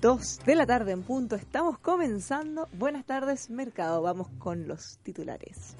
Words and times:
Dos 0.00 0.38
de 0.46 0.54
la 0.54 0.64
tarde 0.64 0.92
en 0.92 1.02
punto. 1.02 1.34
Estamos 1.34 1.78
comenzando. 1.80 2.68
Buenas 2.78 3.04
tardes, 3.04 3.50
mercado. 3.50 4.00
Vamos 4.00 4.28
con 4.38 4.68
los 4.68 4.98
titulares. 5.02 5.76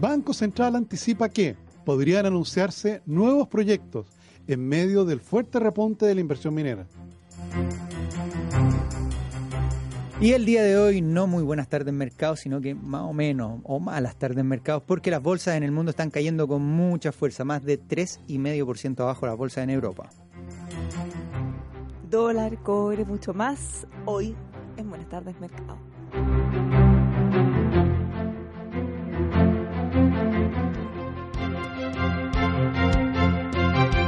Banco 0.00 0.32
Central 0.32 0.76
anticipa 0.76 1.28
que 1.28 1.56
podrían 1.84 2.24
anunciarse 2.24 3.02
nuevos 3.04 3.48
proyectos 3.48 4.06
en 4.46 4.66
medio 4.66 5.04
del 5.04 5.20
fuerte 5.20 5.60
repunte 5.60 6.06
de 6.06 6.14
la 6.14 6.20
inversión 6.22 6.54
minera. 6.54 6.86
Y 10.22 10.34
el 10.34 10.44
día 10.44 10.62
de 10.62 10.78
hoy 10.78 11.02
no 11.02 11.26
muy 11.26 11.42
buenas 11.42 11.66
tardes 11.66 11.88
en 11.88 11.96
mercado, 11.96 12.36
sino 12.36 12.60
que 12.60 12.76
más 12.76 13.02
o 13.02 13.12
menos, 13.12 13.58
o 13.64 13.80
malas 13.80 14.14
tardes 14.14 14.38
en 14.38 14.46
mercado, 14.46 14.80
porque 14.80 15.10
las 15.10 15.20
bolsas 15.20 15.56
en 15.56 15.64
el 15.64 15.72
mundo 15.72 15.90
están 15.90 16.10
cayendo 16.10 16.46
con 16.46 16.62
mucha 16.62 17.10
fuerza, 17.10 17.44
más 17.44 17.64
de 17.64 17.80
3,5% 17.80 19.00
abajo 19.00 19.26
las 19.26 19.36
bolsas 19.36 19.64
en 19.64 19.70
Europa. 19.70 20.10
Dólar, 22.08 22.56
cobre, 22.62 23.04
mucho 23.04 23.34
más. 23.34 23.84
Hoy 24.04 24.36
en 24.76 24.88
Buenas 24.90 25.08
tardes, 25.08 25.34
mercado. 25.40 25.76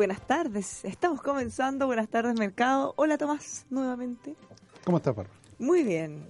buenas 0.00 0.26
tardes. 0.26 0.82
Estamos 0.86 1.20
comenzando. 1.20 1.84
Buenas 1.84 2.08
tardes, 2.08 2.34
mercado. 2.38 2.94
Hola, 2.96 3.18
Tomás, 3.18 3.66
nuevamente. 3.68 4.34
¿Cómo 4.82 4.96
estás, 4.96 5.14
Bárbara? 5.14 5.38
Muy 5.58 5.82
bien. 5.82 6.24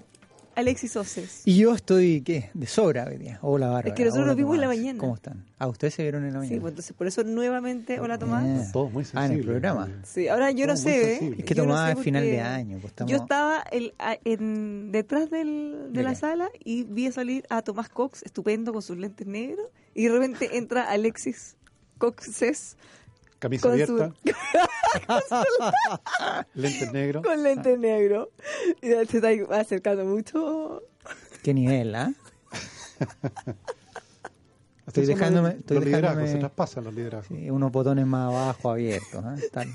Alexis 0.57 0.97
Oces. 0.97 1.43
Y 1.45 1.57
yo 1.59 1.73
estoy, 1.73 2.21
¿qué? 2.23 2.51
De 2.53 2.67
sobra 2.67 3.05
hoy 3.09 3.17
día. 3.19 3.39
Hola, 3.43 3.67
Bárbara. 3.69 3.89
Es 3.91 3.95
que 3.95 4.03
nosotros 4.07 4.25
Hola, 4.25 4.33
nos 4.33 4.37
vimos 4.37 4.55
en 4.57 4.61
la 4.62 4.67
Tomás. 4.67 4.77
mañana. 4.79 4.99
¿Cómo 4.99 5.15
están? 5.15 5.45
Ah, 5.61 5.69
ustedes 5.69 5.95
se 5.95 6.03
vieron 6.03 6.25
en 6.25 6.33
la 6.33 6.39
mañana. 6.41 6.53
Sí, 6.57 6.61
pues 6.61 6.73
entonces 6.73 6.97
por 6.97 7.07
eso 7.07 7.23
nuevamente, 7.23 8.01
hola 8.01 8.19
Tomás. 8.19 8.45
Eh. 8.45 8.71
Todos 8.73 8.91
muy 8.93 9.05
Ah, 9.05 9.07
en 9.11 9.19
el 9.19 9.29
sensibles. 9.39 9.47
programa. 9.47 9.89
Sí, 10.05 10.27
ahora 10.27 10.51
yo 10.51 10.67
no 10.67 10.73
Todos 10.73 10.81
sé, 10.81 11.01
¿eh? 11.03 11.05
sensibles. 11.19 11.39
Es 11.39 11.45
que 11.45 11.55
Yo 11.55 11.62
no 11.62 11.69
Tomás 11.69 11.93
sé 11.93 11.99
es 11.99 12.05
final 12.05 12.25
de 12.25 12.41
año, 12.41 12.79
pues 12.81 12.91
estamos- 12.91 13.11
Yo 13.12 13.17
estaba 13.19 13.61
el- 13.71 13.95
a- 14.01 14.19
en, 14.25 14.91
detrás 14.91 15.31
del- 15.31 15.91
de 15.93 15.99
¿De 15.99 16.03
la 16.03 16.11
qué? 16.11 16.17
sala 16.17 16.51
y 16.65 16.83
vi 16.83 17.12
salir 17.12 17.47
a 17.49 17.62
Tomás 17.62 17.89
Cox, 17.89 18.25
estupendo, 18.25 18.73
con 18.73 18.83
sus 18.83 18.99
lentes 18.99 19.29
negros, 19.29 19.69
y 19.95 20.07
de 20.07 20.11
repente 20.11 20.57
entra 20.59 20.91
Alexis 20.91 21.57
Coxes 21.99 22.77
Camisa 23.41 23.63
Con 23.63 23.73
abierta. 23.73 24.13
lentes 26.55 26.93
negros. 26.93 27.25
con 27.25 27.43
lentes 27.43 27.77
negros. 27.79 28.29
Y 28.83 28.87
se 28.89 29.03
está 29.03 29.29
acercando 29.59 30.05
mucho. 30.05 30.83
Qué 31.43 31.53
nivel, 31.55 31.95
¿ah? 31.97 32.13
Estoy 34.87 35.07
dejándome- 35.07 35.53
los, 35.53 35.61
estoy 35.61 35.77
los 35.77 35.85
liderazgos, 35.87 36.23
dejándome- 36.25 36.33
se 36.33 36.39
traspasan 36.39 36.85
los 36.85 36.95
liderazgos. 36.95 37.39
Sí, 37.39 37.50
unos 37.50 37.71
botones 37.73 38.06
más 38.06 38.33
abajo 38.33 38.71
abiertos. 38.71 39.25
¿ah? 39.25 39.34
Están- 39.39 39.75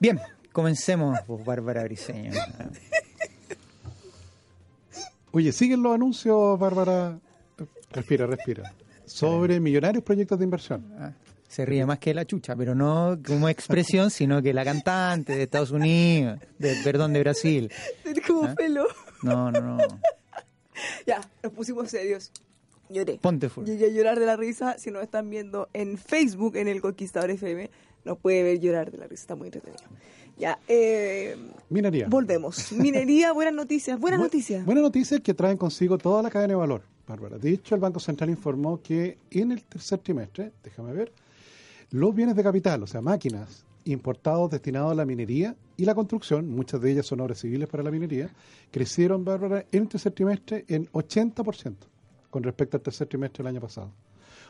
Bien, 0.00 0.20
comencemos, 0.52 1.18
pues, 1.26 1.44
Bárbara 1.44 1.82
Briseño. 1.84 2.32
Oye, 5.32 5.52
siguen 5.52 5.82
los 5.82 5.94
anuncios, 5.94 6.58
Bárbara. 6.58 7.18
Respira, 7.92 8.26
respira. 8.26 8.72
Sobre 9.08 9.60
millonarios 9.60 10.04
proyectos 10.04 10.38
de 10.38 10.44
inversión. 10.44 10.84
Ah, 10.98 11.12
Se 11.48 11.64
ríe 11.64 11.84
más 11.86 11.98
que 11.98 12.12
la 12.14 12.24
chucha, 12.26 12.54
pero 12.56 12.74
no 12.74 13.18
como 13.26 13.48
expresión, 13.48 14.10
sino 14.10 14.42
que 14.42 14.52
la 14.52 14.64
cantante 14.64 15.34
de 15.36 15.44
Estados 15.44 15.70
Unidos, 15.70 16.38
de, 16.58 16.76
perdón, 16.84 17.12
de 17.14 17.20
Brasil. 17.20 17.70
Como 18.26 18.44
¿Ah? 18.44 18.54
pelo. 18.56 18.86
No, 19.22 19.50
no, 19.50 19.60
no. 19.60 19.78
Ya, 21.06 21.20
nos 21.42 21.52
pusimos 21.52 21.90
serios. 21.90 22.30
Lloré. 22.90 23.18
Ponte 23.20 23.48
full. 23.48 23.64
Llegué 23.66 23.86
a 23.86 23.88
llorar 23.88 24.18
de 24.20 24.26
la 24.26 24.36
risa. 24.36 24.76
Si 24.78 24.90
nos 24.90 25.02
están 25.02 25.28
viendo 25.28 25.68
en 25.72 25.98
Facebook, 25.98 26.56
en 26.56 26.68
el 26.68 26.80
Conquistador 26.80 27.30
FM, 27.30 27.70
nos 28.04 28.18
puede 28.18 28.42
ver 28.42 28.60
llorar 28.60 28.90
de 28.90 28.98
la 28.98 29.06
risa. 29.06 29.22
Está 29.22 29.34
muy 29.34 29.48
entretenido. 29.48 29.82
Ya, 30.38 30.58
eh, 30.68 31.36
Minería. 31.68 32.06
volvemos. 32.08 32.70
Minería, 32.72 33.32
buenas 33.32 33.54
noticias. 33.54 33.98
Buenas 33.98 34.20
Bu- 34.20 34.24
noticias. 34.24 34.64
Buenas 34.64 34.82
noticias 34.82 35.20
que 35.20 35.34
traen 35.34 35.56
consigo 35.58 35.98
toda 35.98 36.22
la 36.22 36.30
cadena 36.30 36.52
de 36.52 36.58
valor, 36.58 36.82
Bárbara. 37.08 37.38
De 37.38 37.50
hecho, 37.50 37.74
el 37.74 37.80
Banco 37.80 37.98
Central 37.98 38.30
informó 38.30 38.80
que 38.82 39.18
en 39.30 39.52
el 39.52 39.64
tercer 39.64 39.98
trimestre, 39.98 40.52
déjame 40.62 40.92
ver, 40.92 41.12
los 41.90 42.14
bienes 42.14 42.36
de 42.36 42.42
capital, 42.42 42.82
o 42.82 42.86
sea, 42.86 43.00
máquinas 43.00 43.64
importados 43.84 44.50
destinados 44.50 44.92
a 44.92 44.94
la 44.94 45.06
minería 45.06 45.56
y 45.76 45.84
la 45.86 45.94
construcción, 45.94 46.50
muchas 46.50 46.80
de 46.80 46.92
ellas 46.92 47.06
son 47.06 47.20
obras 47.20 47.38
civiles 47.38 47.68
para 47.68 47.82
la 47.82 47.90
minería, 47.90 48.28
crecieron, 48.70 49.24
Bárbara, 49.24 49.64
en 49.72 49.82
el 49.84 49.88
tercer 49.88 50.12
trimestre 50.12 50.64
en 50.68 50.86
80% 50.92 51.74
con 52.30 52.42
respecto 52.42 52.76
al 52.76 52.82
tercer 52.82 53.06
trimestre 53.08 53.42
del 53.42 53.54
año 53.54 53.60
pasado. 53.60 53.90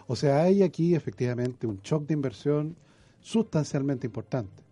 O 0.09 0.17
sea, 0.17 0.43
hay 0.43 0.63
aquí 0.63 0.95
efectivamente 0.95 1.67
un 1.67 1.81
shock 1.83 2.07
de 2.07 2.15
inversión 2.15 2.77
sustancialmente 3.21 4.07
importante. 4.07 4.63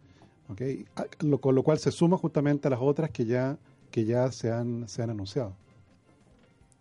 con 1.41 1.55
lo 1.55 1.63
cual 1.63 1.79
se 1.79 1.93
suma 1.93 2.17
justamente 2.17 2.67
a 2.67 2.71
las 2.71 2.81
otras 2.81 3.11
que 3.11 3.25
ya, 3.25 3.59
que 3.91 4.05
ya 4.05 4.33
se, 4.33 4.51
han, 4.51 4.89
se 4.89 5.03
han 5.03 5.11
anunciado. 5.11 5.55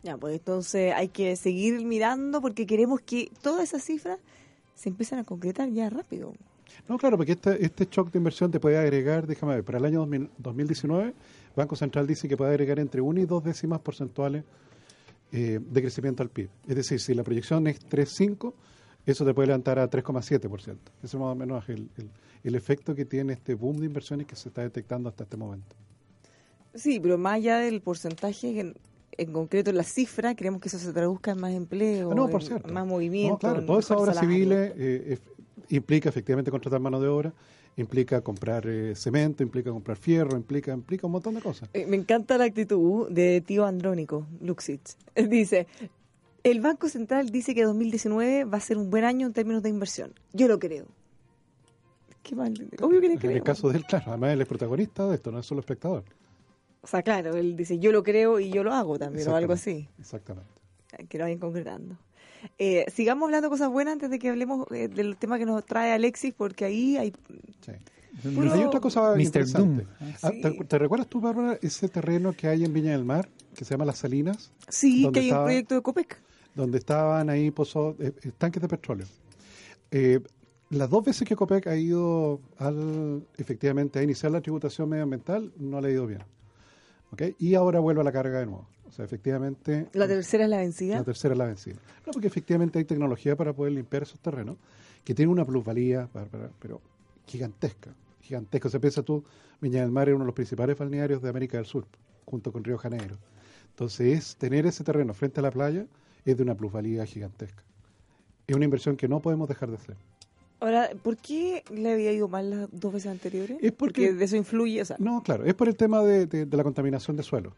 Ya, 0.05 0.17
pues 0.17 0.35
entonces 0.35 0.93
hay 0.93 1.07
que 1.07 1.35
seguir 1.35 1.83
mirando 1.83 2.39
porque 2.39 2.67
queremos 2.67 3.01
que 3.01 3.31
todas 3.41 3.63
esas 3.63 3.83
cifras 3.83 4.19
se 4.75 4.89
empiecen 4.89 5.17
a 5.17 5.23
concretar 5.23 5.67
ya 5.71 5.89
rápido. 5.89 6.31
No, 6.88 6.99
claro, 6.99 7.17
porque 7.17 7.31
este, 7.31 7.66
este 7.66 7.88
shock 7.89 8.11
de 8.11 8.19
inversión 8.19 8.51
te 8.51 8.59
puede 8.59 8.77
agregar, 8.77 9.25
déjame 9.25 9.55
ver, 9.55 9.63
para 9.63 9.79
el 9.79 9.85
año 9.85 9.99
2000 10.01 10.29
2019, 10.38 11.13
Banco 11.55 11.75
Central 11.75 12.05
dice 12.05 12.27
que 12.27 12.38
puede 12.38 12.51
agregar 12.51 12.77
entre 12.79 13.01
1 13.01 13.19
y 13.21 13.25
2 13.25 13.43
décimas 13.43 13.79
porcentuales 13.79 14.43
eh, 15.31 15.59
de 15.59 15.81
crecimiento 15.81 16.22
al 16.22 16.29
PIB. 16.29 16.49
Es 16.67 16.75
decir, 16.75 16.99
si 16.99 17.16
la 17.16 17.23
proyección 17.23 17.66
es 17.66 17.79
3,5, 17.89 18.53
eso 19.07 19.25
te 19.25 19.33
puede 19.33 19.47
levantar 19.47 19.79
a 19.79 19.89
3,7%. 19.89 20.51
Ese 20.61 20.77
es 21.01 21.16
más 21.16 21.31
o 21.31 21.35
menos 21.35 21.67
el, 21.67 21.89
el- 21.97 22.11
el 22.43 22.53
efecto 22.53 22.93
que 22.93 23.05
tiene 23.05 23.33
este 23.33 23.55
boom 23.55 23.77
de 23.77 23.87
inversiones 23.87 24.27
que 24.27 24.35
se 24.35 24.49
está 24.49 24.61
detectando 24.61 25.09
hasta 25.09 25.23
este 25.23 25.35
momento. 25.35 25.75
Sí, 26.75 26.99
pero 26.99 27.17
más 27.17 27.35
allá 27.37 27.57
del 27.57 27.81
porcentaje, 27.81 28.75
en, 29.18 29.28
en 29.28 29.34
concreto 29.34 29.72
la 29.72 29.84
cifra, 29.84 30.36
queremos 30.36 30.62
que 30.62 30.68
eso 30.70 30.80
se 30.80 30.92
traduzca 30.94 31.31
en 31.31 31.40
más 31.40 31.53
empleo, 31.53 32.12
Ah, 32.12 32.16
no, 32.16 32.30
por 32.30 32.42
en 32.42 32.48
cierto. 32.48 32.74
más 32.74 32.86
movimiento. 32.86 33.34
No, 33.34 33.40
claro, 33.40 33.59
en 33.62 33.66
todas 33.66 33.86
esas 33.86 33.98
obras 33.98 34.20
civiles 34.20 34.74
eh, 34.78 35.18
implica 35.70 36.09
efectivamente 36.09 36.52
contratar 36.52 36.80
mano 36.80 37.00
de 37.00 37.08
obra, 37.08 37.34
implica 37.78 38.22
comprar 38.22 38.66
eh, 38.68 38.96
cemento, 38.96 39.44
implica 39.44 39.70
comprar 39.72 39.98
fierro, 39.98 40.38
implica, 40.38 40.74
implica 40.74 41.08
un 41.08 41.12
montón 41.14 41.36
de 41.36 41.42
cosas. 41.42 41.70
Eh, 41.74 41.86
Me 41.88 41.98
encanta 41.98 42.38
la 42.38 42.46
actitud 42.46 43.09
de 43.09 43.42
tío 43.42 43.66
Andrónico, 43.66 44.26
Luxich. 44.42 44.96
Dice, 45.30 45.68
el 46.44 46.62
Banco 46.62 46.88
Central 46.90 47.32
dice 47.32 47.56
que 47.56 47.64
2019 47.64 48.46
va 48.46 48.58
a 48.58 48.62
ser 48.62 48.78
un 48.78 48.90
buen 48.92 49.03
año 49.03 49.26
en 49.28 49.34
términos 49.34 49.64
de 49.64 49.70
inversión. 49.70 50.14
Yo 50.32 50.47
lo 50.47 50.59
creo. 50.59 50.86
Qué 52.22 52.36
mal. 52.36 52.53
Obvio 52.82 53.02
que 53.02 53.08
le 53.08 53.14
En 53.16 53.20
creo. 53.20 53.32
el 53.38 53.44
caso 53.44 53.70
de 53.70 53.78
él, 53.78 53.86
claro, 53.86 54.06
además 54.08 54.32
él 54.34 54.42
es 54.42 54.47
protagonista 54.47 55.08
de 55.08 55.16
esto, 55.16 55.32
no 55.32 55.40
es 55.40 55.46
solo 55.46 55.59
espectador. 55.62 56.03
O 56.85 56.87
sea, 56.87 57.02
claro, 57.02 57.35
él 57.35 57.55
dice, 57.58 57.79
yo 57.79 57.91
lo 57.91 58.03
creo 58.03 58.40
y 58.40 58.52
yo 58.52 58.64
lo 58.64 58.72
hago 58.72 58.99
también, 58.99 59.28
o 59.28 59.35
algo 59.35 59.53
así. 59.53 59.90
Exactamente. 59.99 60.47
Que 61.09 61.17
lo 61.17 61.23
vayan 61.23 61.40
concretando. 61.40 61.97
Eh, 62.59 62.85
sigamos 62.93 63.26
hablando 63.26 63.49
cosas 63.49 63.70
buenas 63.72 63.93
antes 63.93 64.11
de 64.11 64.20
que 64.20 64.29
hablemos 64.29 64.67
eh, 64.72 64.87
del 64.87 65.17
tema 65.17 65.40
que 65.40 65.46
nos 65.47 65.66
trae 65.66 65.91
Alexis, 65.93 66.32
porque 66.34 66.64
ahí 66.66 66.96
hay... 66.96 67.11
Sí. 67.66 67.72
Puro- 68.35 68.53
Hay 68.53 68.64
otra 68.64 68.79
cosa 68.79 69.20
interesante. 69.20 69.84
Doom. 69.84 70.14
Ah, 70.22 70.29
Sí. 70.32 70.41
¿te, 70.41 70.52
te 70.52 70.78
recuerdas 70.78 71.08
tú, 71.08 71.20
Bárbara, 71.20 71.58
ese 71.61 71.90
terreno 71.90 72.32
que 72.34 72.47
hay 72.47 72.64
en 72.64 72.72
Viña 72.72 72.91
del 72.91 73.03
Mar, 73.03 73.28
que 73.55 73.66
se 73.66 73.72
llama 73.72 73.84
Las 73.85 73.97
Salinas, 73.97 74.52
Sí, 74.70 75.02
¿Dónde 75.03 75.20
que 75.20 75.26
hay 75.26 75.32
un 75.32 75.43
proyecto 75.43 75.76
de 75.76 75.82
COPEC. 75.82 76.22
donde 76.53 76.78
estaban 76.78 77.29
ahí 77.32 77.49
pozos, 77.52 77.96
eh, 77.99 78.14
eh, 78.23 78.32
tanques 78.37 78.61
de 78.61 78.67
petróleo? 78.70 79.08
Eh, 79.91 80.20
las 80.70 80.90
dos 80.90 81.03
veces 81.03 81.28
que 81.28 81.35
COPEC 81.35 81.67
ha 81.67 81.76
ido 81.76 82.40
al, 82.58 83.26
efectivamente 83.37 83.99
a 83.99 84.03
iniciar 84.03 84.32
la 84.32 84.40
tributación 84.41 84.87
medioambiental, 84.87 85.52
no 85.58 85.82
le 85.82 85.90
ha 85.90 85.91
ido 85.91 86.08
bien. 86.08 86.23
Y 87.40 87.56
ahora 87.56 87.79
vuelve 87.79 88.02
a 88.02 88.03
la 88.03 88.12
carga 88.12 88.40
de 88.40 88.46
nuevo. 88.46 88.67
O 88.88 88.91
sea, 88.91 89.06
efectivamente... 89.06 89.88
La 89.94 90.08
tercera 90.08 90.46
es 90.46 90.50
la 90.50 90.58
vencida. 90.58 90.97
La 90.97 91.03
tercera 91.03 91.34
es 91.34 91.38
la 91.38 91.46
vencida. 91.46 91.76
No, 92.06 92.14
porque 92.14 92.28
efectivamente 92.28 92.79
hay 92.79 92.85
tecnología 92.85 93.35
para 93.35 93.53
poder 93.53 93.73
limpiar 93.73 94.03
esos 94.03 94.20
terrenos 94.20 94.58
que 95.03 95.14
tienen 95.14 95.32
una 95.32 95.46
plusvalía, 95.46 96.09
pero 96.59 96.82
gigantesca, 97.26 97.91
gigantesco. 98.22 98.70
Se 98.70 98.79
piensa 98.79 99.03
tú, 99.03 99.23
Viña 99.62 99.82
del 99.82 99.91
Mar 99.91 100.09
es 100.09 100.16
uno 100.16 100.23
de 100.23 100.28
los 100.28 100.35
principales 100.35 100.78
balnearios 100.78 101.22
de 101.22 101.29
América 101.29 101.58
del 101.58 101.66
Sur, 101.66 101.85
junto 102.26 102.52
con 102.52 102.64
Río 102.64 102.78
Janeiro. 102.78 103.18
Entonces, 103.70 104.18
es, 104.18 104.35
tener 104.38 104.66
ese 104.66 104.84
terreno 104.84 105.14
frente 105.14 105.40
a 105.40 105.44
la 105.44 105.52
playa 105.52 105.85
es 106.23 106.38
de 106.38 106.44
una 106.44 106.56
plusvalía 106.56 107.06
gigantesca. 107.06 107.64
Es 108.47 108.56
una 108.56 108.66
inversión 108.66 108.96
que 108.96 109.08
no 109.08 109.22
podemos 109.22 109.47
dejar 109.47 109.70
de 109.70 109.76
hacer. 109.76 109.97
Ahora, 110.66 110.90
¿por 111.03 111.16
qué 111.17 111.64
le 111.72 111.94
había 111.94 112.12
ido 112.12 112.28
mal 112.28 112.50
las 112.50 112.67
dos 112.72 112.91
veces 112.91 113.12
anteriores? 113.12 113.58
Es 113.62 113.72
porque- 113.72 114.14
de 114.14 114.26
eso 114.26 114.35
influye, 114.35 114.82
o 114.82 114.85
sea, 114.85 114.96
No, 115.00 115.22
claro, 115.22 115.46
es 115.46 115.53
por 115.53 115.67
el 115.67 115.76
tema 115.76 116.02
de, 116.02 116.26
de- 116.26 116.46
de 116.47 116.58
la 116.58 116.64
contaminación 116.64 117.16
de 117.16 117.22
suelo. 117.23 117.53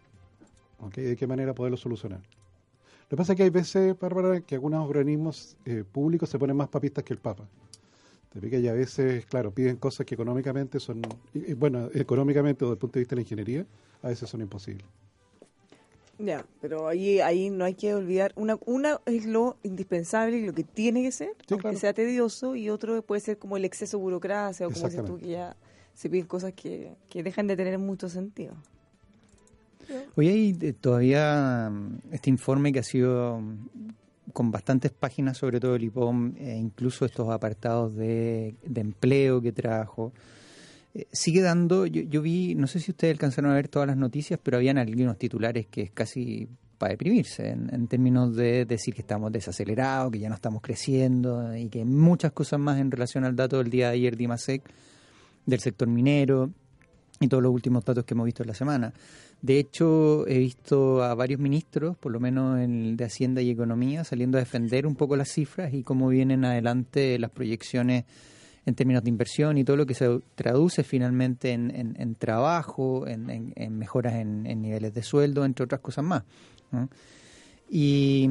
¿ok? 0.79 0.93
De 0.95 1.15
qué 1.15 1.25
manera 1.25 1.55
poderlo 1.55 1.77
solucionar. 1.77 2.19
Lo 2.19 3.07
que 3.09 3.15
pasa 3.15 3.31
es 3.33 3.37
que 3.37 3.43
hay 3.43 3.49
veces, 3.49 3.97
Bárbara, 3.97 4.41
que 4.41 4.55
algunos 4.55 4.87
organismos 4.87 5.55
eh, 5.65 5.83
públicos 5.89 6.29
se 6.29 6.37
ponen 6.37 6.55
más 6.57 6.67
papistas 6.67 7.03
que 7.05 7.13
el 7.13 7.19
Papa. 7.19 7.45
Te 8.33 8.41
fijas, 8.41 8.59
y 8.59 8.67
a 8.67 8.73
veces, 8.73 9.25
claro, 9.25 9.51
piden 9.51 9.77
cosas 9.77 10.05
que 10.05 10.13
económicamente 10.15 10.79
son, 10.81 11.01
y- 11.33 11.51
y, 11.51 11.53
bueno, 11.53 11.89
económicamente 11.93 12.65
o 12.65 12.67
desde 12.67 12.73
el 12.73 12.79
punto 12.79 12.93
de 12.95 12.99
vista 12.99 13.15
de 13.15 13.15
la 13.15 13.21
ingeniería, 13.21 13.65
a 14.03 14.09
veces 14.09 14.29
son 14.29 14.41
imposibles. 14.41 14.85
Ya, 16.19 16.45
pero 16.61 16.87
ahí, 16.87 17.19
ahí 17.19 17.49
no 17.49 17.65
hay 17.65 17.73
que 17.75 17.93
olvidar, 17.93 18.33
una, 18.35 18.57
una 18.65 18.99
es 19.05 19.25
lo 19.25 19.57
indispensable 19.63 20.37
y 20.37 20.45
lo 20.45 20.53
que 20.53 20.63
tiene 20.63 21.03
que 21.03 21.11
ser, 21.11 21.29
Sí, 21.39 21.45
aunque 21.51 21.61
claro. 21.63 21.79
sea 21.79 21.93
tedioso, 21.93 22.55
y 22.55 22.69
otro 22.69 23.01
puede 23.01 23.21
ser 23.21 23.37
como 23.37 23.57
el 23.57 23.65
exceso 23.65 23.97
de 23.97 24.03
burocracia, 24.03 24.67
o 24.67 24.71
como 24.71 24.87
dices 24.87 25.05
tú, 25.05 25.17
que 25.17 25.27
ya 25.27 25.55
se 25.93 26.09
piden 26.09 26.25
cosas 26.27 26.53
que, 26.53 26.95
que 27.09 27.23
dejan 27.23 27.47
de 27.47 27.55
tener 27.55 27.77
mucho 27.79 28.09
sentido. 28.09 28.53
Hoy 30.15 30.27
hay 30.27 30.57
eh, 30.61 30.73
todavía 30.73 31.69
mm, 31.71 31.99
este 32.11 32.29
informe 32.29 32.73
que 32.73 32.79
ha 32.79 32.83
sido 32.83 33.39
mm, 33.39 34.31
con 34.33 34.51
bastantes 34.51 34.91
páginas, 34.91 35.37
sobre 35.37 35.59
todo 35.59 35.75
el 35.75 35.83
IPOM, 35.85 36.33
e 36.37 36.55
incluso 36.57 37.05
estos 37.05 37.29
apartados 37.29 37.95
de, 37.95 38.55
de 38.63 38.81
empleo 38.81 39.41
que 39.41 39.51
trajo. 39.53 40.11
Eh, 40.97 41.07
sigue 41.11 41.41
dando, 41.41 41.85
yo, 41.85 42.01
yo 42.01 42.23
vi, 42.23 42.55
no 42.55 42.65
sé 42.65 42.79
si 42.79 42.89
ustedes 42.89 43.13
alcanzaron 43.13 43.51
a 43.51 43.53
ver 43.53 43.67
todas 43.67 43.87
las 43.87 43.97
noticias, 43.97 44.39
pero 44.41 44.57
habían 44.57 44.79
algunos 44.79 45.15
titulares 45.19 45.67
que 45.67 45.83
es 45.83 45.91
casi 45.91 46.49
para 46.79 46.91
deprimirse, 46.91 47.49
en, 47.49 47.87
términos 47.87 48.35
de 48.35 48.65
decir 48.65 48.95
que 48.95 49.01
estamos 49.01 49.31
desacelerados, 49.31 50.11
que 50.11 50.19
ya 50.19 50.29
no 50.29 50.35
estamos 50.35 50.61
creciendo 50.61 51.55
y 51.55 51.69
que 51.69 51.85
muchas 51.85 52.31
cosas 52.31 52.59
más 52.59 52.79
en 52.79 52.89
relación 52.89 53.25
al 53.25 53.35
dato 53.35 53.59
del 53.59 53.69
día 53.69 53.89
de 53.89 53.93
ayer 53.93 54.17
de 54.17 54.23
IMASEC, 54.23 54.63
del 55.45 55.59
sector 55.59 55.87
minero 55.87 56.51
y 57.19 57.27
todos 57.27 57.41
los 57.43 57.51
últimos 57.51 57.85
datos 57.85 58.03
que 58.03 58.13
hemos 58.15 58.25
visto 58.25 58.43
en 58.43 58.47
la 58.47 58.55
semana. 58.55 58.93
De 59.41 59.59
hecho, 59.59 60.27
he 60.27 60.39
visto 60.39 61.03
a 61.03 61.13
varios 61.13 61.39
ministros, 61.39 61.95
por 61.97 62.11
lo 62.11 62.19
menos 62.19 62.59
en 62.59 62.85
el 62.85 62.97
de 62.97 63.05
Hacienda 63.05 63.41
y 63.41 63.51
Economía, 63.51 64.03
saliendo 64.03 64.37
a 64.37 64.41
defender 64.41 64.87
un 64.87 64.95
poco 64.95 65.15
las 65.15 65.29
cifras 65.29 65.73
y 65.73 65.83
cómo 65.83 66.09
vienen 66.09 66.43
adelante 66.43 67.19
las 67.19 67.31
proyecciones 67.31 68.05
en 68.67 68.75
términos 68.75 69.01
de 69.03 69.09
inversión 69.09 69.57
y 69.57 69.63
todo 69.63 69.77
lo 69.77 69.85
que 69.85 69.93
se 69.93 70.19
traduce 70.35 70.83
finalmente 70.83 71.53
en, 71.53 71.71
en- 71.97 72.15
trabajo, 72.15 73.07
en, 73.07 73.53
mejoras 73.79 74.15
en, 74.15 74.43
niveles 74.61 74.93
de 74.93 75.01
sueldo, 75.01 75.45
entre 75.45 75.63
otras 75.63 75.79
cosas 75.81 76.03
más. 76.03 76.23
y 77.71 78.29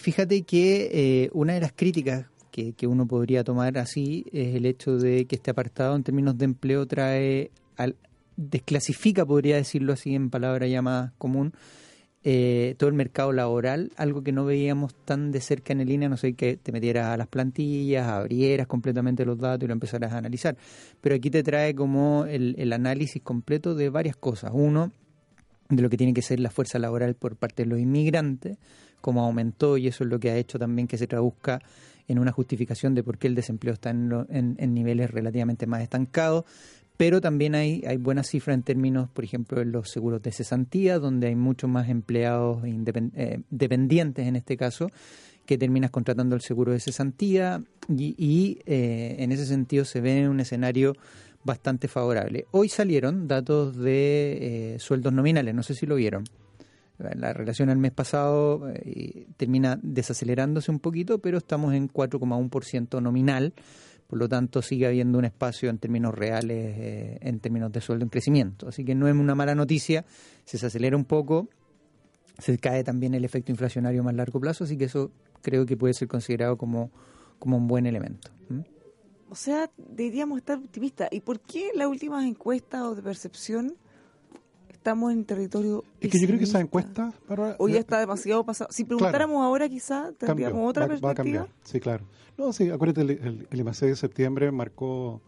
fíjate 0.00 0.42
que 0.42 0.90
eh, 1.24 1.30
una 1.32 1.54
de 1.54 1.60
las 1.60 1.72
críticas 1.72 2.26
que, 2.50 2.72
que 2.72 2.86
uno 2.86 3.06
podría 3.06 3.44
tomar 3.44 3.78
así 3.78 4.26
es 4.32 4.56
el 4.56 4.66
hecho 4.66 4.96
de 4.98 5.24
que 5.26 5.36
este 5.36 5.50
apartado 5.52 5.94
en 5.94 6.02
términos 6.02 6.36
de 6.36 6.46
empleo 6.46 6.86
trae 6.86 7.50
al, 7.76 7.94
desclasifica, 8.36 9.24
podría 9.24 9.56
decirlo 9.56 9.92
así 9.92 10.14
en 10.14 10.30
palabra 10.30 10.66
ya 10.66 10.82
más 10.82 11.12
común, 11.18 11.52
eh, 12.28 12.74
todo 12.76 12.88
el 12.88 12.96
mercado 12.96 13.32
laboral, 13.32 13.92
algo 13.96 14.24
que 14.24 14.32
no 14.32 14.44
veíamos 14.44 14.96
tan 15.04 15.30
de 15.30 15.40
cerca 15.40 15.72
en 15.72 15.80
el 15.80 15.86
línea, 15.86 16.08
no 16.08 16.16
sé, 16.16 16.32
que 16.32 16.56
te 16.56 16.72
metieras 16.72 17.06
a 17.06 17.16
las 17.16 17.28
plantillas, 17.28 18.08
abrieras 18.08 18.66
completamente 18.66 19.24
los 19.24 19.38
datos 19.38 19.62
y 19.62 19.68
lo 19.68 19.72
empezaras 19.74 20.12
a 20.12 20.18
analizar. 20.18 20.56
Pero 21.00 21.14
aquí 21.14 21.30
te 21.30 21.44
trae 21.44 21.76
como 21.76 22.24
el, 22.26 22.72
análisis 22.72 23.22
completo 23.22 23.76
de 23.76 23.90
varias 23.90 24.16
cosas. 24.16 24.50
Uno, 24.52 24.90
de 25.68 25.80
lo 25.80 25.88
que 25.88 25.96
tiene 25.96 26.14
que 26.14 26.22
ser 26.22 26.40
la 26.40 26.50
fuerza 26.50 26.80
laboral 26.80 27.14
por 27.14 27.36
parte 27.36 27.62
de 27.62 27.68
los 27.68 27.78
inmigrantes, 27.78 28.58
cómo 29.00 29.22
aumentó 29.24 29.76
y 29.76 29.86
eso 29.86 30.02
es 30.02 30.10
lo 30.10 30.18
que 30.18 30.30
ha 30.30 30.36
hecho 30.36 30.58
también 30.58 30.88
que 30.88 30.98
se 30.98 31.06
traduzca 31.06 31.60
en 32.08 32.18
una 32.18 32.32
justificación 32.32 32.94
de 32.96 33.04
por 33.04 33.18
qué 33.18 33.28
el 33.28 33.36
desempleo 33.36 33.74
está 33.74 33.90
en, 33.90 34.12
en- 34.30 34.56
en 34.58 34.74
niveles 34.74 35.12
relativamente 35.12 35.66
más 35.68 35.80
estancados. 35.82 36.44
Pero 36.96 37.20
también 37.20 37.54
hay, 37.54 37.82
hay 37.86 37.98
buenas 37.98 38.28
cifras 38.28 38.54
en 38.54 38.62
términos, 38.62 39.10
por 39.10 39.24
ejemplo, 39.24 39.60
en 39.60 39.72
los 39.72 39.90
seguros 39.90 40.22
de 40.22 40.32
cesantía, 40.32 40.98
donde 40.98 41.28
hay 41.28 41.34
muchos 41.34 41.68
más 41.68 41.88
empleados 41.88 42.62
eh, 42.64 43.40
dependientes 43.50 44.26
en 44.26 44.36
este 44.36 44.56
caso, 44.56 44.88
que 45.44 45.58
terminas 45.58 45.90
contratando 45.90 46.34
el 46.34 46.40
seguro 46.40 46.72
de 46.72 46.80
cesantía 46.80 47.62
y, 47.88 48.14
y, 48.18 48.58
eh, 48.66 49.16
en 49.18 49.32
ese 49.32 49.46
sentido 49.46 49.84
se 49.84 50.00
ve 50.00 50.20
en 50.20 50.28
un 50.28 50.40
escenario 50.40 50.94
bastante 51.46 51.88
favorable. 51.88 52.46
Hoy 52.50 52.68
salieron 52.68 53.28
datos 53.28 53.76
de 53.76 54.74
eh, 54.74 54.78
sueldos 54.78 55.12
nominales, 55.12 55.54
no 55.54 55.62
sé 55.62 55.74
si 55.74 55.86
lo 55.86 55.94
vieron. 55.94 56.24
La 56.98 57.34
relación 57.34 57.68
al 57.68 57.76
mes 57.76 57.92
pasado 57.92 58.68
eh, 58.74 59.26
termina 59.36 59.78
desacelerándose 59.82 60.70
un 60.70 60.80
poquito, 60.80 61.18
pero 61.18 61.38
estamos 61.38 61.74
en 61.74 61.90
4,1% 61.90 63.02
nominal, 63.02 63.52
por 64.06 64.18
lo 64.18 64.28
tanto 64.28 64.62
sigue 64.62 64.86
habiendo 64.86 65.18
un 65.18 65.24
espacio 65.24 65.68
en 65.70 65.78
términos 65.78 66.14
reales, 66.14 66.74
eh, 66.78 67.18
en 67.20 67.40
términos 67.40 67.72
de 67.72 67.80
sueldo 67.80 68.04
en 68.04 68.10
crecimiento. 68.10 68.68
Así 68.68 68.84
que 68.84 68.94
no 68.94 69.08
es 69.08 69.14
una 69.14 69.34
mala 69.34 69.54
noticia, 69.54 70.04
se 70.44 70.56
desacelera 70.56 70.96
un 70.96 71.04
poco, 71.04 71.48
se 72.38 72.58
cae 72.58 72.84
también 72.84 73.14
el 73.14 73.24
efecto 73.24 73.50
inflacionario 73.50 74.02
a 74.02 74.04
más 74.04 74.14
largo 74.14 74.40
plazo, 74.40 74.64
así 74.64 74.76
que 74.76 74.84
eso 74.84 75.10
creo 75.42 75.66
que 75.66 75.76
puede 75.76 75.94
ser 75.94 76.08
considerado 76.08 76.56
como, 76.56 76.90
como 77.38 77.56
un 77.56 77.66
buen 77.66 77.86
elemento. 77.86 78.30
O 79.28 79.34
sea, 79.34 79.70
deberíamos 79.76 80.38
estar 80.38 80.56
optimistas. 80.56 81.08
¿Y 81.10 81.20
por 81.20 81.40
qué 81.40 81.70
las 81.74 81.88
últimas 81.88 82.24
encuestas 82.24 82.82
o 82.82 82.94
de 82.94 83.02
percepción 83.02 83.76
estamos 84.86 85.12
en 85.12 85.24
territorio 85.24 85.82
Es 86.00 86.10
que 86.10 86.20
yo 86.20 86.26
creo 86.28 86.38
que 86.38 86.44
esa 86.44 86.60
encuesta, 86.60 87.12
ya 87.28 87.56
eh, 87.58 87.78
está 87.78 87.98
demasiado 87.98 88.44
pasado. 88.44 88.70
Si 88.72 88.84
preguntáramos 88.84 89.42
ahora, 89.42 89.68
quizá 89.68 90.12
tendríamos 90.12 90.52
cambió, 90.52 90.62
otra 90.62 90.86
va, 90.86 90.94
va 90.94 90.94
a 90.94 91.14
perspectiva. 91.14 91.14
cambiar, 91.14 91.48
sí, 91.64 91.80
claro. 91.80 92.04
No, 92.38 92.52
sí, 92.52 92.70
acuérdate, 92.70 93.00
el, 93.00 93.10
el, 93.10 93.48
el 93.50 93.60
IMACE 93.60 93.86
de 93.86 93.96
septiembre 93.96 94.52
marcó 94.52 95.20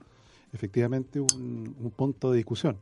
efectivamente 0.53 1.19
un, 1.19 1.75
un 1.81 1.91
punto 1.91 2.31
de 2.31 2.37
discusión. 2.37 2.79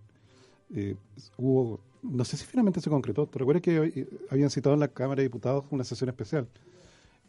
Eh, 0.74 0.96
hubo, 1.38 1.80
no 2.02 2.24
sé 2.26 2.36
si 2.36 2.44
finalmente 2.44 2.82
se 2.82 2.90
concretó, 2.90 3.26
¿te 3.26 3.38
recuerdas 3.38 3.62
que 3.62 3.76
eh, 3.76 4.08
habían 4.30 4.50
citado 4.50 4.74
en 4.74 4.80
la 4.80 4.88
Cámara 4.88 5.20
de 5.20 5.28
Diputados 5.28 5.64
una 5.70 5.82
sesión 5.82 6.10
especial, 6.10 6.46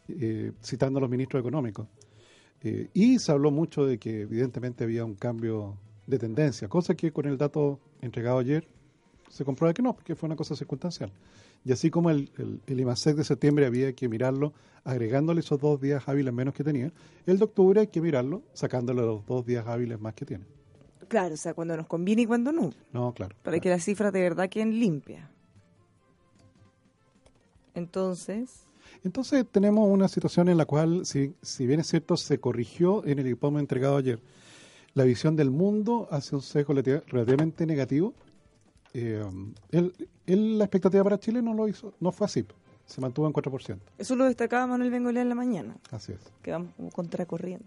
eh, 0.10 0.52
citando 0.62 0.98
a 0.98 1.02
los 1.02 1.10
ministros 1.10 1.40
económicos? 1.40 1.88
Eh, 2.64 2.90
y 2.94 3.20
se 3.20 3.32
habló 3.32 3.50
mucho 3.52 3.86
de 3.86 3.98
que 3.98 4.22
evidentemente 4.24 4.84
había 4.84 5.06
un 5.06 5.16
cambio 5.16 5.78
de 6.06 6.20
tendencia, 6.20 6.68
cosa 6.68 6.96
que 6.96 7.14
con 7.14 7.28
el 7.28 7.38
dato 7.38 7.80
entregado 8.02 8.40
ayer 8.40 8.68
se 9.30 9.46
comprueba 9.46 9.74
que 9.74 9.82
no, 9.82 9.94
porque 9.94 10.16
fue 10.16 10.28
una 10.28 10.36
cosa 10.36 10.56
circunstancial. 10.56 11.12
Y 11.66 11.72
así 11.72 11.90
como 11.90 12.10
el, 12.10 12.32
el, 12.38 12.62
el 12.66 12.80
IMASEC 12.80 13.18
de 13.18 13.24
septiembre 13.24 13.66
había 13.66 13.94
que 13.94 14.08
mirarlo 14.08 14.54
agregándole 14.84 15.42
esos 15.42 15.60
dos 15.60 15.82
días 15.82 16.08
hábiles 16.08 16.34
menos 16.34 16.54
que 16.54 16.64
tenía, 16.64 16.92
el 17.26 17.38
de 17.38 17.44
octubre 17.44 17.82
hay 17.82 17.88
que 17.88 18.00
mirarlo 18.02 18.42
sacándole 18.54 19.02
los 19.02 19.26
dos 19.26 19.46
días 19.46 19.68
hábiles 19.68 20.00
más 20.00 20.14
que 20.14 20.26
tiene. 20.26 20.46
Claro, 21.08 21.34
o 21.34 21.38
sea, 21.38 21.54
cuando 21.54 21.76
nos 21.76 21.88
conviene 21.88 22.24
y 22.24 22.26
cuando 22.26 22.52
no. 22.52 22.72
No, 22.92 23.14
claro. 23.14 23.36
Para 23.42 23.54
claro. 23.56 23.62
que 23.62 23.70
las 23.70 23.84
cifras 23.84 24.12
de 24.14 24.22
verdad 24.22 24.50
queden 24.50 24.80
limpias. 24.80 25.30
Entonces, 27.74 28.66
Entonces 29.04 29.46
tenemos 29.52 29.88
una 29.90 30.08
situación 30.08 30.50
en 30.50 30.58
la 30.58 30.66
cual, 30.66 31.06
si, 31.06 31.34
si 31.42 31.68
bien 31.68 31.80
es 31.80 31.88
cierto, 31.88 32.18
se 32.18 32.40
corrigió 32.40 33.06
en 33.06 33.20
el 33.20 33.28
informe 33.28 33.60
entregado 33.60 33.98
ayer, 33.98 34.20
la 34.94 35.04
visión 35.04 35.36
del 35.36 35.52
mundo 35.52 36.08
hace 36.10 36.36
un 36.36 36.42
sesgo 36.42 36.74
relati- 36.74 37.04
relativamente 37.08 37.66
negativo. 37.66 38.14
Eh, 39.00 39.24
él- 39.72 39.94
él- 40.26 40.58
la 40.58 40.64
expectativa 40.66 41.04
para 41.04 41.20
Chile 41.20 41.42
no 41.42 41.54
lo 41.54 41.68
hizo, 41.68 41.94
no 42.00 42.12
fue 42.12 42.26
así, 42.26 42.44
se 42.88 43.00
mantuvo 43.00 43.28
en 43.28 43.34
4%. 43.34 43.78
eso 44.00 44.16
lo 44.16 44.26
destacaba 44.26 44.66
Manuel 44.66 44.90
Bengolea 44.90 45.22
en 45.22 45.30
la 45.30 45.36
mañana, 45.36 45.78
Así 45.92 46.14
es. 46.14 46.20
que 46.42 46.52
vamos 46.52 46.72
como 46.76 46.90
contracorriente. 46.90 47.66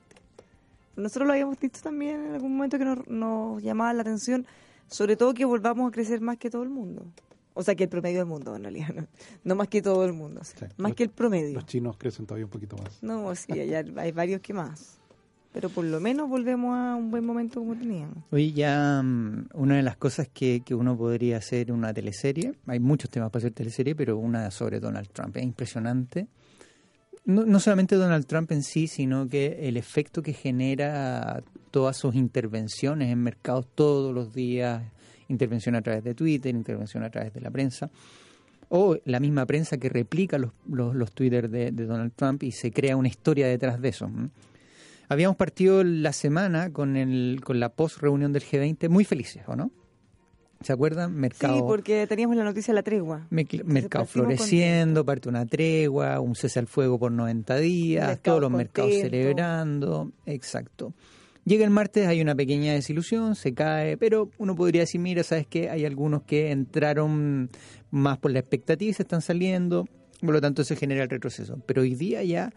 Nosotros 0.96 1.26
lo 1.28 1.32
habíamos 1.34 1.58
dicho 1.60 1.80
también 1.82 2.26
en 2.26 2.34
algún 2.34 2.56
momento 2.56 2.78
que 2.78 2.84
nos, 2.84 3.06
nos 3.06 3.62
llamaba 3.62 3.92
la 3.92 4.02
atención, 4.02 4.44
sobre 4.88 5.16
todo 5.16 5.32
que 5.32 5.44
volvamos 5.44 5.88
a 5.88 5.92
crecer 5.92 6.20
más 6.20 6.36
que 6.36 6.50
todo 6.50 6.62
el 6.64 6.68
mundo. 6.70 7.04
O 7.54 7.62
sea, 7.62 7.74
que 7.74 7.84
el 7.84 7.88
promedio 7.90 8.18
del 8.18 8.26
mundo, 8.26 8.54
en 8.56 8.62
realidad. 8.62 8.88
No, 8.94 9.06
No 9.44 9.54
más 9.54 9.68
que 9.68 9.82
todo 9.82 10.04
el 10.04 10.12
mundo, 10.12 10.40
o 10.40 10.44
sea, 10.44 10.68
Sí. 10.68 10.74
más 10.78 10.90
Los- 10.90 10.96
que 10.96 11.02
el 11.04 11.10
promedio. 11.10 11.54
Los 11.54 11.66
chinos 11.66 11.96
crecen 11.96 12.26
todavía 12.26 12.44
un 12.46 12.50
poquito 12.50 12.76
más. 12.76 13.02
No, 13.02 13.32
sí, 13.36 13.52
hay, 13.52 13.72
hay 13.74 14.12
varios 14.12 14.40
que 14.40 14.52
más. 14.52 14.98
Pero 15.52 15.68
por 15.68 15.84
lo 15.84 15.98
menos 16.00 16.28
volvemos 16.28 16.76
a 16.76 16.94
un 16.94 17.10
buen 17.10 17.24
momento 17.24 17.60
como 17.60 17.74
teníamos. 17.74 18.18
Oye, 18.30 18.52
ya 18.52 19.02
mm, 19.02 19.48
una 19.54 19.76
de 19.76 19.82
las 19.82 19.96
cosas 19.96 20.28
que, 20.28 20.62
que 20.64 20.74
uno 20.74 20.96
podría 20.96 21.38
hacer 21.38 21.72
una 21.72 21.92
teleserie, 21.92 22.54
hay 22.66 22.78
muchos 22.78 23.10
temas 23.10 23.30
para 23.30 23.40
hacer 23.40 23.52
teleserie, 23.52 23.96
pero 23.96 24.16
una 24.16 24.50
sobre 24.50 24.78
Donald 24.78 25.08
Trump, 25.08 25.36
es 25.36 25.42
impresionante. 25.42 26.28
No, 27.24 27.44
no 27.44 27.58
solamente 27.58 27.96
Donald 27.96 28.26
Trump 28.26 28.52
en 28.52 28.62
sí, 28.62 28.86
sino 28.86 29.28
que 29.28 29.68
el 29.68 29.76
efecto 29.76 30.22
que 30.22 30.32
genera 30.32 31.42
todas 31.70 31.96
sus 31.96 32.14
intervenciones 32.14 33.10
en 33.10 33.18
mercados 33.18 33.66
todos 33.74 34.14
los 34.14 34.32
días, 34.32 34.82
intervención 35.28 35.74
a 35.74 35.82
través 35.82 36.04
de 36.04 36.14
Twitter, 36.14 36.54
intervención 36.54 37.02
a 37.02 37.10
través 37.10 37.34
de 37.34 37.40
la 37.40 37.50
prensa, 37.50 37.90
o 38.68 38.96
la 39.04 39.18
misma 39.18 39.46
prensa 39.46 39.78
que 39.78 39.88
replica 39.88 40.38
los, 40.38 40.52
los, 40.68 40.94
los 40.94 41.10
Twitter 41.10 41.50
de 41.50 41.72
Donald 41.72 42.12
Trump 42.14 42.44
y 42.44 42.52
se 42.52 42.70
crea 42.70 42.96
una 42.96 43.08
historia 43.08 43.48
detrás 43.48 43.80
de 43.80 43.88
eso. 43.88 44.08
Habíamos 45.10 45.36
partido 45.36 45.84
la 45.84 46.12
semana 46.14 46.72
con, 46.72 46.96
el, 46.96 47.40
con 47.44 47.60
la 47.60 47.68
post-reunión 47.68 48.32
del 48.32 48.42
G20 48.42 48.88
muy 48.88 49.04
felices, 49.04 49.42
¿o 49.46 49.56
no? 49.56 49.70
¿Se 50.62 50.72
acuerdan? 50.72 51.14
Mercado, 51.14 51.56
Sí, 51.56 51.62
porque 51.66 52.06
teníamos 52.06 52.36
la 52.36 52.44
noticia 52.44 52.72
de 52.72 52.76
la 52.76 52.82
tregua. 52.82 53.26
me- 53.30 53.46
mercado 53.64 54.04
floreciendo, 54.06 55.04
parte 55.04 55.28
una 55.28 55.44
tregua, 55.46 56.20
un 56.20 56.34
cese 56.34 56.58
al 56.60 56.66
fuego 56.66 56.98
por 56.98 57.10
90 57.12 57.56
días, 57.56 58.20
todos 58.22 58.40
los 58.40 58.50
mercados 58.50 58.92
celebrando. 58.92 60.12
Exacto. 60.26 60.92
Llega 61.46 61.64
el 61.64 61.70
martes, 61.70 62.06
hay 62.06 62.20
una 62.20 62.34
pequeña 62.34 62.74
desilusión, 62.74 63.34
se 63.34 63.54
cae, 63.54 63.96
pero 63.96 64.30
uno 64.38 64.54
podría 64.54 64.82
decir, 64.82 65.00
mira, 65.00 65.22
¿sabes 65.24 65.46
qué? 65.46 65.70
Hay 65.70 65.86
algunos 65.86 66.22
que 66.22 66.50
entraron 66.52 67.48
más 67.90 68.18
por 68.18 68.30
la 68.30 68.38
expectativa 68.40 68.90
y 68.90 68.94
se 68.94 69.02
están 69.02 69.22
saliendo, 69.22 69.88
por 70.20 70.30
lo 70.34 70.40
tanto 70.42 70.62
se 70.62 70.76
genera 70.76 71.02
el 71.04 71.08
retroceso. 71.10 71.58
Pero 71.66 71.80
hoy 71.82 71.94
día 71.94 72.22
ya 72.22 72.52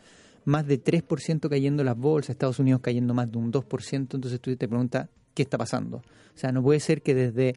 más 0.46 0.68
de 0.68 0.84
3% 0.84 1.50
cayendo 1.50 1.84
las 1.84 1.98
bolsas, 1.98 2.32
Estados 2.32 2.60
Unidos 2.60 2.82
cayendo 2.82 3.14
más 3.14 3.32
de 3.32 3.38
un 3.38 3.52
2%, 3.52 3.94
entonces 3.94 4.40
tú 4.40 4.56
te 4.56 4.68
preguntas, 4.68 5.10
¿qué 5.34 5.44
está 5.44 5.58
pasando? 5.58 5.98
O 5.98 6.38
sea, 6.38 6.52
no 6.52 6.62
puede 6.64 6.80
ser 6.80 7.02
que 7.02 7.16
desde 7.16 7.56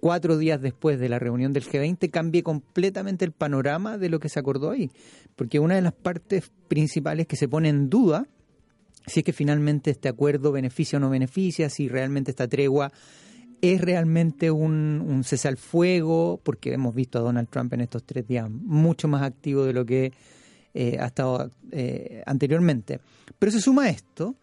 cuatro 0.00 0.38
días 0.38 0.60
después 0.60 1.00
de 1.00 1.08
la 1.08 1.18
reunión 1.18 1.52
del 1.52 1.64
G20 1.64 2.10
cambie 2.10 2.42
completamente 2.42 3.24
el 3.24 3.32
panorama 3.32 3.98
de 3.98 4.08
lo 4.08 4.20
que 4.20 4.28
se 4.28 4.38
acordó 4.38 4.70
ahí. 4.70 4.90
Porque 5.34 5.58
una 5.58 5.74
de 5.74 5.82
las 5.82 5.92
partes 5.92 6.52
principales 6.68 7.26
que 7.26 7.36
se 7.36 7.48
pone 7.48 7.68
en 7.68 7.88
duda, 7.88 8.26
si 9.06 9.20
es 9.20 9.24
que 9.24 9.32
finalmente 9.32 9.90
este 9.90 10.08
acuerdo 10.08 10.52
beneficia 10.52 10.98
o 10.98 11.00
no 11.00 11.10
beneficia, 11.10 11.70
si 11.70 11.88
realmente 11.88 12.30
esta 12.30 12.48
tregua 12.48 12.92
es 13.62 13.80
realmente 13.80 14.50
un, 14.50 15.02
un 15.06 15.24
cese 15.24 15.48
al 15.48 15.56
fuego, 15.56 16.40
porque 16.42 16.74
hemos 16.74 16.94
visto 16.94 17.18
a 17.18 17.22
Donald 17.22 17.48
Trump 17.48 17.72
en 17.72 17.80
estos 17.80 18.04
tres 18.04 18.26
días 18.26 18.50
mucho 18.50 19.08
más 19.08 19.22
activo 19.22 19.64
de 19.64 19.72
lo 19.72 19.86
que 19.86 20.12
eh, 20.76 20.98
ha 21.00 21.06
estado 21.06 21.50
eh, 21.72 22.22
anteriormente. 22.26 23.00
Pero 23.38 23.50
se 23.50 23.60
suma 23.60 23.84
a 23.84 23.88
esto 23.88 24.36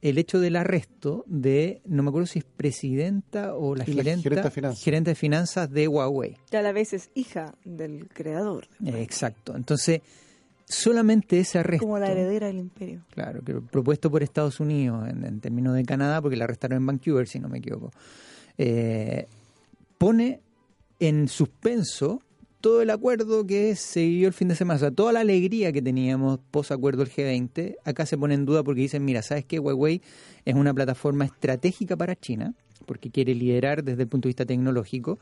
el 0.00 0.18
hecho 0.18 0.40
del 0.40 0.56
arresto 0.56 1.24
de, 1.26 1.82
no 1.86 2.02
me 2.02 2.08
acuerdo 2.08 2.26
si 2.26 2.38
es 2.38 2.44
presidenta 2.44 3.54
o 3.54 3.74
la 3.74 3.84
gerenta, 3.84 4.22
gerente 4.22 4.42
de 4.42 4.50
finanzas. 4.50 4.82
gerente 4.82 5.10
de 5.10 5.14
finanzas 5.14 5.70
de 5.70 5.88
Huawei. 5.88 6.36
Que 6.50 6.56
a 6.56 6.62
la 6.62 6.72
vez 6.72 6.92
es 6.92 7.10
hija 7.14 7.54
del 7.64 8.08
creador. 8.08 8.66
Eh, 8.84 9.02
Exacto. 9.02 9.54
Entonces, 9.56 10.00
solamente 10.66 11.40
ese 11.40 11.58
arresto. 11.58 11.84
Como 11.84 11.98
la 11.98 12.10
heredera 12.10 12.46
del 12.46 12.58
imperio. 12.58 13.02
Claro, 13.10 13.42
que 13.42 13.54
propuesto 13.54 14.10
por 14.10 14.22
Estados 14.22 14.60
Unidos 14.60 15.08
en, 15.08 15.24
en 15.24 15.40
términos 15.40 15.74
de 15.74 15.84
Canadá, 15.84 16.20
porque 16.22 16.36
la 16.36 16.44
arrestaron 16.44 16.78
en 16.78 16.86
Vancouver, 16.86 17.26
si 17.28 17.38
no 17.38 17.48
me 17.48 17.58
equivoco, 17.58 17.90
eh, 18.56 19.26
pone 19.98 20.40
en 20.98 21.28
suspenso 21.28 22.22
todo 22.64 22.80
el 22.80 22.88
acuerdo 22.88 23.46
que 23.46 23.76
se 23.76 24.00
vivió 24.00 24.26
el 24.26 24.32
fin 24.32 24.48
de 24.48 24.54
semana, 24.54 24.76
o 24.76 24.80
sea, 24.80 24.90
toda 24.90 25.12
la 25.12 25.20
alegría 25.20 25.70
que 25.70 25.82
teníamos 25.82 26.40
post 26.50 26.72
acuerdo 26.72 27.04
del 27.04 27.12
G20, 27.12 27.76
acá 27.84 28.06
se 28.06 28.16
pone 28.16 28.32
en 28.32 28.46
duda 28.46 28.64
porque 28.64 28.80
dicen, 28.80 29.04
mira, 29.04 29.20
¿sabes 29.20 29.44
qué? 29.44 29.58
Huawei 29.58 30.00
es 30.46 30.54
una 30.54 30.72
plataforma 30.72 31.26
estratégica 31.26 31.94
para 31.94 32.16
China, 32.16 32.54
porque 32.86 33.10
quiere 33.10 33.34
liderar 33.34 33.84
desde 33.84 34.04
el 34.04 34.08
punto 34.08 34.28
de 34.28 34.30
vista 34.30 34.46
tecnológico. 34.46 35.18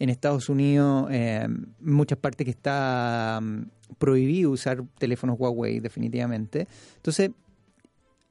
En 0.00 0.10
Estados 0.10 0.50
Unidos, 0.50 1.08
eh, 1.10 1.48
muchas 1.80 2.18
partes 2.18 2.44
que 2.44 2.50
está 2.50 3.40
mm, 3.42 3.94
prohibido 3.96 4.50
usar 4.50 4.84
teléfonos 4.98 5.40
Huawei, 5.40 5.80
definitivamente. 5.80 6.68
Entonces, 6.96 7.30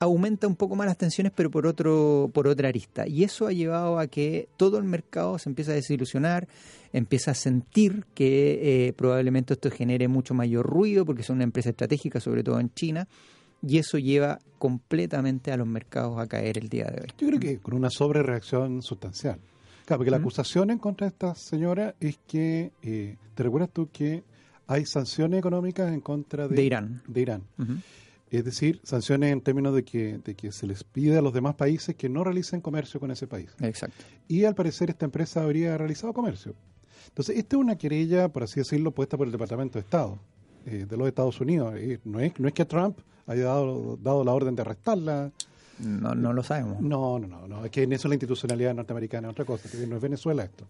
aumenta 0.01 0.47
un 0.47 0.55
poco 0.55 0.75
más 0.75 0.87
las 0.87 0.97
tensiones, 0.97 1.31
pero 1.35 1.51
por 1.51 1.67
otro 1.67 2.31
por 2.33 2.47
otra 2.47 2.69
arista. 2.69 3.07
Y 3.07 3.23
eso 3.23 3.45
ha 3.45 3.53
llevado 3.53 3.99
a 3.99 4.07
que 4.07 4.49
todo 4.57 4.79
el 4.79 4.83
mercado 4.83 5.37
se 5.37 5.47
empieza 5.47 5.71
a 5.71 5.75
desilusionar, 5.75 6.47
empieza 6.91 7.31
a 7.31 7.33
sentir 7.35 8.05
que 8.15 8.87
eh, 8.87 8.93
probablemente 8.93 9.53
esto 9.53 9.69
genere 9.69 10.07
mucho 10.07 10.33
mayor 10.33 10.65
ruido, 10.65 11.05
porque 11.05 11.21
son 11.21 11.35
una 11.35 11.43
empresa 11.43 11.69
estratégica, 11.69 12.19
sobre 12.19 12.43
todo 12.43 12.59
en 12.59 12.73
China, 12.73 13.07
y 13.61 13.77
eso 13.77 13.99
lleva 13.99 14.39
completamente 14.57 15.51
a 15.51 15.57
los 15.57 15.67
mercados 15.67 16.17
a 16.17 16.25
caer 16.25 16.57
el 16.57 16.67
día 16.67 16.85
de 16.85 17.01
hoy. 17.01 17.07
Yo 17.19 17.27
creo 17.27 17.39
que 17.39 17.59
con 17.59 17.75
una 17.75 17.91
sobrereacción 17.91 18.81
sustancial. 18.81 19.37
Claro, 19.85 19.99
porque 19.99 20.09
la 20.09 20.17
acusación 20.17 20.71
en 20.71 20.79
contra 20.79 21.05
de 21.05 21.09
esta 21.09 21.35
señora 21.35 21.93
es 21.99 22.17
que, 22.27 22.71
eh, 22.81 23.17
¿te 23.35 23.43
recuerdas 23.43 23.69
tú 23.71 23.87
que 23.93 24.23
hay 24.65 24.87
sanciones 24.87 25.37
económicas 25.37 25.93
en 25.93 26.01
contra 26.01 26.47
de, 26.47 26.55
De 26.55 26.63
Irán. 26.63 27.03
de 27.07 27.21
Irán? 27.21 27.43
Ujú. 27.59 27.73
Es 28.31 28.45
decir, 28.45 28.79
sanciones 28.83 29.33
en 29.33 29.41
términos 29.41 29.75
de 29.75 29.83
que, 29.83 30.19
de 30.19 30.35
que 30.35 30.53
se 30.53 30.65
les 30.65 30.85
pide 30.85 31.17
a 31.17 31.21
los 31.21 31.33
demás 31.33 31.55
países 31.55 31.95
que 31.97 32.07
no 32.07 32.23
realicen 32.23 32.61
comercio 32.61 32.97
con 32.97 33.11
ese 33.11 33.27
país. 33.27 33.49
Exacto. 33.59 34.05
Y 34.29 34.45
al 34.45 34.55
parecer 34.55 34.89
esta 34.89 35.03
empresa 35.03 35.43
habría 35.43 35.77
realizado 35.77 36.13
comercio. 36.13 36.55
Entonces, 37.09 37.37
esta 37.37 37.57
es 37.57 37.59
una 37.61 37.77
querella, 37.77 38.29
por 38.29 38.43
así 38.43 38.61
decirlo, 38.61 38.91
puesta 38.91 39.17
por 39.17 39.27
el 39.27 39.33
Departamento 39.33 39.73
de 39.73 39.81
Estado 39.81 40.17
eh, 40.65 40.85
de 40.87 40.97
los 40.97 41.09
Estados 41.09 41.41
Unidos. 41.41 41.73
Eh, 41.75 41.99
no, 42.05 42.21
es, 42.21 42.39
no 42.39 42.47
es 42.47 42.53
que 42.53 42.63
Trump 42.63 42.99
haya 43.27 43.43
dado, 43.43 43.97
dado 44.01 44.23
la 44.23 44.31
orden 44.31 44.55
de 44.55 44.61
arrestarla. 44.61 45.31
No, 45.79 46.15
no 46.15 46.31
lo 46.31 46.41
sabemos. 46.41 46.79
No, 46.79 47.19
no, 47.19 47.27
no, 47.27 47.47
no. 47.49 47.65
Es 47.65 47.71
que 47.71 47.83
en 47.83 47.91
eso 47.91 48.07
la 48.07 48.13
institucionalidad 48.15 48.73
norteamericana 48.73 49.27
es 49.27 49.31
otra 49.33 49.43
cosa. 49.43 49.69
que 49.69 49.85
No 49.87 49.97
es 49.97 50.01
Venezuela 50.01 50.43
esto. 50.43 50.65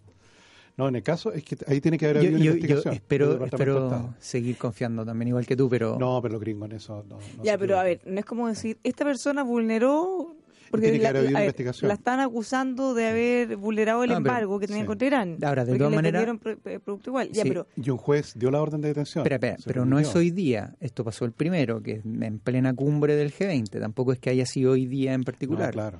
No, 0.76 0.88
en 0.88 0.96
el 0.96 1.02
caso 1.02 1.32
es 1.32 1.44
que 1.44 1.56
ahí 1.66 1.80
tiene 1.80 1.98
que 1.98 2.06
haber 2.06 2.16
Yo, 2.16 2.28
habido 2.28 2.36
una 2.36 2.44
yo- 2.44 2.50
yo 2.52 2.56
investigación. 2.56 2.92
del 2.94 3.02
espero, 3.02 3.44
espero 3.44 4.14
seguir 4.18 4.56
confiando 4.56 5.04
también, 5.04 5.28
igual 5.28 5.46
que 5.46 5.54
tú, 5.56 5.68
pero... 5.68 5.98
No, 5.98 6.20
pero 6.22 6.32
los 6.32 6.40
gringos 6.40 6.70
en 6.70 6.76
eso 6.76 7.04
no. 7.08 7.18
no 7.36 7.44
ya, 7.44 7.58
pero 7.58 7.78
a 7.78 7.82
ver, 7.82 8.00
no 8.06 8.18
es 8.18 8.24
como 8.24 8.48
decir, 8.48 8.78
esta 8.82 9.04
persona 9.04 9.42
vulneró... 9.42 10.34
Porque 10.70 10.86
Tiene 10.86 10.98
que 11.00 11.02
la, 11.02 11.08
haber 11.10 11.20
habido 11.24 11.36
a 11.36 11.40
ver, 11.40 11.46
investigación. 11.48 11.88
la 11.88 11.94
están 11.94 12.20
acusando 12.20 12.94
de 12.94 13.06
haber 13.08 13.56
vulnerado 13.58 14.04
el 14.04 14.10
Ah, 14.12 14.14
pero- 14.14 14.26
embargo 14.30 14.58
que 14.58 14.66
tenía 14.66 14.84
sí. 14.84 14.86
contra 14.86 15.06
Irán. 15.06 15.36
Ahora, 15.44 15.66
de 15.66 15.76
todas 15.76 15.90
le 15.90 15.96
maneras- 15.96 16.26
eh, 16.64 16.80
producto 16.82 17.10
igual. 17.10 17.28
Ya, 17.30 17.42
pero 17.42 17.66
Y 17.76 17.90
un 17.90 17.98
juez 17.98 18.32
dio 18.36 18.50
la 18.50 18.62
orden 18.62 18.80
de 18.80 18.88
detención. 18.88 19.20
Espera, 19.20 19.36
espera, 19.36 19.56
pero 19.66 19.84
no 19.84 19.98
es 19.98 20.16
hoy 20.16 20.30
día. 20.30 20.74
Esto 20.80 21.04
pasó 21.04 21.26
el 21.26 21.32
primero, 21.32 21.82
que 21.82 21.96
es 21.96 22.04
en 22.06 22.38
plena 22.38 22.72
cumbre 22.72 23.16
del 23.16 23.34
G20. 23.34 23.80
Tampoco 23.80 24.14
es 24.14 24.18
que 24.18 24.30
haya 24.30 24.46
sido 24.46 24.72
hoy 24.72 24.86
día 24.86 25.12
en 25.12 25.24
particular. 25.24 25.66
No, 25.66 25.72
claro. 25.74 25.98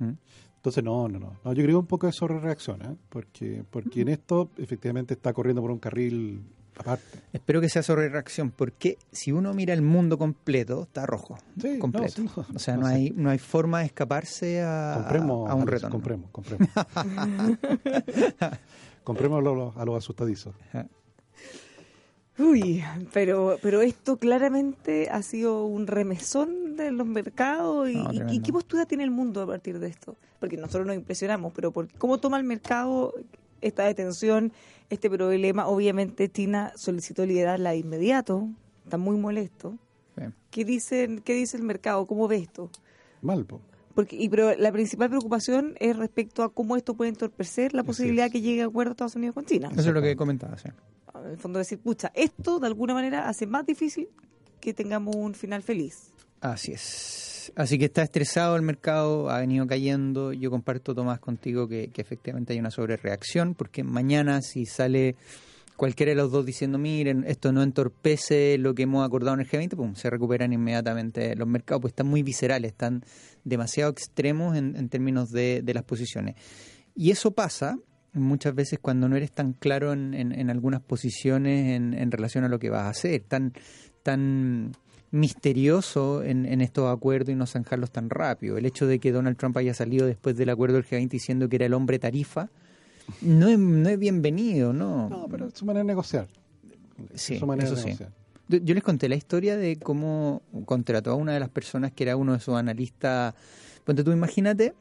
¿Mm? 0.00 0.10
Entonces, 0.60 0.84
no, 0.84 1.08
no, 1.08 1.18
no, 1.18 1.32
no. 1.42 1.52
Yo 1.54 1.62
creo 1.64 1.78
un 1.78 1.86
poco 1.86 2.06
de 2.06 2.12
sobrereacción, 2.12 2.82
¿eh? 2.82 2.94
porque, 3.08 3.64
porque 3.70 4.02
en 4.02 4.08
esto 4.08 4.50
efectivamente 4.58 5.14
está 5.14 5.32
corriendo 5.32 5.62
por 5.62 5.70
un 5.70 5.78
carril 5.78 6.42
aparte. 6.76 7.18
Espero 7.32 7.60
que 7.62 7.68
sea 7.70 7.82
sobre 7.82 8.08
reacción, 8.10 8.50
porque 8.50 8.98
si 9.10 9.32
uno 9.32 9.54
mira 9.54 9.72
el 9.72 9.80
mundo 9.82 10.18
completo, 10.18 10.82
está 10.82 11.06
rojo. 11.06 11.38
Sí, 11.60 11.72
no, 11.74 11.78
completo. 11.78 12.08
sí, 12.14 12.22
no, 12.36 12.46
o 12.54 12.58
sea, 12.58 12.76
no 12.76 12.86
hay, 12.86 13.10
no 13.16 13.30
hay 13.30 13.38
forma 13.38 13.80
de 13.80 13.86
escaparse 13.86 14.60
a, 14.62 14.96
Compremos, 14.98 15.50
a 15.50 15.54
un 15.54 15.66
retorno. 15.66 15.90
compremos, 15.94 16.30
compremos. 16.32 16.68
compremos 19.04 19.38
a 19.38 19.42
los, 19.42 19.76
a 19.76 19.84
los 19.84 19.96
asustadizos. 19.96 20.54
Uy, 22.38 22.82
pero, 23.12 23.58
pero 23.62 23.82
esto 23.82 24.16
claramente 24.18 25.08
ha 25.10 25.22
sido 25.22 25.64
un 25.64 25.86
remesón 25.86 26.76
de 26.76 26.90
los 26.90 27.06
mercados. 27.06 27.88
¿Y, 27.90 27.94
No, 27.94 28.02
y- 28.12 28.14
y 28.14 28.18
tremendo. 28.18 28.42
qué 28.46 28.52
postura 28.52 28.86
tiene 28.86 29.04
el 29.04 29.10
mundo 29.10 29.42
a 29.42 29.46
partir 29.46 29.78
de 29.78 29.88
esto? 29.88 30.16
Porque 30.40 30.56
nosotros 30.56 30.86
nos 30.86 30.96
impresionamos, 30.96 31.52
pero 31.54 31.70
por, 31.70 31.88
¿cómo 31.98 32.18
toma 32.18 32.38
el 32.38 32.44
mercado 32.44 33.14
esta 33.60 33.84
detención, 33.84 34.52
este 34.88 35.08
problema? 35.08 35.68
Obviamente 35.68 36.28
China 36.28 36.72
solicitó 36.76 37.24
liderarla 37.24 37.70
de 37.70 37.76
inmediato, 37.76 38.48
está 38.84 38.96
muy 38.96 39.16
molesto. 39.16 39.76
Sí. 40.16 40.24
¿Qué, 40.50 40.64
dicen, 40.64 41.20
¿Qué 41.20 41.34
dice 41.34 41.56
el 41.56 41.62
mercado? 41.62 42.06
¿Cómo 42.06 42.26
ve 42.26 42.36
esto? 42.38 42.70
Mal, 43.22 43.44
po. 43.44 43.60
Porque, 43.94 44.16
y 44.16 44.28
pero 44.28 44.56
la 44.56 44.72
principal 44.72 45.10
preocupación 45.10 45.74
es 45.78 45.96
respecto 45.96 46.42
a 46.42 46.52
cómo 46.52 46.76
esto 46.76 46.94
puede 46.94 47.10
entorpecer 47.10 47.74
la 47.74 47.82
Así 47.82 47.86
posibilidad 47.88 48.26
es. 48.26 48.32
que 48.32 48.40
llegue 48.40 48.62
a 48.62 48.66
acuerdo 48.66 48.92
Estados 48.92 49.16
Unidos 49.16 49.34
con 49.34 49.44
China. 49.44 49.68
Eso 49.72 49.88
es 49.88 49.94
lo 49.94 50.00
que 50.00 50.16
comentaba. 50.16 50.56
sí. 50.56 50.68
En 51.22 51.30
el 51.32 51.36
fondo 51.38 51.58
decir, 51.58 51.78
pucha, 51.80 52.10
esto 52.14 52.60
de 52.60 52.66
alguna 52.68 52.94
manera 52.94 53.28
hace 53.28 53.46
más 53.46 53.66
difícil 53.66 54.08
que 54.60 54.72
tengamos 54.72 55.14
un 55.16 55.34
final 55.34 55.62
feliz. 55.62 56.12
Así 56.40 56.72
es. 56.72 57.52
Así 57.56 57.78
que 57.78 57.86
está 57.86 58.02
estresado 58.02 58.56
el 58.56 58.62
mercado, 58.62 59.28
ha 59.30 59.40
venido 59.40 59.66
cayendo. 59.66 60.32
Yo 60.32 60.50
comparto, 60.50 60.94
Tomás, 60.94 61.18
contigo 61.18 61.66
que, 61.68 61.88
que 61.88 62.00
efectivamente 62.00 62.52
hay 62.52 62.60
una 62.60 62.70
sobrereacción, 62.70 63.54
porque 63.54 63.82
mañana 63.82 64.40
si 64.40 64.66
sale 64.66 65.16
cualquiera 65.76 66.10
de 66.10 66.16
los 66.16 66.30
dos 66.30 66.44
diciendo, 66.46 66.78
miren, 66.78 67.24
esto 67.26 67.52
no 67.52 67.62
entorpece 67.62 68.58
lo 68.58 68.74
que 68.74 68.82
hemos 68.82 69.04
acordado 69.06 69.34
en 69.34 69.40
el 69.40 69.48
G20, 69.48 69.70
pum, 69.76 69.94
se 69.94 70.10
recuperan 70.10 70.52
inmediatamente 70.52 71.34
los 71.34 71.48
mercados, 71.48 71.80
pues 71.80 71.92
están 71.92 72.06
muy 72.06 72.22
viscerales, 72.22 72.72
están 72.72 73.02
demasiado 73.44 73.90
extremos 73.90 74.56
en, 74.56 74.76
en 74.76 74.88
términos 74.90 75.30
de, 75.30 75.62
de 75.62 75.74
las 75.74 75.84
posiciones. 75.84 76.36
Y 76.94 77.10
eso 77.10 77.30
pasa 77.30 77.78
muchas 78.12 78.54
veces 78.54 78.78
cuando 78.80 79.08
no 79.08 79.16
eres 79.16 79.32
tan 79.32 79.54
claro 79.54 79.92
en, 79.94 80.12
en- 80.14 80.38
en 80.38 80.50
algunas 80.50 80.82
posiciones 80.82 81.70
en, 81.70 82.10
relación 82.12 82.44
a 82.44 82.48
lo 82.48 82.58
que 82.58 82.68
vas 82.70 82.82
a 82.82 82.90
hacer, 82.90 83.22
tan, 83.26 83.54
tan 84.02 84.72
misterioso 85.12 86.22
en, 86.22 86.46
en 86.46 86.60
estos 86.60 86.92
acuerdos 86.94 87.30
y 87.32 87.34
no 87.36 87.46
zanjarlos 87.46 87.90
tan 87.90 88.10
rápido. 88.10 88.56
El 88.58 88.66
hecho 88.66 88.86
de 88.86 88.98
que 88.98 89.12
Donald 89.12 89.36
Trump 89.36 89.56
haya 89.56 89.74
salido 89.74 90.06
después 90.06 90.36
del 90.36 90.50
acuerdo 90.50 90.76
del 90.76 90.84
G20 90.86 91.08
diciendo 91.08 91.48
que 91.48 91.56
era 91.56 91.66
el 91.66 91.74
hombre 91.74 91.98
tarifa, 91.98 92.48
no 93.22 93.48
es, 93.48 93.58
no 93.58 93.88
es 93.88 93.98
bienvenido, 93.98 94.72
¿no? 94.72 95.08
No, 95.08 95.26
pero 95.28 95.46
es 95.48 95.54
su 95.54 95.64
manera 95.64 95.82
de 95.82 95.88
negociar. 95.88 96.28
Sí, 97.14 97.38
su 97.38 97.46
manera 97.46 97.66
eso 97.66 97.74
de 97.76 97.80
sí. 97.82 97.86
negociar. 97.88 98.12
Yo 98.48 98.58
yo 98.58 98.74
les 98.74 98.82
conté 98.82 99.08
la 99.08 99.14
historia 99.14 99.56
de 99.56 99.76
cómo 99.76 100.42
contrató 100.64 101.12
a 101.12 101.14
una 101.14 101.32
de 101.32 101.40
las 101.40 101.48
personas 101.48 101.92
que 101.92 102.02
era 102.04 102.16
uno 102.16 102.32
de 102.32 102.40
sus 102.40 102.54
analistas. 102.54 103.34
Ponte 103.84 104.02
tú, 104.04 104.10
imagínate, 104.12 104.74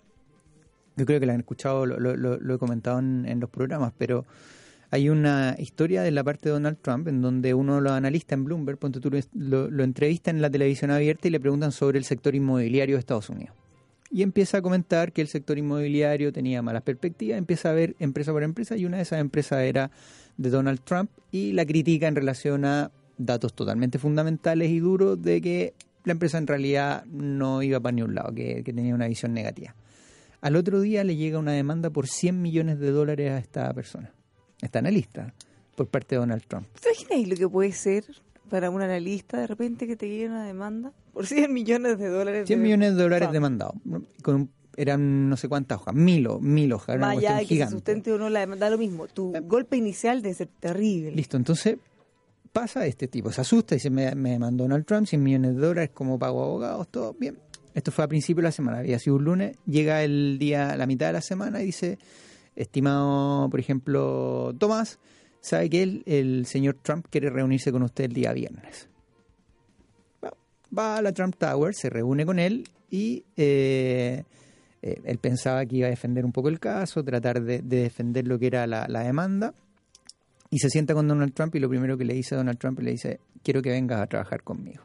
yo 0.95 1.05
creo 1.05 1.19
que 1.19 1.25
lo 1.25 1.33
han 1.33 1.39
escuchado, 1.39 1.85
lo, 1.85 1.99
lo- 1.99 2.15
lo- 2.17 2.37
lo 2.39 2.55
he 2.55 2.57
comentado 2.57 2.99
en, 2.99 3.25
en 3.27 3.39
los 3.39 3.49
programas, 3.49 3.93
pero 3.97 4.25
Hay 4.91 5.09
una 5.09 5.55
historia 5.59 6.01
de 6.01 6.09
la 6.09 6.23
parte 6.23 6.49
de 6.49 6.53
Donald 6.53 6.77
Trump 6.81 7.07
en 7.07 7.21
donde 7.21 7.53
uno 7.53 7.75
de 7.75 7.81
los 7.81 7.91
analistas 7.91 8.37
en 8.37 8.45
Bloomberg, 8.45 8.79
lo, 9.33 9.69
lo 9.69 9.83
entrevista 9.83 10.31
en 10.31 10.41
la 10.41 10.49
televisión 10.49 10.89
abierta 10.89 11.27
y 11.27 11.31
le 11.31 11.39
preguntan 11.39 11.71
sobre 11.71 11.99
el 11.99 12.05
sector 12.05 12.33
inmobiliario 12.33 12.95
de 12.95 12.99
Estados 12.99 13.29
Unidos. 13.29 13.55
Y 14.11 14.23
empieza 14.23 14.57
a 14.57 14.61
comentar 14.63 15.11
que 15.13 15.21
el 15.21 15.27
sector 15.27 15.59
inmobiliario 15.59 16.33
tenía 16.33 16.63
malas 16.63 16.81
perspectivas, 16.81 17.37
empieza 17.37 17.69
a 17.69 17.73
ver 17.73 17.95
empresa 17.99 18.31
por 18.31 18.41
empresa 18.41 18.75
y 18.75 18.85
una 18.85 18.97
de 18.97 19.03
esas 19.03 19.19
empresas 19.19 19.61
era 19.61 19.91
de 20.37 20.49
Donald 20.49 20.79
Trump 20.83 21.11
y 21.31 21.51
la 21.51 21.65
critica 21.65 22.07
en 22.07 22.15
relación 22.15 22.65
a 22.65 22.91
datos 23.19 23.53
totalmente 23.53 23.99
fundamentales 23.99 24.71
y 24.71 24.79
duros 24.79 25.21
de 25.21 25.41
que 25.41 25.73
la 26.05 26.13
empresa 26.13 26.39
en 26.39 26.47
realidad 26.47 27.05
no 27.05 27.61
iba 27.61 27.79
para 27.79 27.91
ni 27.91 28.01
un 28.01 28.15
lado, 28.15 28.33
que, 28.33 28.63
que 28.63 28.73
tenía 28.73 28.95
una 28.95 29.07
visión 29.07 29.33
negativa. 29.33 29.75
Al 30.41 30.55
otro 30.55 30.81
día 30.81 31.03
le 31.03 31.15
llega 31.15 31.37
una 31.37 31.51
demanda 31.51 31.91
por 31.91 32.07
100 32.07 32.41
millones 32.41 32.79
de 32.79 32.89
dólares 32.91 33.31
a 33.31 33.37
esta 33.37 33.71
persona, 33.73 34.11
a 34.61 34.65
esta 34.65 34.79
analista, 34.79 35.33
por 35.75 35.87
parte 35.87 36.15
de 36.15 36.19
Donald 36.19 36.43
Trump. 36.47 36.67
¿Te 36.81 36.89
imaginas 36.89 37.29
lo 37.29 37.35
que 37.37 37.49
puede 37.49 37.71
ser 37.71 38.03
para 38.49 38.69
un 38.69 38.81
analista 38.81 39.39
de 39.39 39.47
repente 39.47 39.85
que 39.87 39.95
te 39.95 40.07
llegue 40.09 40.27
una 40.27 40.45
demanda 40.45 40.91
por 41.13 41.25
100 41.27 41.53
millones 41.53 41.97
de 41.99 42.07
dólares? 42.09 42.47
100 42.47 42.59
de- 42.59 42.63
millones 42.63 42.95
de 42.95 43.03
dólares 43.03 43.31
demandados. 43.31 43.75
Con 44.23 44.49
eran 44.77 45.27
no 45.29 45.35
sé 45.35 45.49
cuántas 45.49 45.79
hojas, 45.79 45.93
mil, 45.93 46.25
o- 46.27 46.39
mil 46.39 46.71
hojas, 46.71 46.95
era 46.95 47.07
una 47.11 47.19
que 47.19 47.27
se 47.27 47.45
gigante. 47.45 47.73
sustente 47.73 48.13
o 48.13 48.17
no 48.17 48.29
la 48.29 48.39
demanda, 48.41 48.65
da 48.67 48.69
lo 48.71 48.77
mismo. 48.77 49.07
Tu 49.07 49.33
golpe 49.43 49.75
inicial 49.75 50.21
debe 50.21 50.35
ser 50.35 50.47
terrible. 50.59 51.11
Listo, 51.11 51.35
entonces 51.35 51.77
pasa 52.53 52.85
este 52.85 53.07
tipo, 53.09 53.29
se 53.31 53.41
asusta 53.41 53.75
y 53.75 53.77
dice, 53.77 53.89
me, 53.89 54.15
me 54.15 54.39
mandó 54.39 54.63
Donald 54.63 54.85
Trump 54.85 55.05
100 55.05 55.21
millones 55.21 55.55
de 55.55 55.61
dólares 55.61 55.89
como 55.93 56.17
pago 56.17 56.41
a 56.41 56.45
abogados, 56.45 56.87
todo 56.89 57.13
bien. 57.13 57.37
Esto 57.73 57.91
fue 57.91 58.05
a 58.05 58.07
principio 58.07 58.41
de 58.41 58.47
la 58.47 58.51
semana, 58.53 58.79
había 58.79 58.97
sido 58.99 59.17
un 59.17 59.23
lunes, 59.25 59.57
llega 59.65 60.01
el 60.03 60.37
día, 60.39 60.75
la 60.77 60.87
mitad 60.87 61.07
de 61.07 61.13
la 61.13 61.21
semana 61.21 61.61
y 61.61 61.67
dice, 61.67 61.99
estimado, 62.61 63.49
por 63.49 63.59
ejemplo, 63.59 64.53
Tomás, 64.57 64.99
sabe 65.41 65.69
que 65.69 65.83
el, 65.83 66.03
el 66.05 66.45
señor 66.45 66.77
Trump 66.81 67.07
quiere 67.09 67.29
reunirse 67.29 67.71
con 67.71 67.83
usted 67.83 68.05
el 68.05 68.13
día 68.13 68.33
viernes. 68.33 68.87
Va- 70.77 70.97
a 70.97 71.01
la 71.01 71.11
Trump 71.13 71.35
Tower, 71.37 71.73
se 71.73 71.89
reúne 71.89 72.25
con 72.25 72.37
él 72.39 72.67
y 72.91 73.23
eh, 73.37 74.23
eh, 74.81 75.01
él 75.03 75.17
pensaba 75.17 75.65
que 75.65 75.77
iba 75.77 75.87
a 75.87 75.89
defender 75.89 76.25
un 76.25 76.31
poco 76.31 76.49
el 76.49 76.59
caso, 76.59 77.03
tratar 77.03 77.41
de, 77.41 77.61
de 77.61 77.77
defender 77.83 78.27
lo 78.27 78.37
que 78.37 78.47
era 78.47 78.67
la, 78.67 78.87
la 78.87 79.01
demanda. 79.01 79.53
Y 80.51 80.57
se 80.59 80.69
sienta 80.69 80.93
con 80.93 81.07
Donald 81.07 81.33
Trump 81.33 81.53
y 81.55 81.59
lo 81.59 81.69
primero 81.69 81.97
que 81.97 82.05
le 82.05 82.13
dice 82.13 82.35
a 82.35 82.39
Donald 82.39 82.57
Trump 82.57 82.79
le 82.79 82.91
dice, 82.91 83.19
quiero 83.43 83.61
que 83.61 83.69
vengas 83.69 84.01
a 84.01 84.07
trabajar 84.07 84.43
conmigo. 84.43 84.83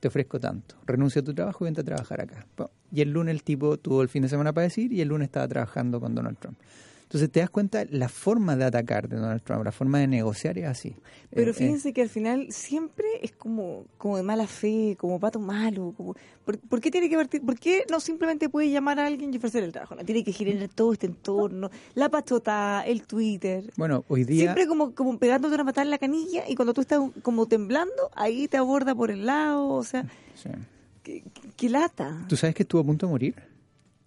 Te 0.00 0.08
ofrezco 0.08 0.38
tanto. 0.38 0.76
Renuncia 0.86 1.20
a 1.22 1.24
tu 1.24 1.34
trabajo 1.34 1.64
y 1.64 1.66
vente 1.66 1.80
a 1.80 1.84
trabajar 1.84 2.20
acá. 2.20 2.46
Y 2.92 3.00
el 3.00 3.10
lunes 3.12 3.34
el 3.34 3.42
tipo 3.42 3.78
tuvo 3.78 4.02
el 4.02 4.08
fin 4.08 4.22
de 4.22 4.28
semana 4.28 4.52
para 4.52 4.64
decir 4.64 4.92
y 4.92 5.00
el 5.00 5.08
lunes 5.08 5.26
estaba 5.26 5.48
trabajando 5.48 6.00
con 6.00 6.14
Donald 6.14 6.38
Trump. 6.38 6.58
Entonces 7.06 7.30
te 7.30 7.38
das 7.38 7.50
cuenta 7.50 7.84
la 7.88 8.08
forma 8.08 8.56
de 8.56 8.64
atacar 8.64 9.08
de 9.08 9.14
Donald 9.16 9.40
Trump, 9.42 9.64
la 9.64 9.70
forma 9.70 10.00
de 10.00 10.08
negociar 10.08 10.58
es 10.58 10.64
así. 10.66 10.96
Pero 11.30 11.48
Eh, 11.48 11.50
eh, 11.50 11.54
fíjense 11.54 11.92
que 11.92 12.02
al 12.02 12.08
final 12.08 12.48
siempre 12.50 13.06
es 13.22 13.30
como, 13.30 13.84
como 13.96 14.16
de 14.16 14.24
mala 14.24 14.48
fe, 14.48 14.96
como 14.98 15.20
pato 15.20 15.38
malo. 15.38 15.94
Como, 15.96 16.16
¿por, 16.44 16.58
por 16.58 16.80
qué 16.80 16.90
tiene 16.90 17.08
que 17.08 17.14
partir? 17.14 17.42
¿Por 17.42 17.56
qué 17.60 17.84
no 17.92 18.00
simplemente 18.00 18.48
puede 18.48 18.70
llamar 18.70 18.98
a 18.98 19.06
alguien 19.06 19.32
y 19.32 19.36
ofrecer 19.36 19.62
el 19.62 19.70
trabajo? 19.70 19.94
No 19.94 20.04
tiene 20.04 20.24
que 20.24 20.32
generar 20.32 20.68
todo 20.68 20.92
este 20.92 21.06
entorno, 21.06 21.70
la 21.94 22.08
pachota, 22.08 22.82
el 22.84 23.06
Twitter. 23.06 23.72
bueno, 23.76 24.04
hoy 24.08 24.24
día... 24.24 24.42
Siempre 24.42 24.66
como, 24.66 24.92
como 24.92 25.16
pegándote 25.16 25.54
una 25.54 25.64
patada 25.64 25.84
en 25.84 25.90
la 25.90 25.98
canilla 25.98 26.42
y 26.48 26.56
cuando 26.56 26.74
tú 26.74 26.80
estás 26.80 26.98
como 27.22 27.46
temblando, 27.46 28.10
ahí 28.16 28.48
te 28.48 28.56
aborda 28.56 28.96
por 28.96 29.12
el 29.12 29.26
lado. 29.26 29.68
O 29.68 29.84
sea, 29.84 30.04
Sí. 30.34 30.50
qué, 31.04 31.22
qué 31.56 31.68
lata. 31.68 32.24
¿Tú 32.28 32.36
sabes 32.36 32.56
que 32.56 32.64
estuvo 32.64 32.80
a 32.80 32.84
punto 32.84 33.06
de 33.06 33.10
morir? 33.12 33.34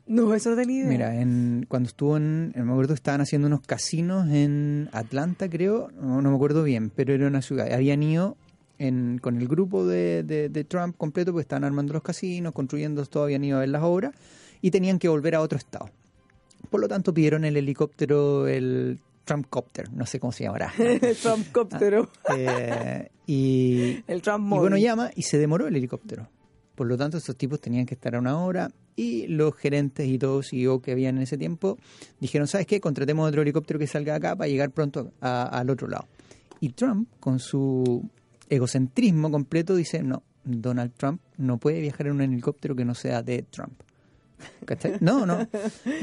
No, 0.10 0.34
eso 0.34 0.50
no 0.50 0.56
tenía 0.56 0.80
idea. 0.80 0.90
Mira, 0.90 1.22
en, 1.22 1.66
cuando 1.70 1.88
estuvo 1.88 2.18
en, 2.18 2.52
me 2.56 2.72
acuerdo 2.72 2.94
estaban 2.96 3.22
haciendo 3.22 3.48
unos 3.48 3.62
casinos 3.62 4.28
en 4.30 4.90
Atlanta, 4.92 5.48
creo, 5.50 5.90
no, 6.02 6.22
no 6.22 6.30
me 6.32 6.36
acuerdo 6.36 6.64
bien, 6.64 6.90
pero 6.90 7.14
era 7.14 7.28
una 7.28 7.42
ciudad. 7.44 7.72
Habían 7.72 8.02
ido 8.02 8.36
en, 8.80 9.20
con 9.22 9.38
el 9.38 9.48
grupo 9.48 9.86
de, 9.86 10.24
de- 10.24 10.50
de 10.50 10.64
Trump 10.64 10.96
completo, 10.98 11.32
pues 11.32 11.44
estaban 11.44 11.64
armando 11.64 11.94
los 11.94 12.02
casinos, 12.02 12.54
construyendo 12.54 13.06
todo, 13.06 13.24
habían 13.26 13.44
ido 13.44 13.58
a 13.58 13.60
ver 13.62 13.70
las 13.70 13.84
obras 13.84 14.14
y 14.62 14.72
tenían 14.72 14.98
que 15.00 15.08
volver 15.10 15.36
a 15.36 15.42
otro 15.42 15.58
estado. 15.60 15.90
Por 16.72 16.82
lo 16.82 16.88
tanto, 16.88 17.14
pidieron 17.14 17.46
el 17.46 17.56
helicóptero, 17.56 18.48
el 18.48 19.00
Trumpcopter, 19.26 19.94
no 19.94 20.06
sé 20.08 20.20
cómo 20.20 20.32
se 20.32 20.46
llamará. 20.46 20.74
el 20.80 21.16
Trumpcóptero, 21.18 22.10
Eh, 22.36 23.10
y, 23.28 24.04
el 24.08 24.22
Trump 24.24 24.52
y 24.54 24.58
bueno, 24.58 24.76
llama 24.78 25.12
y 25.16 25.22
se 25.22 25.38
demoró 25.38 25.68
el 25.68 25.76
helicóptero. 25.76 26.28
Por 26.80 26.88
lo 26.88 26.96
tanto, 26.96 27.18
estos 27.18 27.36
tipos 27.36 27.60
tenían 27.60 27.86
que 27.86 27.96
estar 27.96 28.16
a 28.16 28.20
una 28.20 28.42
hora 28.42 28.72
y 28.96 29.28
los 29.28 29.54
gerentes 29.54 30.08
y 30.08 30.18
todos 30.18 30.48
CEO 30.50 30.82
que 30.82 30.94
habían 30.94 31.18
en 31.18 31.24
ese 31.24 31.38
tiempo 31.38 31.78
dijeron, 32.22 32.48
¿sabes 32.48 32.68
qué? 32.68 32.80
Contratemos 32.80 33.28
otro 33.28 33.42
helicóptero 33.42 33.78
que 33.78 33.86
salga 33.86 34.16
acá 34.16 34.34
para 34.38 34.48
llegar 34.48 34.72
pronto 34.72 35.12
al 35.20 35.70
otro 35.70 35.90
lado. 35.90 36.08
Y 36.62 36.70
Trump, 36.70 37.10
con 37.20 37.40
su 37.40 38.10
egocentrismo 38.48 39.30
completo, 39.30 39.76
dice, 39.76 40.02
no, 40.04 40.24
Donald 40.46 40.94
Trump 40.96 41.20
no 41.36 41.58
puede 41.58 41.82
viajar 41.82 42.08
en 42.08 42.14
un 42.14 42.22
helicóptero 42.22 42.78
que 42.78 42.86
no 42.86 42.96
sea 42.96 43.24
de 43.24 43.42
Trump. 43.42 43.74
¿Cachai? 44.66 44.98
No, 45.00 45.26
no, 45.26 45.38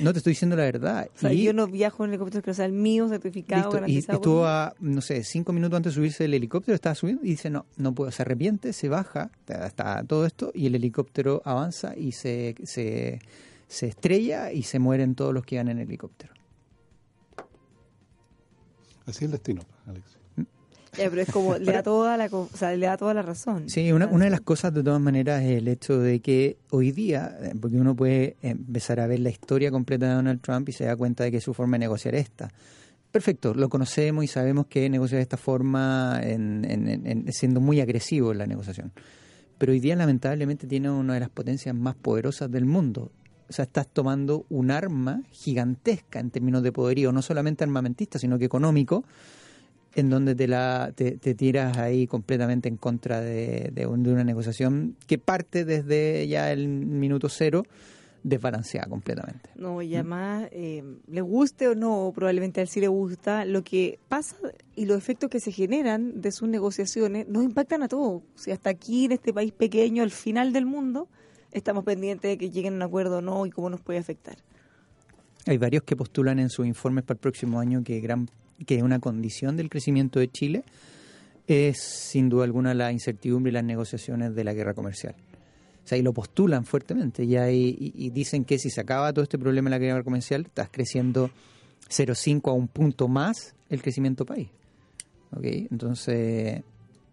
no 0.03 0.13
te 0.13 0.19
estoy 0.19 0.33
diciendo 0.33 0.57
la 0.57 0.65
verdad. 0.65 1.09
O 1.15 1.19
sea, 1.19 1.33
Y- 1.33 1.43
yo 1.45 1.53
no 1.53 1.67
viajo 1.67 2.05
en 2.05 2.11
helicóptero 2.11 2.53
sea 2.55 2.65
el 2.67 2.73
mío, 2.73 3.09
certificado, 3.09 3.71
Listo, 3.87 4.13
Y 4.13 4.15
estuvo 4.17 4.47
a, 4.47 4.75
no 4.81 5.01
sé, 5.01 5.23
cinco 5.25 5.53
minutos 5.53 5.77
antes 5.77 5.93
de 5.93 5.97
subirse 5.97 6.25
del 6.25 6.35
helicóptero, 6.35 6.75
estaba 6.75 6.95
subiendo 6.95 7.25
y 7.25 7.31
dice, 7.31 7.51
no, 7.51 7.67
no 7.77 7.95
puedo, 7.95 8.11
se 8.11 8.23
arrepiente, 8.23 8.73
se 8.73 8.89
baja, 8.89 9.31
está 9.47 10.03
todo 10.05 10.27
esto, 10.27 10.51
y 10.55 10.67
el 10.67 10.75
helicóptero 10.75 11.43
avanza 11.45 11.97
y 11.97 12.13
se, 12.13 12.55
se, 12.65 13.21
se 13.69 13.87
estrella 13.87 14.53
y 14.53 14.63
se 14.63 14.79
mueren 14.79 15.15
todos 15.15 15.33
los 15.35 15.45
que 15.45 15.57
iban 15.57 15.69
en 15.69 15.79
el 15.79 15.87
helicóptero. 15.89 16.35
Así 19.07 19.19
es 19.19 19.23
el 19.23 19.31
destino, 19.33 19.63
Alex. 19.87 20.05
Pero 20.97 21.21
es 21.21 21.29
como, 21.29 21.57
le 21.59 21.73
da 21.73 21.83
toda 21.83 22.17
la, 22.17 22.27
o 22.27 22.49
sea, 22.55 22.75
le 22.75 22.87
da 22.87 22.97
toda 22.97 23.15
la 23.15 23.23
razón. 23.23 23.69
Sí, 23.69 23.93
una, 23.93 24.07
una 24.07 24.25
de 24.25 24.31
las 24.31 24.41
cosas 24.41 24.73
de 24.75 24.83
todas 24.83 25.01
maneras 25.01 25.43
es 25.43 25.59
el 25.59 25.69
hecho 25.69 25.99
de 25.99 26.21
que 26.21 26.57
hoy 26.71 26.93
día, 26.93 27.37
eh, 27.43 27.53
porque 27.61 27.77
uno 27.77 27.95
puede 27.95 28.37
empezar 28.43 29.01
a 29.01 29.07
ver 29.07 29.21
la 29.21 29.31
historia 29.31 29.71
completa 29.71 30.09
de 30.09 30.15
Donald 30.15 30.41
Trump 30.41 30.69
y 30.69 30.73
se 30.73 30.85
da 30.85 30.97
cuenta 30.97 31.25
de 31.25 31.31
que 31.33 31.41
su 31.41 31.53
forma 31.55 31.75
de 31.77 31.81
negociar 31.81 32.15
es 32.15 32.23
esta. 32.25 32.51
Perfecto, 33.11 33.55
lo 33.55 33.69
conocemos 33.69 34.25
y 34.25 34.27
sabemos 34.27 34.67
que 34.67 34.89
negocia 34.91 35.17
de 35.17 35.23
esta 35.23 35.37
forma 35.37 36.21
en- 36.23 36.65
en- 36.69 37.07
en- 37.07 37.33
siendo 37.33 37.61
muy 37.61 37.81
agresivo 37.81 38.33
en 38.33 38.39
la 38.39 38.47
negociación. 38.47 38.93
Pero 39.59 39.73
hoy 39.73 39.81
día 39.81 39.97
lamentablemente 39.97 40.67
tiene 40.67 40.91
una 40.91 41.15
de 41.15 41.21
las 41.21 41.31
potencias 41.31 41.75
más 41.75 41.95
poderosas 41.95 42.51
del 42.51 42.67
mundo. 42.67 43.11
O 43.49 43.53
sea, 43.53 43.65
estás 43.65 43.87
tomando 43.89 44.45
un 44.51 44.71
arma 44.71 45.23
gigantesca 45.31 46.19
en 46.21 46.31
términos 46.31 46.63
de 46.63 46.73
poderío, 46.73 47.13
no 47.13 47.23
solamente 47.23 47.65
armamentista, 47.65 48.19
sino 48.19 48.39
que 48.39 48.45
económico, 48.45 49.05
en 49.97 50.11
donde 50.11 50.35
te, 50.35 50.47
la, 50.47 50.93
te, 50.95 51.19
te 51.19 51.35
tiras 51.35 51.77
ahí 51.79 52.07
completamente 52.07 52.69
en 52.69 52.77
contra 52.77 53.21
de, 53.21 53.71
de 53.73 53.87
un- 53.87 54.03
de 54.03 54.13
una 54.13 54.25
negociación 54.25 54.95
que 55.07 55.19
parte 55.19 55.65
desde 55.65 56.29
ya 56.29 56.53
el 56.53 56.69
minuto 56.69 57.29
cero 57.29 57.65
desbalanceada 58.23 58.89
completamente. 58.89 59.51
No, 59.55 59.81
y 59.83 59.95
además, 59.95 60.49
eh, 60.51 60.83
le 61.07 61.21
guste 61.21 61.69
o 61.69 61.75
no, 61.77 62.13
probablemente 62.15 62.61
a 62.61 62.63
él 62.65 62.69
sí 62.69 62.81
le 62.81 62.89
gusta, 62.89 63.45
lo 63.45 63.63
que 63.63 63.99
pasa 64.09 64.37
y 64.75 64.87
los 64.87 64.99
efectos 64.99 65.31
que 65.31 65.39
se 65.41 65.53
generan 65.53 66.21
de 66.21 66.33
sus 66.33 66.49
negociaciones 66.49 67.29
nos 67.29 67.45
impactan 67.45 67.83
a 67.85 67.89
todos. 67.89 68.23
Si 68.35 68.51
hasta 68.51 68.69
aquí, 68.71 69.05
en 69.05 69.13
este 69.13 69.33
país 69.33 69.53
pequeño, 69.53 70.03
al 70.03 70.11
final 70.11 70.53
del 70.53 70.67
mundo, 70.67 71.09
estamos 71.53 71.85
pendientes 71.85 72.29
de 72.33 72.37
que 72.37 72.51
lleguen 72.51 72.73
a 72.75 72.77
un 72.77 72.83
acuerdo 72.83 73.19
o 73.19 73.23
no 73.23 73.47
y 73.47 73.51
cómo 73.51 73.71
nos 73.71 73.81
puede 73.81 74.01
afectar. 74.01 74.37
Hay 75.47 75.59
varios 75.59 75.85
que 75.85 75.95
postulan 75.95 76.41
en 76.41 76.51
sus 76.51 76.67
informes 76.67 77.05
para 77.05 77.15
el 77.17 77.21
próximo 77.21 77.61
año 77.61 77.85
que, 77.85 78.01
gran, 78.01 78.29
que 78.65 78.83
una 78.83 78.99
condición 78.99 79.57
del 79.57 79.69
crecimiento 79.69 80.19
de 80.19 80.31
Chile 80.31 80.65
es 81.47 81.79
sin 81.81 82.29
duda 82.29 82.45
alguna 82.45 82.75
la 82.75 82.93
incertidumbre 82.93 83.51
y 83.51 83.53
las 83.53 83.65
negociaciones 83.65 84.35
de 84.35 84.45
la 84.45 84.53
guerra 84.53 84.75
comercial. 84.75 85.15
O 85.85 85.89
sea, 85.89 85.97
y 85.99 86.03
lo 86.03 86.13
postulan 86.13 86.65
fuertemente 86.65 87.25
y, 87.25 87.37
y, 87.37 88.11
dicen 88.11 88.45
que 88.45 88.59
si 88.59 88.71
se 88.71 88.81
acaba 88.81 89.13
todo 89.13 89.23
este 89.23 89.39
problema 89.39 89.71
de 89.71 89.77
la 89.77 89.79
guerra 89.79 90.03
comercial, 90.03 90.47
estás 90.47 90.69
creciendo 90.69 91.31
0,5 91.89 92.51
a 92.51 92.53
un 92.53 92.67
punto 92.67 93.07
más 93.07 93.55
el 93.69 93.83
crecimiento 93.83 94.27
país. 94.27 94.49
¿Ok? 95.31 95.45
Entonces, 95.45 96.63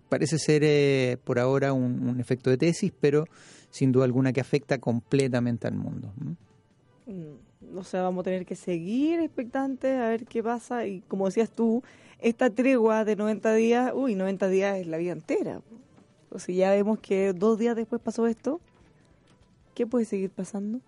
parece 0.10 0.40
ser 0.40 0.64
eh, 0.64 1.18
por 1.24 1.40
ahora 1.40 1.74
un, 1.74 2.20
efecto 2.20 2.50
de 2.50 2.58
tesis, 2.58 2.92
pero 3.00 3.26
sin 3.70 3.92
duda 3.92 4.06
alguna 4.06 4.34
que 4.34 4.42
afecta 4.42 4.80
completamente 4.80 5.68
al 5.68 5.76
mundo. 5.76 6.12
¿m? 6.20 6.36
Mm, 7.06 7.36
O 7.76 7.84
sea, 7.84 8.04
vamos 8.04 8.22
a 8.22 8.24
tener 8.26 8.46
que 8.46 8.56
seguir 8.56 9.20
expectantes 9.20 10.00
a 10.00 10.10
ver 10.10 10.26
qué 10.26 10.44
pasa. 10.44 10.86
Y 10.86 11.02
como 11.08 11.26
decías 11.26 11.50
tú, 11.50 11.84
esta 12.20 12.50
tregua 12.50 13.06
de 13.06 13.16
90 13.16 13.54
días, 13.54 13.92
uy, 13.94 14.16
90 14.16 14.48
días 14.48 14.78
es 14.78 14.88
la 14.88 14.98
vida 14.98 15.12
entera. 15.12 15.62
O 16.30 16.40
sea, 16.40 16.56
ya 16.56 16.72
vemos 16.72 17.00
que 17.00 17.34
dos 17.34 17.60
días 17.60 17.76
después 17.76 18.02
pasó 18.02 18.28
esto. 18.28 18.60
¿Qué 19.76 19.88
puede 19.88 20.06
seguir 20.06 20.30
pasando? 20.30 20.80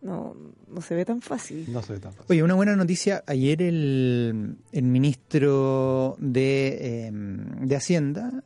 No, 0.00 0.34
no 0.68 0.80
se 0.80 0.94
ve 0.96 1.04
tan 1.04 1.22
fácil. 1.22 1.72
No 1.72 1.80
se 1.82 1.92
ve 1.94 2.00
tan 2.00 2.12
fácil. 2.12 2.26
Oye, 2.30 2.42
una 2.42 2.54
buena 2.54 2.74
noticia. 2.74 3.22
Ayer 3.26 3.62
el, 3.62 4.56
el 4.72 4.82
ministro 4.84 6.16
de, 6.18 7.06
eh, 7.06 7.10
de 7.12 7.76
Hacienda 7.76 8.42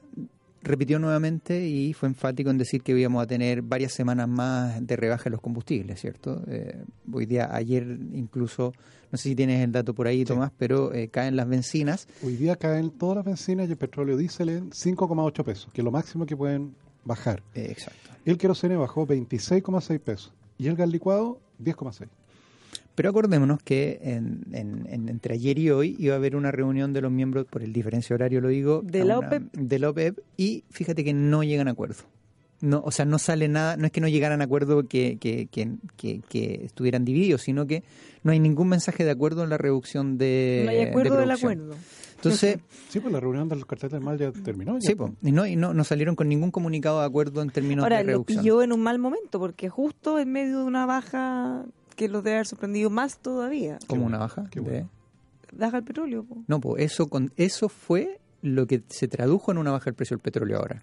repitió 0.66 0.98
nuevamente 0.98 1.66
y 1.66 1.92
fue 1.92 2.08
enfático 2.08 2.50
en 2.50 2.58
decir 2.58 2.82
que 2.82 2.98
íbamos 2.98 3.22
a 3.22 3.26
tener 3.26 3.62
varias 3.62 3.92
semanas 3.92 4.28
más 4.28 4.86
de 4.86 4.96
rebaja 4.96 5.28
en 5.28 5.32
los 5.32 5.40
combustibles, 5.40 6.00
¿cierto? 6.00 6.42
Eh, 6.48 6.82
hoy 7.12 7.26
día, 7.26 7.48
ayer 7.52 7.82
incluso, 8.12 8.72
no 9.10 9.18
sé 9.18 9.30
si 9.30 9.34
tienes 9.34 9.62
el 9.62 9.72
dato 9.72 9.94
por 9.94 10.06
ahí, 10.06 10.24
Tomás, 10.24 10.52
pero 10.56 10.92
eh, 10.92 11.08
caen 11.08 11.36
las 11.36 11.48
bencinas. 11.48 12.08
Hoy 12.22 12.36
día 12.36 12.56
caen 12.56 12.90
todas 12.90 13.16
las 13.16 13.24
bencinas 13.24 13.68
y 13.68 13.72
el 13.72 13.78
petróleo 13.78 14.16
diésel 14.16 14.48
en 14.48 14.70
5,8 14.70 15.44
pesos, 15.44 15.70
que 15.72 15.80
es 15.80 15.84
lo 15.84 15.90
máximo 15.90 16.26
que 16.26 16.36
pueden 16.36 16.74
bajar. 17.04 17.42
Eh, 17.54 17.68
exacto. 17.70 18.10
El 18.24 18.38
querosene 18.38 18.76
bajó 18.76 19.06
26,6 19.06 20.00
pesos 20.00 20.32
y 20.58 20.66
el 20.66 20.76
gas 20.76 20.88
licuado 20.88 21.40
10,6. 21.62 22.08
Pero 22.96 23.10
acordémonos 23.10 23.62
que 23.62 23.98
en, 24.02 24.40
en- 24.52 24.86
en- 24.90 25.08
entre 25.08 25.34
ayer 25.34 25.56
y 25.60 25.70
hoy 25.70 25.94
iba 26.00 26.14
a 26.14 26.16
haber 26.16 26.34
una 26.34 26.50
reunión 26.50 26.92
de 26.92 27.00
los 27.02 27.12
miembros, 27.12 27.46
por 27.46 27.62
el 27.62 27.72
diferencia 27.72 28.14
horario 28.14 28.40
lo 28.40 28.48
digo, 28.48 28.80
De 28.84 29.04
la 29.04 29.18
una- 29.18 29.28
OPEP. 29.28 29.52
de 29.52 29.78
la 29.78 29.90
OPEP, 29.90 30.18
y 30.36 30.64
fíjate 30.70 31.04
que 31.04 31.12
no 31.14 31.44
llegan 31.44 31.68
a 31.68 31.72
acuerdo. 31.72 32.02
No, 32.62 32.80
o 32.84 32.90
sea, 32.90 33.04
no 33.04 33.18
sale 33.18 33.48
nada, 33.48 33.76
no 33.76 33.84
es 33.84 33.92
que 33.92 34.00
no 34.00 34.08
llegaran 34.08 34.40
a 34.40 34.44
acuerdo 34.44 34.88
que, 34.88 35.18
que, 35.20 35.46
que, 35.46 35.72
que- 35.98 36.22
que 36.26 36.62
estuvieran 36.64 37.04
divididos, 37.04 37.42
sino 37.42 37.66
que 37.66 37.84
no 38.24 38.32
hay 38.32 38.40
ningún 38.40 38.68
mensaje 38.68 39.04
de 39.04 39.10
acuerdo 39.10 39.44
en 39.44 39.50
la 39.50 39.58
reducción 39.58 40.16
de 40.16 40.62
no 40.64 40.70
hay 40.70 40.80
acuerdo 40.80 41.14
de 41.16 41.20
del 41.20 41.30
acuerdo. 41.32 41.74
Entonces, 42.16 42.58
Sí, 42.88 42.98
pues 42.98 43.12
la 43.12 43.20
reunión 43.20 43.46
del 43.50 43.66
cartel 43.66 43.90
del 43.90 44.00
mal 44.00 44.16
ya 44.16 44.32
terminó. 44.32 44.78
ya. 44.78 44.80
sí, 44.80 44.94
po, 44.94 45.12
y 45.22 45.32
no, 45.32 45.46
y 45.46 45.54
no, 45.54 45.74
no 45.74 45.84
salieron 45.84 46.16
con 46.16 46.30
ningún 46.30 46.50
comunicado 46.50 47.00
de 47.00 47.04
acuerdo 47.06 47.42
en 47.42 47.50
términos 47.50 47.82
Ahora, 47.82 47.98
de 47.98 48.04
lo 48.04 48.08
reducción. 48.12 48.40
pilló 48.42 48.62
en 48.62 48.72
un 48.72 48.80
mal 48.80 48.98
momento, 48.98 49.38
porque 49.38 49.68
justo 49.68 50.18
en 50.18 50.32
medio 50.32 50.60
de 50.60 50.64
una 50.64 50.86
baja 50.86 51.66
que 51.96 52.08
los 52.08 52.22
debe 52.22 52.36
haber 52.36 52.46
sorprendido 52.46 52.90
más 52.90 53.18
todavía. 53.18 53.78
como 53.88 54.06
una 54.06 54.18
baja. 54.18 54.44
qué 54.50 54.60
de- 54.60 54.70
bueno. 54.70 54.90
Baja 55.52 55.78
el 55.78 55.84
petróleo. 55.84 56.24
po. 56.24 56.36
No, 56.46 56.60
pues 56.60 56.84
eso, 56.84 57.08
con, 57.08 57.32
eso 57.36 57.68
fue 57.68 58.20
lo 58.42 58.66
que 58.66 58.82
se 58.88 59.08
tradujo 59.08 59.50
en 59.52 59.58
una 59.58 59.70
baja 59.72 59.86
del 59.86 59.94
precio 59.94 60.16
del 60.16 60.22
petróleo 60.22 60.58
ahora. 60.58 60.82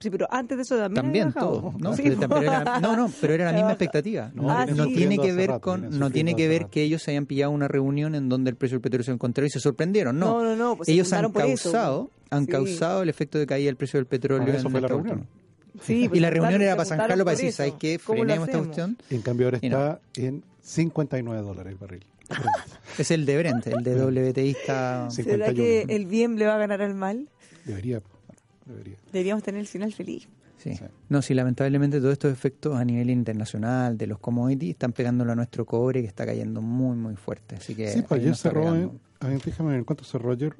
Sí, 0.00 0.10
pero 0.10 0.26
antes 0.30 0.58
de 0.58 0.62
eso 0.64 0.76
también, 0.76 0.94
También 1.02 1.24
había 1.28 1.34
bajado. 1.34 1.60
todo, 1.60 1.74
¿no? 1.78 1.94
Sí, 1.96 2.02
Pero, 2.04 2.20
po. 2.20 2.28
pero 2.28 2.42
era, 2.42 2.80
no, 2.80 2.94
no, 2.96 3.10
pero 3.20 3.32
era 3.32 3.44
la 3.46 3.52
misma 3.52 3.70
expectativa. 3.72 4.30
No, 4.34 4.42
No, 4.42 4.50
Ah, 4.50 4.66
no 4.66 4.84
sí. 4.84 4.94
tiene 4.94 5.18
que 5.18 5.32
ver 5.32 5.48
rato, 5.50 5.60
con, 5.62 5.98
no 5.98 6.10
tiene 6.10 6.34
que 6.36 6.46
ver 6.48 6.66
que 6.66 6.82
ellos 6.82 7.02
se 7.02 7.12
hayan 7.12 7.24
pillado 7.26 7.52
una 7.52 7.68
reunión 7.68 8.14
en 8.14 8.28
donde 8.28 8.50
el 8.50 8.56
precio 8.56 8.74
del 8.76 8.82
petróleo 8.82 9.04
se 9.04 9.12
encontró 9.12 9.46
y 9.46 9.50
se 9.50 9.60
sorprendieron. 9.60 10.18
No, 10.18 10.42
No, 10.42 10.50
no, 10.50 10.56
no, 10.56 10.76
pues 10.76 10.88
ellos 10.90 11.10
han 11.14 11.24
eso, 11.26 11.32
causado, 11.32 12.10
han 12.30 12.44
Sí. 12.46 12.50
causado 12.52 13.02
el 13.02 13.08
efecto 13.08 13.38
de 13.38 13.46
caída 13.46 13.66
del 13.66 13.76
precio 13.76 13.98
del 13.98 14.06
petróleo. 14.06 14.52
Eso 14.52 14.66
en 14.66 14.72
fue 14.72 14.80
la 14.80 14.88
reunión. 14.88 15.26
Sí, 15.82 16.08
pues 16.08 16.18
Y 16.18 16.20
la 16.20 16.28
se 16.28 16.34
reunión 16.34 16.62
era 16.62 16.76
para 16.76 16.84
juntaron 16.84 17.00
zanjarlo, 17.02 17.24
para 17.24 17.36
decir. 17.36 17.52
¿sabes 17.52 17.74
qué? 17.78 17.98
¿Cómo 18.04 18.18
lo 18.18 18.24
Frenemos 18.24 18.48
esta 18.48 18.58
cuestión. 18.58 18.98
En 19.10 19.22
cambio 19.22 19.46
ahora 19.46 19.58
Y 19.60 19.68
no. 19.68 19.76
está 19.78 20.00
en 20.16 20.44
59 20.62 21.42
dólares 21.42 21.72
el 21.72 21.78
barril. 21.78 22.04
Es 22.98 23.10
el 23.10 23.26
de 23.26 23.38
Brent, 23.38 23.66
el 23.66 23.82
de 23.82 23.96
WTI 23.96 24.50
está... 24.50 25.10
¿Será 25.10 25.46
51. 25.46 25.54
que 25.54 25.94
el 25.94 26.06
bien 26.06 26.38
le 26.38 26.46
va 26.46 26.54
a 26.54 26.58
ganar 26.58 26.80
al 26.80 26.94
mal? 26.94 27.28
Debería, 27.64 28.00
debería. 28.64 28.96
Deberíamos 29.12 29.42
tener 29.42 29.60
el 29.60 29.66
final 29.66 29.92
feliz. 29.92 30.28
Sí. 30.58 30.74
Sí. 30.74 30.84
No, 31.10 31.20
sí, 31.20 31.34
lamentablemente 31.34 31.98
todos 31.98 32.12
estos 32.12 32.32
efectos 32.32 32.76
a 32.76 32.84
nivel 32.84 33.10
internacional 33.10 33.98
de 33.98 34.06
los 34.06 34.18
commodities 34.18 34.70
están 34.70 34.92
pegándolo 34.92 35.32
a 35.32 35.34
nuestro 35.34 35.66
cobre 35.66 36.00
que 36.00 36.06
está 36.08 36.24
cayendo 36.24 36.62
muy, 36.62 36.96
muy 36.96 37.16
fuerte. 37.16 37.56
Así 37.56 37.74
que 37.74 37.88
Sí, 37.88 38.02
pues 38.02 38.20
ayer 38.20 38.32
está 38.32 38.48
cerró 38.48 38.68
a 38.68 38.72
ver, 38.72 38.90
ver 39.20 39.74
en 39.74 39.84
cuánto 39.84 40.04
cerró 40.04 40.32
ayer, 40.32 40.54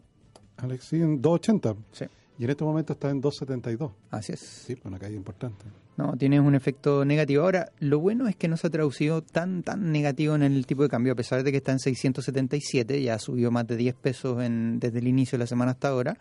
Alex, 0.59 0.85
sí, 0.85 0.97
en 1.01 1.23
2.80. 1.23 1.77
Sí, 1.93 2.05
Y 2.39 2.45
en 2.45 2.51
este 2.51 2.65
momento 2.65 2.95
está 2.95 3.11
en 3.11 3.23
2.72. 3.23 3.93
así 4.11 4.33
es. 4.33 4.41
Sí, 4.41 4.75
pues 4.75 4.87
una 4.87 4.99
caída 4.99 5.17
importante. 5.17 5.65
No, 5.97 6.17
tienes 6.17 6.41
un 6.41 6.57
efecto 6.57 7.05
negativo. 7.05 7.45
Ahora, 7.45 7.71
lo 7.79 8.01
bueno 8.01 8.27
es 8.27 8.35
que 8.35 8.49
no 8.49 8.57
se 8.57 8.67
ha 8.67 8.71
traducido 8.71 9.23
tan 9.23 9.63
tan 9.63 9.93
negativo 9.93 10.35
en 10.35 10.43
el 10.43 10.67
tipo 10.67 10.83
de 10.83 10.89
cambio, 10.89 11.13
a 11.13 11.17
pesar 11.17 11.45
de 11.45 11.53
que 11.53 11.59
está 11.59 11.71
en 11.71 11.79
677, 11.79 13.01
ya 13.01 13.19
subió 13.21 13.53
más 13.53 13.67
de 13.69 13.77
10 13.77 13.95
pesos 13.95 14.43
en, 14.43 14.81
desde 14.81 14.99
el 14.99 15.07
inicio 15.07 15.37
de 15.39 15.45
la 15.45 15.47
semana 15.47 15.71
hasta 15.73 15.89
ahora. 15.89 16.17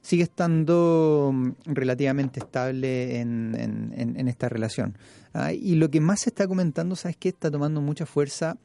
Sigue 0.00 0.22
estando 0.22 1.30
mm, 1.34 1.50
relativamente 1.66 2.40
estable 2.40 3.20
en, 3.20 3.54
en- 3.54 3.92
en- 3.94 4.18
en 4.18 4.28
esta 4.28 4.48
relación. 4.48 4.96
Ah, 5.34 5.52
y 5.52 5.74
lo 5.74 5.90
que 5.90 6.00
más 6.00 6.20
se 6.20 6.30
está 6.30 6.48
comentando, 6.48 6.96
¿sabes 6.96 7.16
qué? 7.18 7.28
Está 7.28 7.50
tomando 7.50 7.82
mucha 7.82 8.06
fuerza 8.06 8.56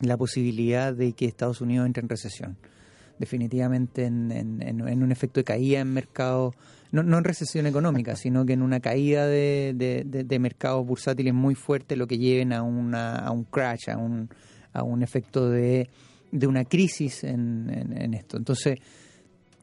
la 0.00 0.16
posibilidad 0.16 0.92
de 0.92 1.12
que 1.12 1.26
Estados 1.26 1.60
Unidos 1.60 1.86
entre 1.86 2.02
en 2.02 2.08
recesión. 2.08 2.56
Definitivamente 3.20 4.06
en, 4.06 4.32
en- 4.32 4.62
en- 4.62 5.02
un 5.02 5.12
efecto 5.12 5.40
de 5.40 5.44
caída 5.44 5.80
en 5.80 5.92
mercados, 5.92 6.54
no, 6.90 7.02
no 7.02 7.18
en 7.18 7.24
recesión 7.24 7.66
económica, 7.66 8.16
sino 8.16 8.46
que 8.46 8.54
en 8.54 8.62
una 8.62 8.80
caída 8.80 9.26
de, 9.26 9.74
de- 9.76 10.04
de- 10.06 10.24
de 10.24 10.38
mercados 10.38 10.86
bursátiles 10.86 11.34
muy 11.34 11.54
fuerte, 11.54 11.96
lo 11.96 12.06
que 12.06 12.16
lleven 12.16 12.52
a, 12.54 12.62
una, 12.62 13.16
a 13.16 13.30
un 13.30 13.44
crash, 13.44 13.90
a 13.90 13.98
un, 13.98 14.30
a 14.72 14.82
un 14.82 15.02
efecto 15.02 15.50
de, 15.50 15.90
de 16.32 16.46
una 16.46 16.64
crisis 16.64 17.22
en, 17.24 17.68
en- 17.70 17.96
en 18.00 18.14
esto. 18.14 18.38
Entonces, 18.38 18.78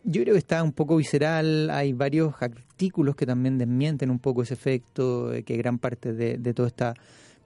yo 0.04 0.22
creo 0.22 0.36
que 0.36 0.39
está 0.39 0.62
un 0.62 0.72
poco 0.72 0.96
visceral, 0.96 1.72
hay 1.72 1.93
varios 1.93 2.36
artículos 2.39 3.15
que 3.15 3.26
también 3.26 3.58
desmienten 3.58 4.12
un 4.12 4.20
poco 4.20 4.43
ese 4.43 4.54
efecto, 4.54 5.34
eh, 5.34 5.41
que 5.41 5.58
gran 5.58 5.80
parte 5.80 6.13
de, 6.13 6.38
de 6.38 6.54
toda 6.54 6.67
esta 6.67 6.93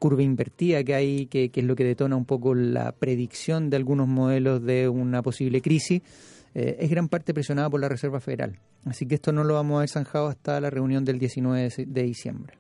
curva 0.02 0.24
invertida 0.24 0.84
que 0.84 0.96
hay, 0.96 1.28
que, 1.28 1.50
que 1.50 1.60
es 1.60 1.66
lo 1.68 1.76
que 1.76 1.84
detona 1.84 2.16
un 2.16 2.26
poco 2.26 2.56
la 2.56 2.92
predicción 2.92 3.70
de 3.70 3.78
algunos 3.78 4.08
modelos 4.08 4.64
de 4.64 4.90
una 4.90 5.22
posible 5.22 5.62
crisis, 5.62 6.02
eh, 6.56 6.78
es 6.80 6.90
gran 6.90 7.08
parte 7.08 7.36
presionada 7.36 7.70
por 7.70 7.80
la 7.80 7.88
Reserva 7.88 8.20
Federal. 8.20 8.58
Así 8.86 9.06
que 9.06 9.14
esto 9.14 9.32
no 9.32 9.44
lo 9.44 9.54
vamos 9.54 9.78
a 9.78 9.80
ver 9.82 9.90
zanjado 9.90 10.26
hasta 10.28 10.60
la 10.60 10.72
reunión 10.72 11.06
del 11.06 11.20
19 11.20 11.70
de- 11.86 12.04
diciembre. 12.04 12.56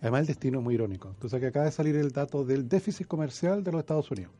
Además, 0.00 0.22
el 0.22 0.26
destino 0.28 0.58
es 0.60 0.64
muy 0.64 0.74
irónico. 0.74 1.10
Entonces, 1.10 1.38
que 1.40 1.46
acaba 1.46 1.66
de 1.66 1.72
salir 1.72 1.94
el 1.96 2.10
dato 2.10 2.42
del 2.44 2.66
déficit 2.68 3.06
comercial 3.06 3.62
de 3.62 3.72
los 3.72 3.80
Estados 3.80 4.10
Unidos. 4.10 4.32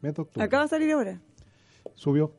Mes 0.00 0.14
de 0.14 0.22
octubre. 0.22 0.44
Acaba 0.44 0.62
de 0.64 0.68
salir 0.70 0.90
ahora. 0.92 1.20
Subió. 1.94 2.32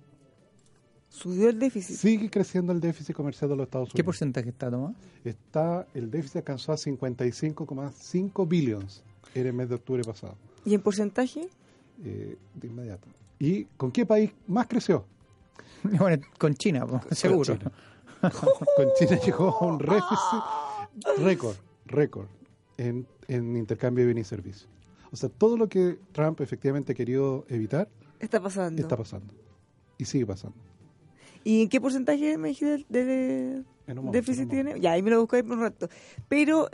Subió 1.09 1.49
el 1.49 1.57
déficit. 1.59 1.95
Sigue 1.97 2.29
creciendo 2.29 2.71
el 2.71 2.79
déficit 2.79 3.15
comercial 3.15 3.49
de 3.49 3.55
los 3.55 3.65
Estados 3.65 3.89
¿Qué 3.89 3.95
Unidos. 3.97 4.05
porcentaje 4.05 4.49
está, 4.49 4.69
Tomás? 4.69 4.95
Está, 5.23 5.87
el 5.93 6.09
déficit 6.11 6.37
alcanzó 6.37 6.71
a 6.71 6.75
55,5 6.77 8.47
billions 8.47 9.03
en 9.33 9.47
el 9.47 9.53
mes 9.53 9.69
de 9.69 9.75
octubre 9.75 10.03
pasado. 10.03 10.35
¿Y 10.65 10.73
en 10.73 10.81
porcentaje? 10.81 11.47
eh, 12.03 12.37
de 12.55 12.67
inmediato. 12.67 13.07
¿Y 13.39 13.65
con 13.75 13.91
qué 13.91 14.05
país 14.05 14.31
más 14.47 14.67
creció? 14.67 15.05
Bueno, 15.97 16.21
con 16.37 16.53
China, 16.55 16.85
seguro. 17.11 17.55
China. 17.57 17.71
con 18.21 18.87
China 18.97 19.17
llegó 19.19 19.49
a 19.61 19.65
un 19.65 19.77
déficit 19.77 21.23
récord, 21.23 21.55
récord 21.85 22.27
en, 22.77 23.07
en 23.29 23.55
intercambio 23.55 24.03
de 24.03 24.07
bienes 24.07 24.27
y 24.27 24.29
servicios. 24.29 24.67
O 25.11 25.15
sea, 25.15 25.29
todo 25.29 25.55
lo 25.57 25.69
que 25.69 25.97
Trump 26.11 26.41
efectivamente 26.41 26.91
ha 26.91 26.95
querido 26.95 27.45
evitar 27.49 27.87
Está 28.19 28.41
pasando. 28.41 28.81
está 28.81 28.97
pasando. 28.97 29.33
Y 29.97 30.03
sigue 30.05 30.25
pasando. 30.25 30.57
¿Y 31.43 31.63
en 31.63 31.69
qué 31.69 31.79
porcentaje 31.81 32.37
me 32.37 32.49
dijiste 32.49 32.85
de, 32.89 33.63
momento, 33.87 34.11
déficit 34.11 34.49
tiene? 34.49 34.79
Ya, 34.79 34.91
ahí 34.93 35.01
me 35.01 35.09
lo 35.11 35.21
busco 35.21 35.35
ahí 35.35 35.43
por 35.43 35.57
un 35.57 35.63
rato. 35.63 35.89
Pero, 36.27 36.69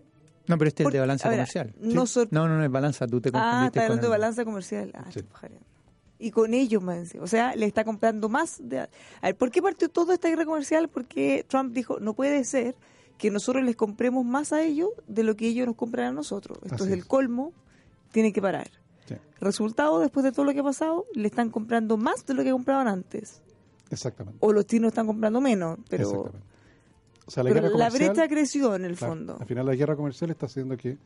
No, 0.47 0.57
pero 0.57 0.67
este 0.69 0.83
es 0.83 0.87
el 0.87 0.93
de 0.93 0.99
balanza 0.99 1.29
ver, 1.29 1.37
comercial. 1.39 1.73
no 1.79 2.05
sor- 2.05 2.27
No, 2.31 2.47
no, 2.47 2.57
no 2.57 2.63
es 2.65 2.71
balanza, 2.71 3.07
tú 3.07 3.21
te 3.21 3.29
ah, 3.29 3.31
confundiste 3.31 3.67
está 3.67 3.81
con 3.81 3.83
hablando 3.83 4.01
de 4.01 4.07
el- 4.15 4.19
balanza 4.21 4.45
comercial. 4.45 4.91
Ah, 4.95 5.05
Sí. 5.13 5.21
Y 6.17 6.31
con 6.31 6.53
ellos 6.53 6.81
más 6.81 6.97
encima. 6.97 7.23
O 7.25 7.27
sea, 7.27 7.55
le 7.55 7.65
está 7.65 7.83
comprando 7.83 8.29
más. 8.29 8.57
De... 8.63 8.79
A 8.79 8.87
ver, 9.21 9.35
¿por 9.35 9.51
qué 9.51 9.61
partió 9.61 9.89
toda 9.89 10.13
esta 10.13 10.29
guerra 10.29 10.45
comercial? 10.45 10.87
Porque 10.87 11.45
Trump 11.47 11.73
dijo, 11.73 11.99
no 11.99 12.13
puede 12.13 12.43
ser 12.45 12.75
que 13.17 13.29
nosotros 13.31 13.63
les 13.65 13.75
compremos 13.75 14.25
más 14.25 14.53
a 14.53 14.63
ellos 14.63 14.89
de 15.07 15.23
lo 15.23 15.35
que 15.35 15.47
ellos 15.47 15.67
nos 15.67 15.75
compran 15.75 16.07
a 16.07 16.11
nosotros. 16.13 16.57
Esto 16.63 16.85
es 16.85 16.91
el 16.91 17.05
colmo, 17.05 17.51
tiene 18.13 18.31
que 18.31 18.41
parar. 18.41 18.69
Sí, 19.07 19.15
Resultado, 19.41 19.99
después 19.99 20.23
de 20.23 20.31
todo 20.31 20.45
lo 20.45 20.53
que 20.53 20.61
ha 20.61 20.63
pasado, 20.63 21.05
le 21.13 21.27
están 21.27 21.49
comprando 21.49 21.97
más 21.97 22.25
de 22.25 22.33
lo 22.33 22.43
que 22.43 22.51
compraban 22.51 22.87
antes. 22.87 23.41
Exactamente. 23.89 24.39
O 24.41 24.51
los 24.51 24.65
chinos 24.65 24.89
están 24.89 25.07
comprando 25.07 25.41
menos, 25.41 25.79
pero, 25.89 26.03
exactamente. 26.03 26.47
O 27.27 27.31
sea, 27.31 27.43
la, 27.43 27.49
pero 27.49 27.61
guerra 27.63 27.77
la 27.77 27.89
brecha 27.89 28.27
creció 28.27 28.75
en 28.75 28.85
el 28.85 28.95
claro, 28.95 29.13
fondo. 29.13 29.37
al 29.39 29.47
final 29.47 29.65
la 29.65 29.75
guerra 29.75 29.95
comercial 29.95 30.29
está 30.29 30.45
haciendo 30.45 30.77
que 30.77 30.97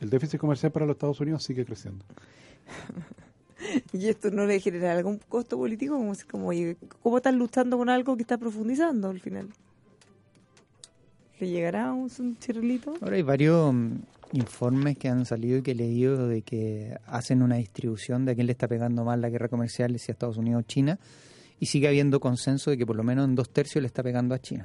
el 0.00 0.10
déficit 0.10 0.38
comercial 0.38 0.70
para 0.70 0.86
los 0.86 0.94
Estados 0.94 1.20
Unidos 1.20 1.42
sigue 1.42 1.64
creciendo. 1.64 2.04
¿Y 3.92 4.08
esto 4.08 4.30
no 4.30 4.46
le 4.46 4.60
genera 4.60 4.92
algún 4.92 5.18
costo 5.28 5.56
político? 5.56 5.96
Como, 6.30 6.52
¿Cómo 7.02 7.16
están 7.16 7.38
luchando 7.38 7.76
con 7.76 7.88
algo 7.88 8.16
que 8.16 8.22
está 8.22 8.38
profundizando 8.38 9.10
al 9.10 9.20
final? 9.20 9.48
¿Le 11.40 11.48
llegará 11.48 11.92
un, 11.92 12.10
un 12.18 12.38
chirrelito? 12.38 12.94
Ahora 13.00 13.16
hay 13.16 13.22
varios 13.22 13.72
mm, 13.74 13.96
informes 14.32 14.96
que 14.98 15.08
han 15.08 15.24
salido 15.24 15.58
y 15.58 15.62
que 15.62 15.72
he 15.72 15.74
leído 15.74 16.28
de 16.28 16.42
que 16.42 16.96
hacen 17.06 17.42
una 17.42 17.56
distribución 17.56 18.24
de 18.24 18.32
a 18.32 18.34
quién 18.34 18.46
le 18.46 18.52
está 18.52 18.68
pegando 18.68 19.04
más 19.04 19.18
la 19.18 19.28
guerra 19.28 19.48
comercial, 19.48 19.98
si 19.98 20.10
a 20.10 20.12
Estados 20.12 20.36
Unidos 20.36 20.64
o 20.64 20.66
China, 20.66 20.98
y 21.60 21.66
sigue 21.66 21.88
habiendo 21.88 22.20
consenso 22.20 22.70
de 22.70 22.78
que 22.78 22.86
por 22.86 22.96
lo 22.96 23.02
menos 23.02 23.24
en 23.26 23.34
dos 23.34 23.50
tercios 23.50 23.82
le 23.82 23.86
está 23.86 24.02
pegando 24.02 24.34
a 24.34 24.38
China. 24.38 24.64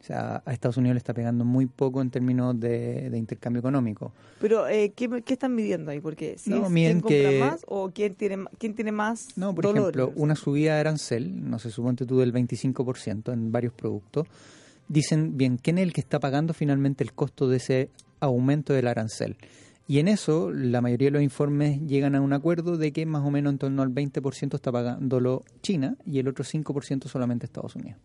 O 0.00 0.04
sea, 0.06 0.40
a 0.46 0.52
Estados 0.52 0.76
Unidos 0.76 0.94
le 0.94 0.98
está 0.98 1.12
pegando 1.14 1.44
muy 1.44 1.66
poco 1.66 2.00
en 2.00 2.10
términos 2.10 2.58
de, 2.60 3.10
de 3.10 3.18
intercambio 3.18 3.58
económico. 3.58 4.12
Pero, 4.40 4.68
eh, 4.68 4.92
¿qué, 4.94 5.08
qué 5.24 5.32
están 5.32 5.52
midiendo 5.54 5.90
ahí? 5.90 5.98
Porque 6.00 6.38
si 6.38 6.50
No, 6.50 6.66
es 6.66 6.72
quién 6.72 7.00
compra 7.00 7.30
que- 7.30 7.40
más 7.40 7.64
o 7.66 7.90
quién 7.90 8.14
tiene, 8.14 8.44
quién 8.58 8.74
tiene 8.74 8.92
más 8.92 9.36
No, 9.36 9.52
por 9.52 9.66
ejemplo, 9.66 10.12
una 10.14 10.36
subida 10.36 10.74
de 10.74 10.80
arancel, 10.80 11.50
no 11.50 11.58
sé, 11.58 11.70
suponte 11.72 12.06
tú 12.06 12.20
del 12.20 12.32
25% 12.32 13.32
en 13.32 13.50
varios 13.50 13.72
productos, 13.72 14.28
dicen, 14.86 15.36
bien, 15.36 15.58
¿quién 15.60 15.78
es 15.78 15.82
el 15.82 15.92
que 15.92 16.00
está 16.02 16.20
pagando 16.20 16.54
finalmente 16.54 17.02
el 17.02 17.12
costo 17.12 17.48
de 17.48 17.56
ese 17.56 17.90
aumento 18.20 18.72
del 18.74 18.86
arancel? 18.86 19.36
Y 19.88 20.00
en 20.00 20.08
eso, 20.08 20.50
la 20.50 20.80
mayoría 20.80 21.06
de 21.06 21.12
los 21.12 21.22
informes 21.22 21.80
llegan 21.82 22.16
a 22.16 22.20
un 22.20 22.32
acuerdo 22.32 22.76
de 22.76 22.92
que 22.92 23.06
más 23.06 23.24
o 23.24 23.30
menos 23.30 23.52
en 23.52 23.58
torno 23.58 23.82
al 23.82 23.90
20% 23.90 24.54
está 24.54 24.72
pagándolo 24.72 25.44
China 25.62 25.96
y 26.04 26.18
el 26.18 26.26
otro 26.26 26.44
5% 26.44 27.06
solamente 27.06 27.46
Estados 27.46 27.76
Unidos. 27.76 27.98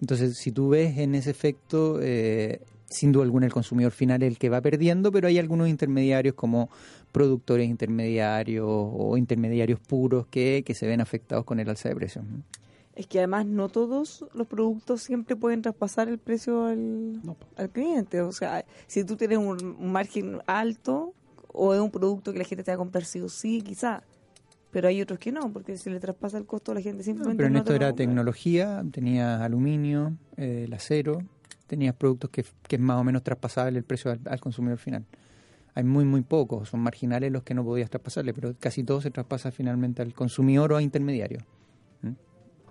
Entonces, 0.00 0.38
si 0.38 0.50
tú 0.50 0.70
ves 0.70 0.96
en 0.98 1.14
ese 1.14 1.30
efecto, 1.30 1.98
eh, 2.00 2.60
sin 2.86 3.12
duda 3.12 3.24
alguna 3.24 3.46
el 3.46 3.52
consumidor 3.52 3.92
final 3.92 4.22
es 4.22 4.30
el 4.30 4.38
que 4.38 4.48
va 4.48 4.62
perdiendo, 4.62 5.12
pero 5.12 5.28
hay 5.28 5.38
algunos 5.38 5.68
intermediarios 5.68 6.34
como 6.34 6.70
productores 7.12 7.68
intermediarios 7.68 8.66
o 8.66 9.16
intermediarios 9.18 9.78
puros 9.78 10.26
que, 10.28 10.62
que 10.64 10.74
se 10.74 10.86
ven 10.86 11.02
afectados 11.02 11.44
con 11.44 11.60
el 11.60 11.68
alza 11.68 11.90
de 11.90 11.96
precios. 11.96 12.24
Es 12.94 13.06
que 13.08 13.18
además 13.18 13.46
no 13.46 13.68
todos 13.68 14.24
los 14.34 14.46
productos 14.46 15.02
siempre 15.02 15.34
pueden 15.34 15.62
traspasar 15.62 16.08
el 16.08 16.18
precio 16.18 16.66
al, 16.66 17.24
No, 17.24 17.36
al 17.56 17.70
cliente. 17.70 18.20
O 18.20 18.30
sea, 18.30 18.64
si 18.86 19.04
tú 19.04 19.16
tienes 19.16 19.38
un, 19.38 19.76
un 19.78 19.92
margen 19.92 20.38
alto 20.46 21.12
o 21.48 21.74
es 21.74 21.80
un 21.80 21.90
producto 21.90 22.32
que 22.32 22.38
la 22.38 22.44
gente 22.44 22.62
te 22.62 22.70
va 22.70 22.74
a 22.74 22.78
comprar 22.78 23.04
sí 23.04 23.20
o 23.20 23.28
sí, 23.28 23.62
quizá. 23.62 24.02
Pero 24.70 24.88
hay 24.88 25.00
otros 25.00 25.20
que 25.20 25.30
no, 25.30 25.52
porque 25.52 25.76
si 25.76 25.88
le 25.88 26.00
traspasa 26.00 26.36
el 26.36 26.46
costo 26.46 26.72
a 26.72 26.74
la 26.74 26.80
gente 26.80 27.04
simplemente 27.04 27.36
Pero 27.36 27.46
en 27.46 27.52
no 27.52 27.58
esto 27.60 27.70
te 27.70 27.76
era 27.76 27.92
tecnología, 27.92 28.84
tenías 28.90 29.40
aluminio, 29.40 30.16
eh, 30.36 30.64
el 30.66 30.72
acero, 30.74 31.18
tenías 31.68 31.94
productos 31.94 32.30
que, 32.30 32.44
que 32.66 32.76
es 32.76 32.82
más 32.82 33.00
o 33.00 33.04
menos 33.04 33.22
traspasable 33.22 33.78
el 33.78 33.84
precio 33.84 34.10
al, 34.10 34.20
al 34.24 34.40
consumidor 34.40 34.78
final. 34.78 35.04
Hay 35.74 35.84
muy, 35.84 36.04
muy 36.04 36.22
pocos, 36.22 36.68
son 36.68 36.80
marginales 36.80 37.30
los 37.30 37.44
que 37.44 37.54
no 37.54 37.64
podías 37.64 37.88
traspasarle, 37.88 38.34
pero 38.34 38.54
casi 38.58 38.82
todo 38.82 39.00
se 39.00 39.12
traspasa 39.12 39.52
finalmente 39.52 40.02
al 40.02 40.12
consumidor 40.12 40.72
o 40.72 40.76
a 40.76 40.82
intermediario. 40.82 41.38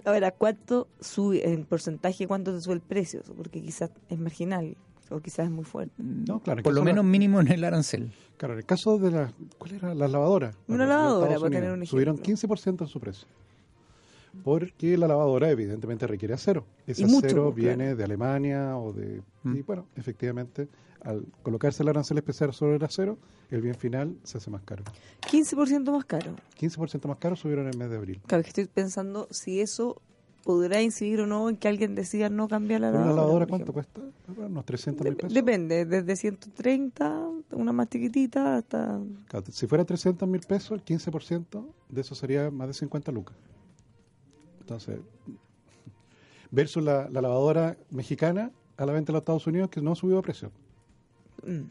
Ahora, 0.05 0.31
¿cuánto 0.31 0.87
sube 0.99 1.49
en 1.49 1.65
porcentaje, 1.65 2.27
cuánto 2.27 2.53
te 2.53 2.61
sube 2.61 2.73
el 2.75 2.81
precio? 2.81 3.21
Porque 3.37 3.61
quizás 3.61 3.91
es 4.09 4.19
marginal 4.19 4.75
o 5.09 5.19
quizás 5.19 5.45
es 5.45 5.51
muy 5.51 5.63
fuerte. 5.65 5.93
No, 5.97 6.39
claro. 6.41 6.63
Por 6.63 6.73
lo 6.73 6.81
de 6.81 6.85
menos 6.85 7.05
mínimo 7.05 7.39
en 7.39 7.47
el 7.49 7.63
arancel. 7.63 8.07
la- 8.07 8.37
claro, 8.37 8.53
en 8.55 8.59
el 8.59 8.65
caso 8.65 8.97
de 8.97 9.11
la. 9.11 9.31
¿Cuál 9.57 9.73
era? 9.75 9.93
La 9.95 10.07
lavadora. 10.07 10.51
Una 10.67 10.79
Para 10.79 10.89
lavadora, 10.89 11.39
por 11.39 11.49
tener 11.51 11.71
un 11.71 11.85
Subieron 11.85 12.15
ejemplo. 12.19 12.55
15% 12.55 12.81
en 12.83 12.87
su 12.87 12.99
precio. 12.99 13.27
Porque 14.43 14.97
la 14.97 15.07
lavadora, 15.07 15.49
evidentemente, 15.51 16.07
requiere 16.07 16.33
acero. 16.33 16.65
Ese 16.87 17.05
mucho, 17.05 17.27
acero 17.27 17.41
claro. 17.43 17.53
viene 17.53 17.95
de 17.95 18.03
Alemania 18.03 18.77
o 18.77 18.91
de. 18.93 19.21
Mm. 19.43 19.57
Y 19.57 19.61
bueno, 19.61 19.85
efectivamente, 19.95 20.67
al 21.01 21.25
colocarse 21.43 21.83
el 21.83 21.89
arancel 21.89 22.17
especial 22.17 22.53
sobre 22.53 22.77
el 22.77 22.83
acero, 22.83 23.17
el 23.51 23.61
bien 23.61 23.75
final 23.75 24.17
se 24.23 24.37
hace 24.37 24.49
más 24.49 24.63
caro. 24.63 24.83
15% 25.31 25.91
más 25.91 26.05
caro. 26.05 26.35
15% 26.59 27.07
más 27.07 27.17
caro 27.17 27.35
subieron 27.35 27.65
en 27.65 27.73
el 27.73 27.77
mes 27.77 27.89
de 27.89 27.97
abril. 27.97 28.21
Claro, 28.25 28.43
que 28.43 28.49
estoy 28.49 28.65
pensando 28.65 29.27
si 29.29 29.61
eso 29.61 30.01
podrá 30.43 30.81
incidir 30.81 31.21
o 31.21 31.27
no 31.27 31.49
en 31.49 31.55
que 31.55 31.67
alguien 31.67 31.95
decida 31.95 32.29
no 32.29 32.47
cambiar 32.47 32.81
la 32.81 32.91
¿Pero 32.91 32.99
lavadora. 32.99 33.13
¿Una 33.13 33.21
lavadora 33.21 33.45
cuánto 33.47 33.73
cuesta? 33.73 34.01
¿Unos 34.35 34.65
300 34.65 35.05
mil 35.05 35.15
pesos? 35.15 35.33
Depende, 35.33 35.85
desde 35.85 36.15
130, 36.15 37.29
una 37.51 37.71
más 37.71 37.89
chiquitita, 37.89 38.57
hasta... 38.57 38.99
Claro, 39.27 39.45
si 39.49 39.67
fuera 39.67 39.85
300 39.85 40.27
mil 40.27 40.41
pesos, 40.41 40.71
el 40.71 40.83
15% 40.83 41.65
de 41.89 42.01
eso 42.01 42.15
sería 42.15 42.51
más 42.51 42.67
de 42.67 42.73
50 42.73 43.11
lucas. 43.11 43.35
Entonces, 44.63 44.99
versus 46.51 46.83
la, 46.83 47.09
la 47.09 47.21
lavadora 47.21 47.77
mexicana 47.91 48.51
a 48.77 48.85
la 48.85 48.93
venta 48.93 49.11
en 49.11 49.13
los 49.15 49.21
Estados 49.21 49.45
Unidos 49.47 49.69
que 49.69 49.81
no 49.81 49.91
ha 49.91 49.95
subido 49.95 50.17
de 50.17 50.23
precio. 50.23 50.51
mm, 51.45 51.61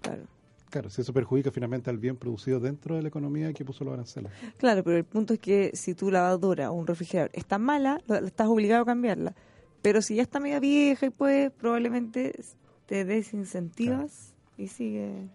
claro. 0.00 0.22
Claro, 0.70 0.88
si 0.88 1.02
eso 1.02 1.12
perjudica 1.12 1.50
finalmente 1.50 1.90
al 1.90 1.98
bien 1.98 2.16
producido 2.16 2.58
dentro 2.58 2.96
de 2.96 3.02
la 3.02 3.08
economía 3.08 3.52
que 3.52 3.62
puso 3.62 3.84
los 3.84 3.92
aranceles. 3.92 4.32
Claro, 4.56 4.82
pero 4.82 4.96
el 4.96 5.04
punto 5.04 5.34
es 5.34 5.40
que 5.40 5.70
si 5.74 5.94
tu 5.94 6.10
lavadora 6.10 6.70
o 6.70 6.74
un 6.74 6.86
refrigerador 6.86 7.30
está 7.34 7.58
mala, 7.58 8.00
lo- 8.06 8.14
estás 8.14 8.48
obligado 8.48 8.82
a 8.82 8.86
cambiarla. 8.86 9.34
Pero 9.82 10.00
si 10.00 10.14
ya 10.14 10.22
está 10.22 10.40
media 10.40 10.60
vieja 10.60 11.04
y 11.06 11.10
pues 11.10 11.50
probablemente 11.50 12.32
te 12.86 13.04
desincentivas 13.04 14.32
y 14.56 14.68
sigue... 14.68 15.28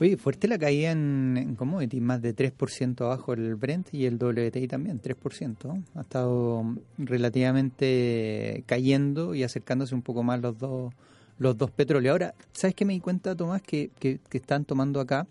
Oye, 0.00 0.16
fuerte 0.16 0.48
la 0.48 0.58
caída 0.58 0.92
en, 0.92 1.36
en 1.36 1.54
commodities, 1.56 2.02
más 2.02 2.22
de 2.22 2.34
3% 2.34 3.02
abajo 3.02 3.34
el 3.34 3.54
Brent 3.54 3.92
y 3.92 4.06
el 4.06 4.14
WTI 4.14 4.66
también, 4.66 4.98
3%. 5.00 5.56
¿no? 5.64 5.84
Ha 5.94 6.00
estado 6.00 6.64
relativamente 6.96 8.64
cayendo 8.66 9.34
y 9.34 9.42
acercándose 9.42 9.94
un 9.94 10.00
poco 10.00 10.22
más 10.22 10.40
los 10.40 10.58
dos 10.58 10.94
los 11.38 11.56
dos 11.56 11.70
petróleos. 11.70 12.12
Ahora, 12.12 12.34
¿sabes 12.52 12.74
qué 12.74 12.84
me 12.84 12.92
di 12.92 13.00
cuenta, 13.00 13.34
Tomás? 13.34 13.62
Que, 13.62 13.90
que, 13.98 14.20
que 14.28 14.38
están 14.38 14.64
tomando 14.64 15.00
acá 15.00 15.26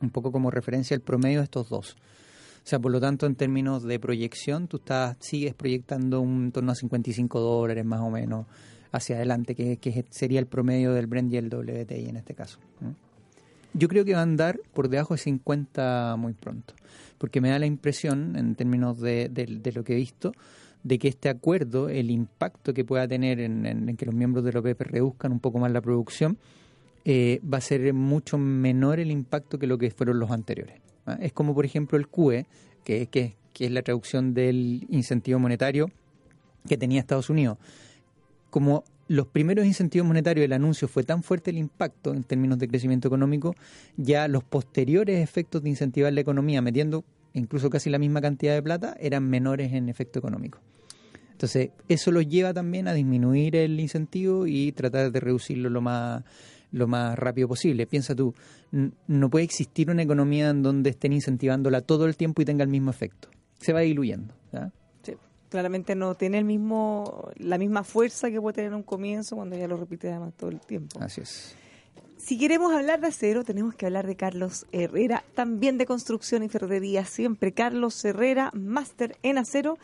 un 0.00 0.10
poco 0.10 0.30
como 0.30 0.50
referencia 0.50 0.94
el 0.94 1.00
promedio 1.00 1.38
de 1.38 1.44
estos 1.44 1.68
dos. 1.68 1.92
O 1.92 2.68
sea, 2.68 2.80
por 2.80 2.90
lo 2.90 3.00
tanto, 3.00 3.26
en 3.26 3.36
términos 3.36 3.84
de 3.84 3.98
proyección, 4.00 4.66
tú 4.66 4.78
estás 4.78 5.16
sigues 5.20 5.54
proyectando 5.54 6.20
un 6.20 6.50
torno 6.50 6.72
a 6.72 6.74
55 6.74 7.40
dólares 7.40 7.84
más 7.84 8.00
o 8.00 8.10
menos 8.10 8.46
hacia 8.90 9.16
adelante, 9.16 9.54
que, 9.54 9.76
que 9.76 10.04
sería 10.10 10.40
el 10.40 10.46
promedio 10.46 10.92
del 10.92 11.06
Brent 11.06 11.32
y 11.32 11.36
el 11.36 11.46
WTI 11.46 12.08
en 12.08 12.16
este 12.16 12.34
caso. 12.34 12.58
Yo 13.78 13.88
creo 13.88 14.06
que 14.06 14.14
va 14.14 14.20
a 14.20 14.22
andar 14.22 14.58
por 14.72 14.88
debajo 14.88 15.12
de 15.12 15.18
50 15.18 16.16
muy 16.18 16.32
pronto, 16.32 16.72
porque 17.18 17.42
me 17.42 17.50
da 17.50 17.58
la 17.58 17.66
impresión, 17.66 18.34
en 18.34 18.54
términos 18.54 18.98
de, 19.00 19.30
lo 19.74 19.84
que 19.84 19.92
he 19.92 19.96
visto, 19.96 20.32
de 20.82 20.98
que 20.98 21.08
este 21.08 21.28
acuerdo, 21.28 21.90
el 21.90 22.10
impacto 22.10 22.72
que 22.72 22.86
pueda 22.86 23.06
tener 23.06 23.38
en, 23.38 23.94
que 23.98 24.06
los 24.06 24.14
miembros 24.14 24.46
de 24.46 24.52
la 24.54 24.60
OPEP 24.60 24.80
reduzcan 24.80 25.30
un 25.30 25.40
poco 25.40 25.58
más 25.58 25.70
la 25.72 25.82
producción, 25.82 26.38
eh, 27.04 27.38
va 27.42 27.58
a 27.58 27.60
ser 27.60 27.92
mucho 27.92 28.38
menor 28.38 28.98
el 28.98 29.10
impacto 29.10 29.58
que 29.58 29.66
lo 29.66 29.76
que 29.76 29.90
fueron 29.90 30.20
los 30.20 30.30
anteriores. 30.30 30.80
¿ah? 31.04 31.18
Es 31.20 31.34
como, 31.34 31.54
por 31.54 31.66
ejemplo, 31.66 31.98
el 31.98 32.08
QE, 32.08 32.46
que, 32.82 33.08
que, 33.08 33.36
que 33.52 33.66
es 33.66 33.70
la 33.70 33.82
traducción 33.82 34.32
del 34.32 34.86
incentivo 34.88 35.38
monetario 35.38 35.90
que 36.66 36.78
tenía 36.78 37.00
Estados 37.00 37.28
Unidos. 37.28 37.58
Como 38.48 38.84
los 39.08 39.26
primeros 39.28 39.66
incentivos 39.66 40.06
monetarios 40.06 40.44
del 40.44 40.52
anuncio 40.52 40.88
fue 40.88 41.04
tan 41.04 41.22
fuerte 41.22 41.50
el 41.50 41.58
impacto 41.58 42.12
en 42.12 42.24
términos 42.24 42.58
de 42.58 42.68
crecimiento 42.68 43.08
económico, 43.08 43.54
ya 43.96 44.28
los 44.28 44.44
posteriores 44.44 45.22
efectos 45.22 45.62
de 45.62 45.70
incentivar 45.70 46.12
la 46.12 46.20
economía, 46.20 46.60
metiendo 46.62 47.04
incluso 47.32 47.70
casi 47.70 47.90
la 47.90 47.98
misma 47.98 48.20
cantidad 48.20 48.54
de 48.54 48.62
plata, 48.62 48.96
eran 48.98 49.28
menores 49.28 49.72
en 49.72 49.88
efecto 49.88 50.18
económico. 50.18 50.58
Entonces, 51.32 51.70
eso 51.88 52.10
los 52.12 52.26
lleva 52.26 52.54
también 52.54 52.88
a 52.88 52.94
disminuir 52.94 53.56
el 53.56 53.78
incentivo 53.78 54.46
y 54.46 54.72
tratar 54.72 55.12
de 55.12 55.20
reducirlo 55.20 55.68
lo 55.68 55.82
más 55.82 56.24
lo 56.72 56.86
más 56.86 57.18
rápido 57.18 57.48
posible. 57.48 57.86
Piensa 57.86 58.14
tú, 58.14 58.34
no 59.06 59.30
puede 59.30 59.44
existir 59.44 59.90
una 59.90 60.02
economía 60.02 60.50
en 60.50 60.62
donde 60.62 60.90
estén 60.90 61.12
incentivándola 61.12 61.80
todo 61.80 62.06
el 62.06 62.16
tiempo 62.16 62.42
y 62.42 62.44
tenga 62.44 62.64
el 62.64 62.68
mismo 62.70 62.90
efecto. 62.90 63.28
Se 63.60 63.72
va 63.72 63.80
diluyendo. 63.80 64.34
Claramente 65.48 65.94
no 65.94 66.14
tiene 66.14 66.38
el 66.38 66.44
mismo 66.44 67.30
la 67.36 67.58
misma 67.58 67.84
fuerza 67.84 68.30
que 68.30 68.40
puede 68.40 68.54
tener 68.54 68.74
un 68.74 68.82
comienzo 68.82 69.36
cuando 69.36 69.56
ya 69.56 69.68
lo 69.68 69.76
repite 69.76 70.10
además 70.10 70.34
todo 70.36 70.50
el 70.50 70.60
tiempo. 70.60 70.98
Así 71.00 71.20
es. 71.20 71.54
Si 72.16 72.38
queremos 72.38 72.72
hablar 72.72 73.00
de 73.00 73.08
acero, 73.08 73.44
tenemos 73.44 73.74
que 73.74 73.86
hablar 73.86 74.06
de 74.06 74.16
Carlos 74.16 74.66
Herrera, 74.72 75.22
también 75.34 75.78
de 75.78 75.86
construcción 75.86 76.42
y 76.42 76.48
ferretería, 76.48 77.04
siempre 77.04 77.52
Carlos 77.52 78.04
Herrera, 78.04 78.50
máster 78.52 79.16
en 79.22 79.38
acero, 79.38 79.78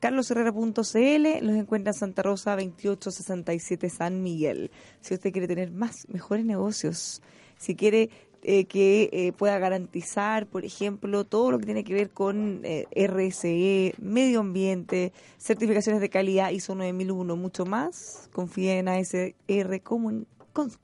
carlosherrera.cl, 0.00 1.46
los 1.46 1.56
encuentra 1.56 1.92
en 1.92 1.98
Santa 1.98 2.22
Rosa 2.22 2.56
2867 2.56 3.90
San 3.90 4.22
Miguel. 4.22 4.70
Si 5.02 5.14
usted 5.14 5.30
quiere 5.30 5.46
tener 5.46 5.70
más, 5.70 6.08
mejores 6.08 6.44
negocios, 6.44 7.22
si 7.58 7.76
quiere 7.76 8.10
eh, 8.46 8.66
que 8.66 9.08
eh, 9.12 9.32
pueda 9.32 9.58
garantizar, 9.58 10.46
por 10.46 10.64
ejemplo, 10.64 11.24
todo 11.24 11.50
lo 11.50 11.58
que 11.58 11.64
tiene 11.64 11.82
que 11.82 11.94
ver 11.94 12.10
con 12.10 12.60
eh, 12.62 12.86
RSE, 12.94 13.94
medio 13.98 14.40
ambiente, 14.40 15.14
certificaciones 15.38 16.02
de 16.02 16.10
calidad 16.10 16.50
ISO 16.50 16.74
9001, 16.74 17.36
mucho 17.36 17.64
más, 17.64 18.28
confíe 18.32 18.76
en 18.78 18.88
ASR 18.88 19.80
con 19.82 20.26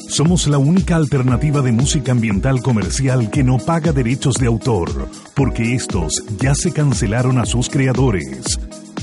Somos 0.07 0.47
la 0.47 0.57
única 0.57 0.97
alternativa 0.97 1.61
de 1.61 1.71
música 1.71 2.11
ambiental 2.11 2.61
comercial 2.61 3.29
que 3.29 3.43
no 3.43 3.59
paga 3.59 3.93
derechos 3.93 4.35
de 4.35 4.47
autor, 4.47 5.07
porque 5.35 5.73
estos 5.73 6.23
ya 6.37 6.53
se 6.53 6.73
cancelaron 6.73 7.39
a 7.39 7.45
sus 7.45 7.69
creadores. 7.69 8.59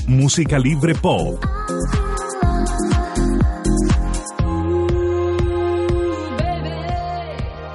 Música 0.07 0.57
Libre 0.59 0.95
Pop. 0.95 1.43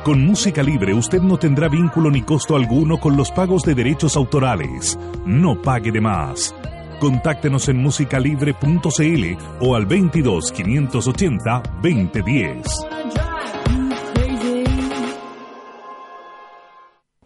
Con 0.05 0.27
música 0.27 0.63
libre 0.63 0.93
usted 0.93 1.21
no 1.23 1.39
tendrá 1.39 1.69
vínculo 1.69 2.11
ni 2.11 2.23
costo 2.23 2.57
alguno 2.57 2.99
con 2.99 3.17
los 3.17 3.31
pagos 3.31 3.63
de 3.63 3.75
derechos 3.75 4.17
autorales. 4.17 4.99
No 5.25 5.63
pague 5.63 5.91
de 5.91 6.01
más. 6.01 6.55
Contáctenos 7.01 7.69
en 7.69 7.79
musicalibre.cl 7.79 9.39
o 9.61 9.75
al 9.75 9.87
22 9.87 10.53
580 10.53 11.63
2010. 11.83 12.67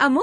Amor, 0.00 0.22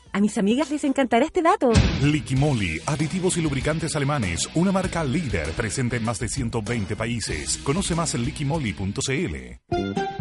A 0.13 0.19
mis 0.19 0.37
amigas 0.37 0.69
les 0.69 0.83
encantará 0.83 1.25
este 1.25 1.41
dato. 1.41 1.71
Liquimoli, 2.03 2.81
aditivos 2.85 3.37
y 3.37 3.41
lubricantes 3.41 3.95
alemanes, 3.95 4.49
una 4.55 4.71
marca 4.71 5.03
líder 5.03 5.49
presente 5.51 5.97
en 5.97 6.03
más 6.03 6.19
de 6.19 6.27
120 6.27 6.95
países. 6.95 7.57
Conoce 7.63 7.95
más 7.95 8.13
en 8.15 8.25
liquimoli.cl. 8.25 10.20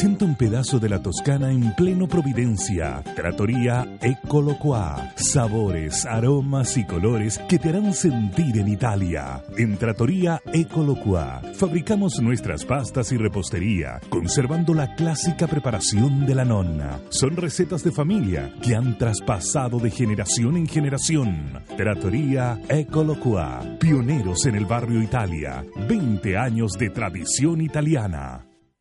Sienta 0.00 0.24
un 0.24 0.34
pedazo 0.34 0.78
de 0.78 0.88
la 0.88 1.02
Toscana 1.02 1.50
en 1.50 1.74
pleno 1.74 2.08
Providencia. 2.08 3.02
Trattoria 3.14 3.86
Ecoloqua. 4.00 5.12
Sabores, 5.16 6.06
aromas 6.06 6.78
y 6.78 6.86
colores 6.86 7.38
que 7.50 7.58
te 7.58 7.68
harán 7.68 7.92
sentir 7.92 8.56
en 8.56 8.68
Italia. 8.68 9.44
En 9.58 9.76
Trattoria 9.76 10.40
Ecoloqua 10.54 11.42
fabricamos 11.52 12.18
nuestras 12.22 12.64
pastas 12.64 13.12
y 13.12 13.18
repostería, 13.18 14.00
conservando 14.08 14.72
la 14.72 14.94
clásica 14.94 15.46
preparación 15.46 16.24
de 16.24 16.34
la 16.34 16.46
nonna. 16.46 16.98
Son 17.10 17.36
recetas 17.36 17.84
de 17.84 17.92
familia 17.92 18.54
que 18.62 18.74
han 18.74 18.96
traspasado 18.96 19.80
de 19.80 19.90
generación 19.90 20.56
en 20.56 20.66
generación. 20.66 21.62
Trattoria 21.76 22.58
Ecoloqua. 22.70 23.76
Pioneros 23.78 24.46
en 24.46 24.54
el 24.54 24.64
barrio 24.64 25.02
Italia. 25.02 25.62
20 25.86 26.38
años 26.38 26.72
de 26.78 26.88
tradición 26.88 27.60
italiana. 27.60 28.46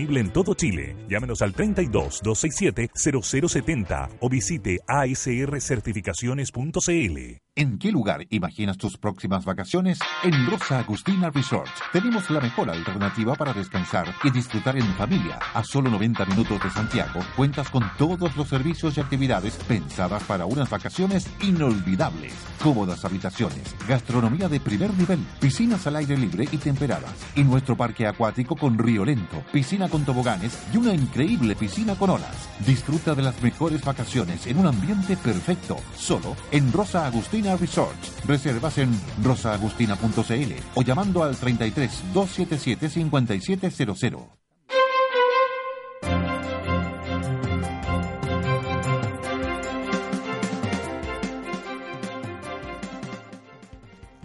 disponible 0.00 0.20
en 0.20 0.32
todo 0.32 0.54
Chile. 0.54 0.96
Llámenos 1.08 1.42
al 1.42 1.52
32 1.52 2.20
267 2.22 2.90
0070 2.94 4.08
o 4.20 4.28
visite 4.28 4.78
asrcertificaciones.cl. 4.86 7.49
¿En 7.60 7.78
qué 7.78 7.92
lugar 7.92 8.26
imaginas 8.30 8.78
tus 8.78 8.96
próximas 8.96 9.44
vacaciones? 9.44 9.98
En 10.22 10.46
Rosa 10.46 10.78
Agustina 10.78 11.28
Resort. 11.28 11.68
Tenemos 11.92 12.30
la 12.30 12.40
mejor 12.40 12.70
alternativa 12.70 13.34
para 13.34 13.52
descansar 13.52 14.14
y 14.24 14.30
disfrutar 14.30 14.78
en 14.78 14.86
familia. 14.94 15.38
A 15.52 15.62
solo 15.62 15.90
90 15.90 16.24
minutos 16.24 16.62
de 16.62 16.70
Santiago, 16.70 17.20
cuentas 17.36 17.68
con 17.68 17.84
todos 17.98 18.34
los 18.34 18.48
servicios 18.48 18.96
y 18.96 19.00
actividades 19.02 19.56
pensadas 19.68 20.22
para 20.24 20.46
unas 20.46 20.70
vacaciones 20.70 21.28
inolvidables. 21.42 22.32
Cómodas 22.62 23.04
habitaciones, 23.04 23.76
gastronomía 23.86 24.48
de 24.48 24.58
primer 24.58 24.94
nivel, 24.94 25.20
piscinas 25.38 25.86
al 25.86 25.96
aire 25.96 26.16
libre 26.16 26.48
y 26.50 26.56
temperadas. 26.56 27.12
Y 27.34 27.44
nuestro 27.44 27.76
parque 27.76 28.06
acuático 28.06 28.56
con 28.56 28.78
río 28.78 29.04
lento, 29.04 29.44
piscina 29.52 29.90
con 29.90 30.06
toboganes 30.06 30.58
y 30.72 30.78
una 30.78 30.94
increíble 30.94 31.54
piscina 31.56 31.94
con 31.94 32.08
olas. 32.08 32.48
Disfruta 32.66 33.14
de 33.14 33.20
las 33.20 33.42
mejores 33.42 33.84
vacaciones 33.84 34.46
en 34.46 34.56
un 34.56 34.66
ambiente 34.66 35.14
perfecto, 35.18 35.76
solo 35.94 36.34
en 36.50 36.72
Rosa 36.72 37.04
Agustina 37.04 37.49
Resort. 37.56 38.26
Reservas 38.26 38.78
en 38.78 38.90
rosaagustina.cl 39.22 40.52
o 40.74 40.82
llamando 40.82 41.22
al 41.22 41.36
33 41.36 42.12
277 42.12 42.88
5700. 42.88 44.40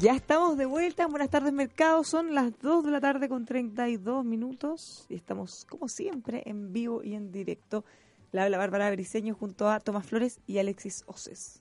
Ya 0.05 0.13
estamos 0.13 0.55
de 0.55 0.67
vuelta. 0.67 1.07
Buenas 1.07 1.31
tardes, 1.31 1.51
mercado. 1.51 2.03
Son 2.03 2.35
las 2.35 2.59
2 2.59 2.83
de 2.83 2.91
la 2.91 3.01
tarde 3.01 3.27
con 3.27 3.45
32 3.45 4.23
minutos 4.23 5.07
y 5.09 5.15
estamos, 5.15 5.65
como 5.65 5.87
siempre, 5.87 6.43
en 6.45 6.71
vivo 6.71 7.01
y 7.01 7.15
en 7.15 7.31
directo. 7.31 7.85
La 8.31 8.43
habla 8.43 8.59
Bárbara 8.59 8.91
Briseño 8.91 9.33
junto 9.33 9.67
a 9.67 9.79
Tomás 9.79 10.05
Flores 10.05 10.41
y 10.45 10.59
Alexis 10.59 11.03
Oces. 11.07 11.59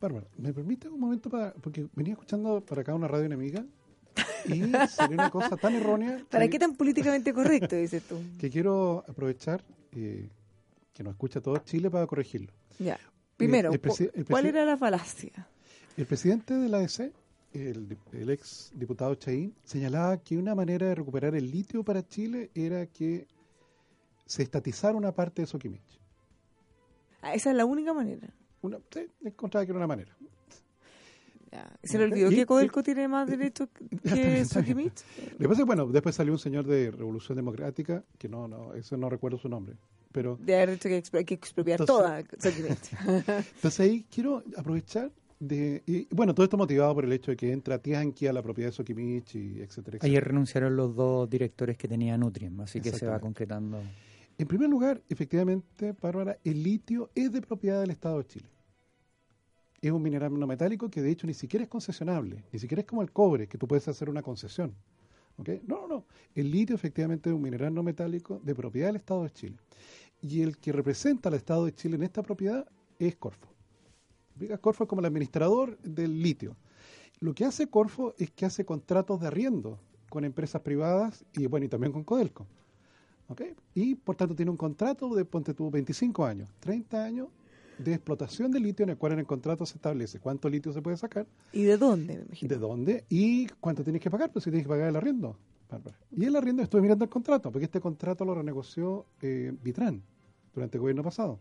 Bárbara, 0.00 0.26
¿me 0.36 0.52
permite 0.52 0.88
un 0.88 1.00
momento 1.00 1.28
para.? 1.28 1.52
Porque 1.54 1.88
venía 1.94 2.12
escuchando 2.12 2.60
para 2.60 2.82
acá 2.82 2.94
una 2.94 3.08
radio 3.08 3.24
enemiga 3.26 3.64
y 4.46 4.60
salió 4.90 5.14
una 5.14 5.30
cosa 5.30 5.56
tan 5.56 5.74
errónea. 5.74 6.24
¿Para 6.30 6.44
que- 6.44 6.50
qué 6.50 6.58
tan 6.58 6.74
políticamente 6.76 7.32
correcto, 7.32 7.74
dices 7.76 8.02
tú? 8.04 8.16
Que 8.38 8.48
quiero 8.50 9.04
aprovechar 9.08 9.64
eh, 9.92 10.28
que 10.94 11.02
nos 11.02 11.12
escucha 11.12 11.40
todo 11.40 11.58
Chile 11.58 11.90
para 11.90 12.06
corregirlo. 12.06 12.52
Ya. 12.78 12.98
Primero, 13.36 13.72
el 13.72 13.80
presi- 13.80 14.10
el 14.14 14.24
¿cuál 14.24 14.46
era 14.46 14.64
la 14.64 14.76
falacia? 14.76 15.48
El 15.96 16.06
presidente 16.06 16.54
de 16.54 16.68
la 16.68 16.78
ADC, 16.78 17.12
el, 17.54 17.96
el 18.12 18.30
ex 18.30 18.70
diputado 18.74 19.14
Chaín, 19.16 19.54
señalaba 19.64 20.16
que 20.18 20.36
una 20.36 20.54
manera 20.54 20.86
de 20.86 20.94
recuperar 20.94 21.34
el 21.34 21.50
litio 21.50 21.82
para 21.84 22.06
Chile 22.06 22.50
era 22.54 22.86
que 22.86 23.26
se 24.26 24.42
estatizara 24.42 24.96
una 24.96 25.12
parte 25.12 25.42
de 25.42 25.46
Soquimich. 25.46 25.98
Ah, 27.22 27.34
esa 27.34 27.50
es 27.50 27.56
la 27.56 27.64
única 27.64 27.92
manera. 27.92 28.28
Una, 28.62 28.78
sí, 28.90 29.06
encontraba 29.24 29.64
que 29.64 29.72
era 29.72 29.78
una 29.78 29.86
manera. 29.86 30.16
Ya. 31.50 31.72
¿Se 31.82 31.96
le 31.96 32.04
olvidó 32.04 32.30
Y- 32.30 32.34
que 32.34 32.40
y- 32.42 32.44
Codelco 32.44 32.82
tiene 32.82 33.08
más 33.08 33.26
derechos 33.28 33.68
que. 34.02 34.44
Soquimich? 34.44 35.02
Lo 35.32 35.38
que 35.38 35.48
pasa 35.48 35.52
es 35.52 35.58
que, 35.58 35.64
bueno, 35.64 35.86
después 35.86 36.14
salió 36.14 36.32
un 36.32 36.38
señor 36.38 36.66
de 36.66 36.90
Revolución 36.90 37.36
Democrática, 37.36 38.04
que 38.18 38.28
no, 38.28 38.46
no, 38.48 38.74
eso 38.74 38.96
no 38.98 39.08
recuerdo 39.08 39.38
su 39.38 39.48
nombre, 39.48 39.76
pero 40.12 40.36
De 40.42 40.54
haber 40.56 40.72
dicho 40.72 40.88
que 40.90 41.02
hay 41.16 41.24
que 41.24 41.34
expropiar 41.34 41.80
Entonces- 41.80 42.26
toda 42.28 42.50
Soquimich. 42.52 42.92
Entonces 43.56 43.80
ahí 43.80 44.06
quiero 44.10 44.42
aprovechar 44.56 45.10
de... 45.40 45.82
Y, 45.86 46.12
bueno, 46.14 46.34
todo 46.34 46.44
esto 46.44 46.56
motivado 46.58 46.94
por 46.94 47.04
el 47.04 47.12
hecho 47.12 47.30
de 47.30 47.36
que 47.36 47.50
entra 47.52 47.78
Tianqi 47.78 48.26
a 48.26 48.32
la 48.32 48.42
propiedad 48.42 48.68
de 48.70 48.72
Soquimich 48.76 49.34
y 49.36 49.60
etcétera, 49.62 49.96
etcétera. 49.96 49.98
Ayer 50.02 50.24
renunciaron 50.24 50.76
los 50.76 50.94
dos 50.94 51.30
directores 51.30 51.78
que 51.78 51.88
tenía 51.88 52.18
Nutrien, 52.18 52.60
así 52.60 52.80
que 52.80 52.90
se 52.92 53.06
va 53.06 53.20
concretando. 53.20 53.80
En 54.38 54.46
primer 54.46 54.70
lugar, 54.70 55.02
efectivamente, 55.08 55.96
Bárbara, 56.00 56.38
el 56.44 56.62
litio 56.62 57.10
es 57.12 57.32
de 57.32 57.42
propiedad 57.42 57.80
del 57.80 57.90
Estado 57.90 58.18
de 58.18 58.26
Chile. 58.28 58.48
Es 59.80 59.90
un 59.90 60.00
mineral 60.00 60.38
no 60.38 60.46
metálico 60.46 60.88
que 60.88 61.02
de 61.02 61.10
hecho 61.10 61.26
ni 61.26 61.34
siquiera 61.34 61.64
es 61.64 61.68
concesionable, 61.68 62.44
ni 62.52 62.58
siquiera 62.60 62.82
es 62.82 62.86
como 62.86 63.02
el 63.02 63.10
cobre, 63.10 63.48
que 63.48 63.58
tú 63.58 63.66
puedes 63.66 63.88
hacer 63.88 64.08
una 64.08 64.22
concesión. 64.22 64.76
¿ok? 65.38 65.48
No, 65.66 65.80
no, 65.80 65.88
no. 65.88 66.06
El 66.36 66.52
litio 66.52 66.76
efectivamente 66.76 67.30
es 67.30 67.34
un 67.34 67.42
mineral 67.42 67.74
no 67.74 67.82
metálico 67.82 68.40
de 68.44 68.54
propiedad 68.54 68.86
del 68.86 68.96
Estado 68.96 69.24
de 69.24 69.30
Chile. 69.30 69.56
Y 70.22 70.42
el 70.42 70.56
que 70.58 70.70
representa 70.70 71.28
al 71.30 71.34
Estado 71.34 71.64
de 71.64 71.74
Chile 71.74 71.96
en 71.96 72.04
esta 72.04 72.22
propiedad 72.22 72.64
es 73.00 73.16
Corfo. 73.16 73.48
Corfo 74.60 74.84
es 74.84 74.88
como 74.88 75.00
el 75.00 75.06
administrador 75.06 75.76
del 75.78 76.22
litio. 76.22 76.56
Lo 77.18 77.34
que 77.34 77.44
hace 77.44 77.68
Corfo 77.68 78.14
es 78.18 78.30
que 78.30 78.46
hace 78.46 78.64
contratos 78.64 79.20
de 79.20 79.26
arriendo 79.26 79.80
con 80.08 80.24
empresas 80.24 80.62
privadas 80.62 81.24
y 81.32 81.46
bueno, 81.46 81.66
y 81.66 81.68
también 81.68 81.92
con 81.92 82.04
Codelco. 82.04 82.46
¿Ok? 83.28 83.42
Y 83.74 83.94
por 83.94 84.16
tanto 84.16 84.34
tiene 84.34 84.50
un 84.50 84.56
contrato 84.56 85.14
de, 85.14 85.24
ponte 85.24 85.54
tú, 85.54 85.70
25 85.70 86.24
años, 86.24 86.50
30 86.60 87.04
años 87.04 87.28
de 87.78 87.94
explotación 87.94 88.50
de 88.50 88.58
litio 88.58 88.82
en 88.82 88.90
el 88.90 88.96
cual 88.96 89.12
en 89.12 89.20
el 89.20 89.26
contrato 89.26 89.64
se 89.64 89.76
establece 89.76 90.18
cuánto 90.18 90.48
litio 90.48 90.72
se 90.72 90.82
puede 90.82 90.96
sacar, 90.96 91.26
¿Y 91.52 91.62
de 91.62 91.76
dónde, 91.76 92.16
me 92.16 92.22
imagino? 92.24 92.48
de 92.48 92.58
dónde 92.58 93.04
y 93.08 93.46
cuánto 93.60 93.84
tienes 93.84 94.02
que 94.02 94.10
pagar, 94.10 94.32
pues 94.32 94.44
si 94.44 94.50
tienes 94.50 94.66
que 94.66 94.70
pagar 94.70 94.88
el 94.88 94.96
arriendo. 94.96 95.36
Bárbara. 95.70 95.98
Y 96.10 96.24
el 96.24 96.34
arriendo, 96.34 96.62
estoy 96.62 96.80
mirando 96.80 97.04
el 97.04 97.10
contrato, 97.10 97.52
porque 97.52 97.66
este 97.66 97.80
contrato 97.80 98.24
lo 98.24 98.34
renegoció 98.34 99.04
eh, 99.20 99.52
Vitran 99.62 100.02
durante 100.54 100.78
el 100.78 100.80
gobierno 100.80 101.02
pasado. 101.02 101.38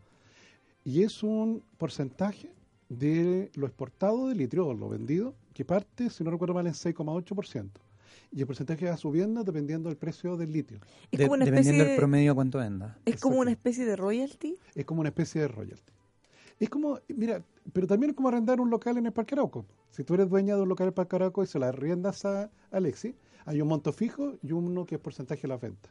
Y 0.84 1.04
es 1.04 1.24
un 1.24 1.64
porcentaje 1.78 2.52
de 2.90 3.50
lo 3.56 3.68
exportado 3.68 4.28
de 4.28 4.36
litio, 4.36 4.68
o 4.68 4.74
lo 4.74 4.90
vendido, 4.90 5.34
que 5.54 5.64
parte, 5.64 6.10
si 6.10 6.24
no 6.24 6.32
recuerdo 6.32 6.54
mal, 6.54 6.68
en 6.68 6.74
6,8%. 6.74 7.70
Y 8.32 8.42
el 8.42 8.48
porcentaje 8.48 8.86
va 8.90 8.98
subiendo 8.98 9.44
dependiendo 9.44 9.90
del 9.90 9.98
precio 9.98 10.36
del 10.38 10.52
litio. 10.52 10.80
Es 11.12 11.20
De- 11.20 11.26
como 11.26 11.36
una 11.36 11.46
dependiendo 11.46 11.72
especie 11.72 11.84
del 11.84 11.92
de, 11.94 11.98
promedio 11.98 12.36
cuánto 12.36 12.58
venda. 12.60 12.98
es 13.06 13.20
como 13.20 13.40
una 13.40 13.52
especie 13.52 13.86
de 13.86 13.96
royalty. 13.96 14.58
Es 14.76 14.86
como 14.86 15.00
una 15.02 15.10
especie 15.10 15.42
de 15.42 15.48
royalty. 15.48 15.94
Es 16.60 16.70
como, 16.70 17.00
mira, 17.10 17.44
pero 17.72 17.86
también 17.88 18.10
es 18.12 18.16
como 18.16 18.30
arrendar 18.30 18.60
un 18.60 18.70
local 18.70 18.98
en 18.98 19.06
el 19.06 19.12
Parque 19.14 19.36
Arauco. 19.36 19.66
Si 19.92 20.04
tú 20.04 20.16
eres 20.16 20.28
dueña 20.30 20.56
de 20.56 20.62
un 20.64 20.70
local 20.70 20.86
en 20.86 20.90
el 20.90 20.94
Parque 20.94 21.16
Arauco 21.16 21.44
y 21.44 21.48
se 21.48 21.60
la 21.60 21.70
arrendas 21.70 22.26
a 22.26 22.50
Alexi, 22.72 23.16
hay 23.46 23.62
un 23.62 23.68
monto 23.68 23.94
fijo 23.94 24.34
y 24.42 24.52
uno 24.52 24.86
que 24.86 24.96
es 24.96 25.02
porcentaje 25.02 25.44
de 25.44 25.48
la 25.50 25.58
venta. 25.58 25.90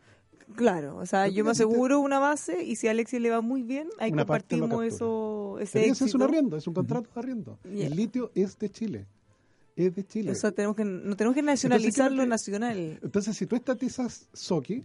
Claro, 0.54 0.96
o 0.98 1.06
sea, 1.06 1.24
Pero 1.24 1.34
yo 1.34 1.44
me 1.44 1.50
aseguro 1.52 1.98
una 2.00 2.18
base 2.20 2.62
y 2.62 2.76
si 2.76 2.86
a 2.86 2.92
Alexis 2.92 3.20
le 3.20 3.30
va 3.30 3.40
muy 3.40 3.62
bien, 3.62 3.88
ahí 3.98 4.12
compartimos 4.12 4.84
eso, 4.84 5.58
ese 5.60 5.80
ese 5.88 5.90
es 5.90 6.00
un 6.00 6.06
éxito. 6.06 6.24
arriendo, 6.24 6.56
es 6.56 6.66
un 6.68 6.74
contrato 6.74 7.08
de 7.14 7.20
arriendo. 7.20 7.58
Ya. 7.64 7.86
El 7.86 7.96
litio 7.96 8.30
es 8.34 8.56
de 8.58 8.70
Chile. 8.70 9.06
Es 9.76 9.94
de 9.94 10.04
Chile. 10.06 10.32
O 10.32 10.34
sea, 10.34 10.52
tenemos 10.52 10.74
que, 10.74 10.84
no 10.84 11.16
tenemos 11.16 11.34
que 11.34 11.42
nacionalizar 11.42 12.10
lo 12.10 12.24
nacional. 12.26 12.98
Entonces, 13.02 13.36
si 13.36 13.46
tú 13.46 13.54
estatizas 13.56 14.28
Soki, 14.32 14.82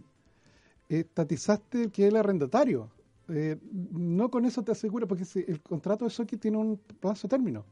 estatizaste 0.90 1.90
que 1.90 2.04
es 2.04 2.10
el 2.10 2.18
arrendatario. 2.18 2.90
Eh, 3.30 3.58
no 3.72 4.30
con 4.30 4.46
eso 4.46 4.62
te 4.64 4.74
asegura, 4.74 5.08
porque 5.08 5.24
si 5.26 5.40
el 5.48 5.62
contrato 5.62 6.04
de 6.06 6.12
Soki 6.12 6.36
tiene 6.38 6.58
un 6.58 6.78
plazo 7.00 7.28
término. 7.30 7.66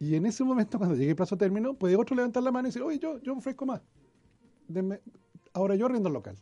Y 0.00 0.14
en 0.16 0.26
ese 0.26 0.42
momento, 0.42 0.78
cuando 0.78 0.96
llegue 0.96 1.10
el 1.10 1.16
plazo 1.16 1.36
término, 1.36 1.74
puede 1.74 1.94
otro 1.96 2.16
levantar 2.16 2.42
la 2.42 2.50
mano 2.50 2.66
y 2.66 2.70
decir, 2.70 2.82
oye, 2.82 2.98
yo, 2.98 3.20
yo 3.22 3.34
ofrezco 3.34 3.66
más. 3.66 3.80
Denme- 4.68 5.00
ahora 5.52 5.76
yo 5.76 5.86
arriendo 5.86 6.08
el 6.08 6.14
local. 6.14 6.36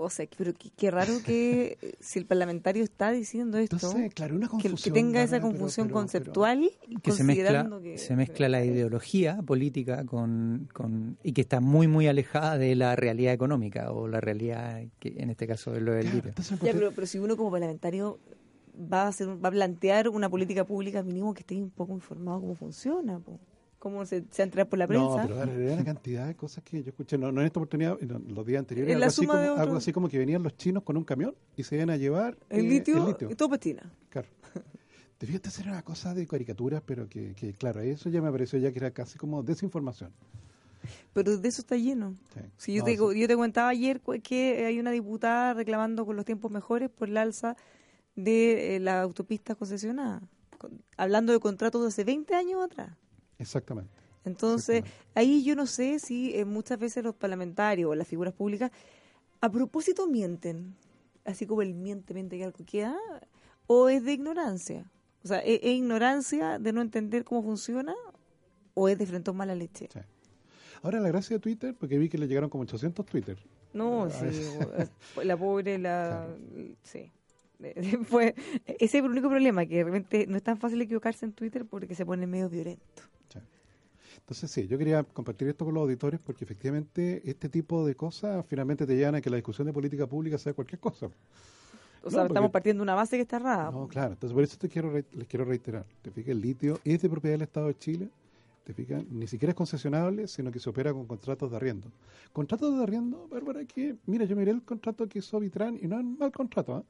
O 0.00 0.10
sea, 0.10 0.26
pero 0.36 0.54
qué, 0.54 0.70
qué 0.76 0.90
raro 0.90 1.14
que 1.24 1.76
eh, 1.82 1.94
si 1.98 2.20
el 2.20 2.26
parlamentario 2.26 2.84
está 2.84 3.10
diciendo 3.10 3.58
esto, 3.58 3.76
Entonces, 3.76 4.14
claro, 4.14 4.36
una 4.36 4.46
que, 4.46 4.50
confusión. 4.52 4.94
que 4.94 5.00
tenga 5.00 5.22
esa 5.22 5.40
confusión 5.40 5.88
pero- 5.88 5.94
pero- 5.96 6.00
conceptual, 6.00 6.70
que 7.02 7.10
se 7.10 7.24
mezcla, 7.24 7.44
considerando 7.46 7.80
que... 7.82 7.98
se 7.98 8.14
mezcla 8.14 8.48
la 8.48 8.64
ideología 8.64 9.42
política 9.42 10.04
con, 10.04 10.68
con 10.72 11.18
y 11.24 11.32
que 11.32 11.40
está 11.40 11.60
muy 11.60 11.88
muy 11.88 12.06
alejada 12.06 12.58
de 12.58 12.76
la 12.76 12.94
realidad 12.94 13.32
económica 13.32 13.90
o 13.90 14.06
la 14.06 14.20
realidad 14.20 14.82
que 15.00 15.14
en 15.18 15.30
este 15.30 15.46
caso 15.48 15.74
es 15.74 15.82
lo 15.82 15.92
del 15.92 16.04
Claro, 16.10 16.26
litio. 16.28 16.44
Ya, 16.62 16.72
pero, 16.72 16.92
pero 16.92 17.06
si 17.06 17.18
uno 17.18 17.36
como 17.36 17.50
parlamentario 17.50 18.20
va 18.92 19.02
a 19.02 19.08
hacer, 19.08 19.26
va 19.44 19.48
a 19.48 19.52
plantear 19.52 20.08
una 20.08 20.28
política 20.28 20.64
pública, 20.64 21.02
mínimo 21.02 21.34
que 21.34 21.40
esté 21.40 21.56
un 21.56 21.70
poco 21.70 21.92
informado 21.94 22.40
cómo 22.40 22.54
funciona, 22.54 23.18
po. 23.18 23.40
Cómo 23.78 24.04
se, 24.06 24.24
se 24.30 24.42
entra 24.42 24.64
por 24.64 24.78
la 24.78 24.86
No, 24.86 24.88
prensa. 24.88 25.22
pero 25.28 25.40
ahora, 25.40 25.52
era 25.52 25.74
una 25.74 25.84
cantidad 25.84 26.26
de 26.26 26.34
cosas 26.34 26.64
que 26.64 26.82
yo 26.82 26.88
escuché, 26.90 27.16
no, 27.18 27.30
no 27.32 27.40
en 27.40 27.46
esta 27.46 27.60
oportunidad, 27.60 27.96
en 28.00 28.34
los 28.34 28.44
días 28.46 28.58
anteriores, 28.60 28.94
algo 28.94 29.06
así, 29.06 29.26
como, 29.26 29.38
de 29.38 29.48
algo 29.48 29.76
así 29.76 29.92
como 29.92 30.08
que 30.08 30.18
venían 30.18 30.42
los 30.42 30.56
chinos 30.56 30.82
con 30.82 30.96
un 30.96 31.04
camión 31.04 31.34
y 31.56 31.62
se 31.62 31.76
iban 31.76 31.90
a 31.90 31.96
llevar 31.96 32.36
el, 32.48 32.66
eh, 32.66 32.68
litio, 32.68 32.96
el 32.98 33.06
litio. 33.06 33.30
y 33.30 33.34
todo 33.34 33.50
pestina. 33.50 33.82
Claro. 34.10 34.28
Debía 35.20 35.40
ser 35.50 35.66
una 35.66 35.82
cosa 35.82 36.14
de 36.14 36.26
caricaturas, 36.28 36.80
pero 36.86 37.08
que, 37.08 37.34
que, 37.34 37.52
claro, 37.54 37.80
eso 37.80 38.08
ya 38.08 38.22
me 38.22 38.30
pareció 38.30 38.58
ya 38.60 38.70
que 38.70 38.78
era 38.78 38.92
casi 38.92 39.18
como 39.18 39.42
desinformación. 39.42 40.12
Pero 41.12 41.36
de 41.36 41.48
eso 41.48 41.60
está 41.62 41.76
lleno. 41.76 42.14
Sí. 42.32 42.40
Si 42.56 42.72
yo, 42.74 42.80
No, 42.80 42.84
te, 42.84 42.96
sí. 42.96 43.20
yo 43.20 43.26
te 43.26 43.34
contaba 43.36 43.68
ayer 43.70 44.00
que 44.22 44.64
hay 44.64 44.78
una 44.78 44.92
diputada 44.92 45.54
reclamando 45.54 46.06
con 46.06 46.14
los 46.14 46.24
tiempos 46.24 46.52
mejores 46.52 46.88
por 46.88 47.08
la 47.08 47.22
alza 47.22 47.56
de 48.14 48.76
eh, 48.76 48.80
la 48.80 49.02
autopista 49.02 49.56
concesionada, 49.56 50.22
con- 50.56 50.82
hablando 50.96 51.32
de 51.32 51.40
contratos 51.40 51.82
de 51.82 51.88
hace 51.88 52.04
20 52.04 52.34
años 52.36 52.62
atrás. 52.64 52.90
Exactamente. 53.38 53.90
Entonces, 54.24 54.78
Exactamente. 54.80 55.10
ahí 55.14 55.44
yo 55.44 55.54
no 55.56 55.66
sé 55.66 55.98
si 55.98 56.34
eh, 56.36 56.44
muchas 56.44 56.78
veces 56.78 57.02
los 57.04 57.14
parlamentarios 57.14 57.90
o 57.90 57.94
las 57.94 58.06
figuras 58.08 58.34
públicas 58.34 58.70
a 59.40 59.50
propósito 59.50 60.06
mienten, 60.06 60.74
así 61.24 61.46
como 61.46 61.62
el 61.62 61.74
miente, 61.74 62.12
miente 62.14 62.36
que 62.36 62.44
algo 62.44 62.64
queda, 62.66 62.96
o 63.66 63.88
es 63.88 64.04
de 64.04 64.12
ignorancia. 64.12 64.90
O 65.24 65.28
sea, 65.28 65.38
¿es, 65.38 65.60
es 65.62 65.72
ignorancia 65.72 66.58
de 66.58 66.72
no 66.72 66.80
entender 66.82 67.24
cómo 67.24 67.42
funciona 67.42 67.94
o 68.74 68.88
es 68.88 68.98
de 68.98 69.06
frente 69.06 69.30
a 69.30 69.32
mala 69.34 69.54
leche? 69.54 69.88
Sí. 69.92 70.00
Ahora, 70.82 71.00
la 71.00 71.08
gracia 71.08 71.36
de 71.36 71.40
Twitter, 71.40 71.74
porque 71.74 71.98
vi 71.98 72.08
que 72.08 72.18
le 72.18 72.28
llegaron 72.28 72.50
como 72.50 72.62
800 72.62 73.04
Twitter. 73.06 73.36
No, 73.72 74.04
A 74.04 74.10
sí, 74.10 74.26
o- 75.16 75.22
la 75.24 75.36
pobre, 75.36 75.78
la... 75.78 76.28
Sí. 76.82 77.10
Fue, 78.04 78.34
ese 78.66 78.84
es 78.84 78.94
el 78.94 79.10
único 79.10 79.28
problema, 79.28 79.66
que 79.66 79.78
de 79.78 79.84
repente 79.84 80.26
no 80.28 80.36
es 80.36 80.42
tan 80.44 80.58
fácil 80.58 80.80
equivocarse 80.80 81.24
en 81.26 81.32
Twitter 81.32 81.64
porque 81.66 81.94
se 81.96 82.06
pone 82.06 82.26
medio 82.26 82.48
violento. 82.48 82.84
Entonces, 84.20 84.50
sí, 84.50 84.66
yo 84.66 84.76
quería 84.76 85.02
compartir 85.04 85.48
esto 85.48 85.64
con 85.64 85.74
los 85.74 85.82
auditores 85.82 86.20
porque 86.20 86.44
efectivamente 86.44 87.22
este 87.24 87.48
tipo 87.48 87.86
de 87.86 87.94
cosas 87.94 88.44
finalmente 88.46 88.86
te 88.86 88.94
llevan 88.94 89.14
a 89.14 89.20
que 89.20 89.30
la 89.30 89.36
discusión 89.36 89.66
de 89.66 89.72
política 89.72 90.06
pública 90.06 90.36
sea 90.38 90.52
cualquier 90.52 90.80
cosa. 90.80 91.06
O 91.06 91.10
No, 92.04 92.10
sea, 92.10 92.20
porque- 92.20 92.32
estamos 92.32 92.50
partiendo 92.50 92.82
una 92.82 92.94
base 92.94 93.16
que 93.16 93.22
está 93.22 93.36
errada. 93.36 93.70
No, 93.70 93.88
claro. 93.88 94.12
Entonces, 94.12 94.34
por 94.34 94.42
eso 94.44 94.56
te 94.58 94.68
quiero 94.68 94.92
les 94.92 95.26
quiero 95.28 95.44
reiterar. 95.44 95.84
Te 96.02 96.10
fijas, 96.10 96.30
el 96.30 96.40
litio 96.40 96.78
es 96.84 97.00
de 97.02 97.08
propiedad 97.08 97.34
del 97.34 97.42
Estado 97.42 97.66
de 97.68 97.78
Chile. 97.78 98.08
Te 98.64 98.74
fijas, 98.74 99.02
ni 99.10 99.26
siquiera 99.26 99.50
es 99.52 99.56
concesionable, 99.56 100.28
sino 100.28 100.52
que 100.52 100.60
se 100.60 100.68
opera 100.68 100.92
con 100.92 101.06
contratos 101.06 101.50
de 101.50 101.56
arriendo. 101.56 101.88
Contratos 102.34 102.76
de 102.76 102.82
arriendo, 102.82 103.26
Bárbara, 103.28 103.64
que, 103.64 103.96
mira, 104.06 104.26
yo 104.26 104.36
miré 104.36 104.50
el 104.50 104.62
contrato 104.62 105.08
que 105.08 105.20
hizo 105.20 105.40
Vitran 105.40 105.78
y 105.80 105.86
no 105.88 105.96
es 105.98 106.04
un 106.04 106.18
mal 106.18 106.30
contrato. 106.32 106.74
¿ah? 106.76 106.84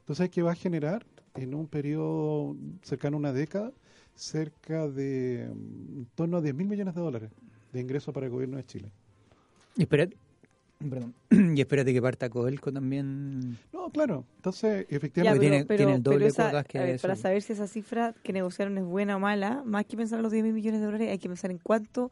Entonces, 0.00 0.28
que 0.30 0.42
va 0.42 0.52
a 0.52 0.56
generar 0.56 1.04
en 1.34 1.54
un 1.54 1.66
periodo 1.68 2.56
cercano 2.82 3.16
a 3.16 3.20
una 3.20 3.32
década 3.32 3.72
cerca 4.14 4.88
de 4.88 5.48
mm, 5.54 5.98
en 5.98 6.06
torno 6.14 6.36
a 6.38 6.40
10 6.40 6.54
mil 6.54 6.66
millones 6.66 6.94
de 6.94 7.00
dólares 7.00 7.30
de 7.72 7.80
ingresos 7.80 8.12
para 8.12 8.26
el 8.26 8.32
gobierno 8.32 8.56
de 8.56 8.64
Chile. 8.64 8.90
Y 9.76 9.82
espérate, 9.82 10.16
perdón, 10.90 11.14
y 11.56 11.60
espérate 11.60 11.92
que 11.92 12.02
parta 12.02 12.28
Codelco 12.28 12.72
también. 12.72 13.56
No, 13.72 13.90
claro. 13.90 14.24
Entonces, 14.36 14.86
Ya, 14.90 14.96
efectivamente, 14.96 15.40
tiene- 15.40 15.64
tiene 15.76 15.94
el 15.94 16.02
doble 16.02 16.26
esa- 16.26 16.64
que 16.64 16.78
a 16.78 16.82
ver, 16.82 16.94
eso. 16.96 17.02
para 17.02 17.16
saber 17.16 17.42
si 17.42 17.52
esa 17.52 17.66
cifra 17.68 18.14
que 18.22 18.32
negociaron 18.32 18.76
es 18.78 18.84
buena 18.84 19.16
o 19.16 19.20
mala, 19.20 19.62
más 19.64 19.86
que 19.86 19.96
pensar 19.96 20.18
en 20.18 20.24
los 20.24 20.32
10 20.32 20.42
mil 20.44 20.52
millones 20.54 20.80
de 20.80 20.86
dólares, 20.86 21.08
hay 21.10 21.18
que 21.18 21.28
pensar 21.28 21.50
en 21.52 21.58
cuánto 21.58 22.10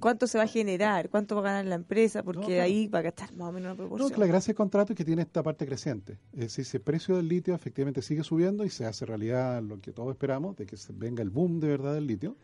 cuánto 0.00 0.26
se 0.26 0.38
va 0.38 0.44
a 0.44 0.46
generar, 0.48 1.08
cuánto 1.10 1.34
va 1.36 1.40
a 1.42 1.44
ganar 1.44 1.66
la 1.66 1.74
empresa, 1.76 2.22
porque 2.22 2.40
No, 2.40 2.46
claro. 2.46 2.62
ahí 2.62 2.86
va 2.88 2.98
a 3.00 3.02
gastar 3.02 3.32
más 3.34 3.48
o 3.48 3.52
menos 3.52 3.66
una 3.66 3.70
No, 3.70 3.76
proporción. 3.76 4.10
que 4.10 4.18
la 4.20 4.26
gracia 4.26 4.52
del 4.52 4.56
contrato 4.56 4.92
es 4.92 4.96
que 4.96 5.04
tiene 5.04 5.22
esta 5.22 5.42
parte 5.42 5.66
creciente. 5.66 6.18
Es 6.32 6.40
decir, 6.40 6.64
si 6.64 6.76
el 6.78 6.82
precio 6.82 7.16
del 7.16 7.28
litio 7.28 7.54
efectivamente 7.54 8.02
sigue 8.02 8.24
subiendo 8.24 8.64
y 8.64 8.70
se 8.70 8.84
hace 8.86 9.06
realidad 9.06 9.62
lo 9.62 9.80
que 9.80 9.92
todos 9.92 10.10
esperamos, 10.10 10.56
de 10.56 10.66
que 10.66 10.76
se 10.76 10.92
venga 10.92 11.22
el 11.22 11.30
boom 11.30 11.60
de 11.60 11.68
verdad 11.68 11.94
del 11.94 12.06
litio, 12.06 12.36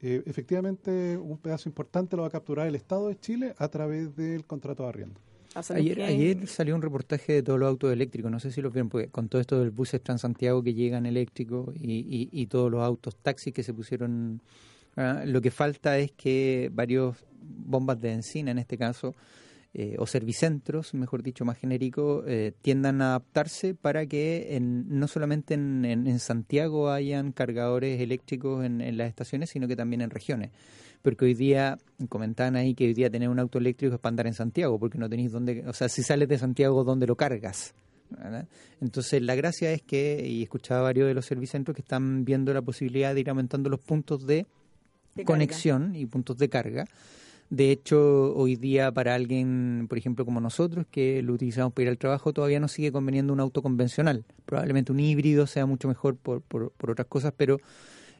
eh, 0.00 0.22
efectivamente 0.26 1.16
un 1.16 1.38
pedazo 1.38 1.68
importante 1.68 2.16
lo 2.16 2.22
va 2.22 2.28
a 2.28 2.30
capturar 2.30 2.66
el 2.66 2.74
Estado 2.74 3.08
de 3.08 3.18
Chile 3.18 3.54
a 3.58 3.68
través 3.68 4.14
del 4.16 4.44
contrato 4.44 4.82
de 4.82 4.88
arriendo. 4.90 5.20
Lo 5.54 5.74
Ayer, 5.74 6.02
ayer 6.02 6.46
salió 6.48 6.74
un 6.74 6.82
reportaje 6.82 7.32
de 7.32 7.42
todos 7.42 7.58
los 7.58 7.66
autos 7.66 7.90
eléctricos, 7.90 8.30
no 8.30 8.38
sé 8.38 8.52
si 8.52 8.60
lo 8.60 8.70
vieron, 8.70 8.90
porque 8.90 9.08
con 9.08 9.30
todo 9.30 9.40
esto 9.40 9.58
del 9.58 9.70
buses 9.70 10.02
Transantiago 10.02 10.62
que 10.62 10.74
llegan 10.74 11.06
eléctricos 11.06 11.74
y, 11.76 11.92
y, 12.00 12.28
y 12.30 12.46
todos 12.46 12.70
los 12.70 12.82
autos 12.82 13.16
taxis 13.16 13.54
que 13.54 13.62
se 13.62 13.72
pusieron, 13.72 14.42
ah, 14.96 15.22
lo 15.24 15.40
que 15.40 15.50
falta 15.50 15.98
es 15.98 16.12
que 16.12 16.70
varios 16.72 17.16
bombas 17.40 18.00
de 18.00 18.08
benzina 18.10 18.50
en 18.50 18.58
este 18.58 18.76
caso, 18.76 19.14
eh, 19.74 19.96
o 19.98 20.06
servicentros, 20.06 20.94
mejor 20.94 21.22
dicho, 21.22 21.44
más 21.44 21.58
genérico, 21.58 22.24
eh, 22.26 22.52
tiendan 22.62 23.02
a 23.02 23.08
adaptarse 23.10 23.74
para 23.74 24.06
que 24.06 24.56
en, 24.56 24.86
no 24.98 25.06
solamente 25.06 25.52
en, 25.54 25.84
en- 25.84 26.18
Santiago 26.18 26.90
hayan 26.90 27.32
cargadores 27.32 28.00
eléctricos 28.00 28.64
en, 28.64 28.80
en 28.80 28.96
las 28.96 29.08
estaciones, 29.08 29.50
sino 29.50 29.68
que 29.68 29.76
también 29.76 30.00
en 30.00 30.08
regiones. 30.08 30.50
Porque 31.02 31.26
hoy 31.26 31.34
día, 31.34 31.76
comentaban 32.08 32.56
ahí 32.56 32.74
que 32.74 32.86
hoy 32.86 32.94
día 32.94 33.10
tener 33.10 33.28
un 33.28 33.38
auto 33.38 33.58
eléctrico 33.58 33.94
es 33.94 34.00
para 34.00 34.12
andar 34.12 34.26
en 34.26 34.34
Santiago, 34.34 34.78
porque 34.78 34.96
no 34.98 35.10
tenéis 35.10 35.30
dónde, 35.32 35.62
o 35.66 35.72
sea, 35.74 35.90
si 35.90 36.02
sales 36.02 36.26
de 36.28 36.38
Santiago, 36.38 36.82
¿dónde 36.82 37.06
lo 37.06 37.16
cargas? 37.16 37.74
¿verdad? 38.08 38.48
Entonces, 38.80 39.20
la 39.20 39.34
gracia 39.34 39.72
es 39.72 39.82
que, 39.82 40.26
y 40.26 40.42
escuchaba 40.42 40.80
varios 40.82 41.06
de 41.06 41.12
los 41.14 41.26
servicentros 41.26 41.74
que 41.74 41.82
están 41.82 42.24
viendo 42.24 42.54
la 42.54 42.62
posibilidad 42.62 43.12
de 43.14 43.20
ir 43.20 43.28
aumentando 43.28 43.68
los 43.68 43.80
puntos 43.80 44.26
de 44.26 44.46
conexión 45.24 45.94
y 45.94 46.06
puntos 46.06 46.38
de 46.38 46.48
carga. 46.48 46.86
De 47.48 47.70
hecho, 47.70 48.34
hoy 48.34 48.56
día 48.56 48.90
para 48.90 49.14
alguien, 49.14 49.86
por 49.88 49.98
ejemplo, 49.98 50.24
como 50.24 50.40
nosotros, 50.40 50.84
que 50.90 51.22
lo 51.22 51.32
utilizamos 51.32 51.72
para 51.72 51.84
ir 51.84 51.88
al 51.90 51.98
trabajo, 51.98 52.32
todavía 52.32 52.58
no 52.58 52.66
sigue 52.66 52.90
conveniendo 52.90 53.32
un 53.32 53.38
auto 53.38 53.62
convencional. 53.62 54.24
Probablemente 54.44 54.90
un 54.90 54.98
híbrido 54.98 55.46
sea 55.46 55.64
mucho 55.64 55.86
mejor 55.86 56.16
por, 56.16 56.40
por, 56.40 56.72
por 56.72 56.90
otras 56.90 57.06
cosas, 57.06 57.32
pero 57.36 57.58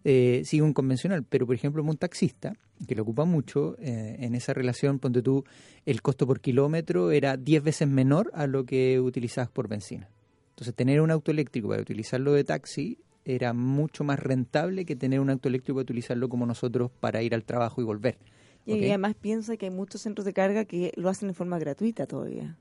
eh, 0.05 0.43
sigue 0.45 0.63
un 0.63 0.73
convencional. 0.73 1.25
Pero, 1.25 1.47
por 1.47 1.57
ejemplo, 1.57 1.83
un 1.83 1.97
taxista, 1.97 2.55
que 2.87 2.95
lo 2.95 3.03
ocupa 3.03 3.25
mucho, 3.25 3.77
eh, 3.81 4.17
en 4.21 4.37
esa 4.37 4.55
relación, 4.55 5.01
ponte 5.01 5.23
tú, 5.23 5.45
el 5.85 6.03
costo 6.03 6.29
por 6.29 6.41
kilómetro 6.41 7.11
era 7.11 7.37
10 7.37 7.65
veces 7.65 7.89
menor 7.89 8.31
a 8.33 8.47
lo 8.47 8.65
que 8.65 9.01
utilizabas 9.01 9.51
por 9.51 9.67
benzina. 9.67 10.09
Entonces, 10.51 10.73
tener 10.77 11.01
un 11.01 11.11
auto 11.11 11.33
eléctrico 11.33 11.69
para 11.69 11.83
utilizarlo 11.83 12.33
de 12.33 12.45
taxi 12.45 12.99
era 13.27 13.53
mucho 13.53 14.05
más 14.05 14.19
rentable 14.21 14.85
que 14.87 14.97
tener 14.97 15.21
un 15.21 15.29
auto 15.31 15.49
eléctrico 15.49 15.77
para 15.77 15.83
utilizarlo 15.83 16.29
como 16.29 16.47
nosotros 16.47 16.91
para 17.01 17.23
ir 17.23 17.35
al 17.35 17.45
trabajo 17.45 17.81
y 17.83 17.85
volver. 17.85 18.19
Y 18.65 18.85
además 18.85 19.15
piensa 19.15 19.57
que 19.57 19.67
hay 19.67 19.71
muchos 19.73 20.01
centros 20.01 20.25
de 20.25 20.33
carga 20.33 20.65
que 20.65 20.93
lo 20.97 21.09
hacen 21.09 21.29
en 21.29 21.35
forma 21.35 21.59
gratuita 21.59 22.07
todavía. 22.07 22.57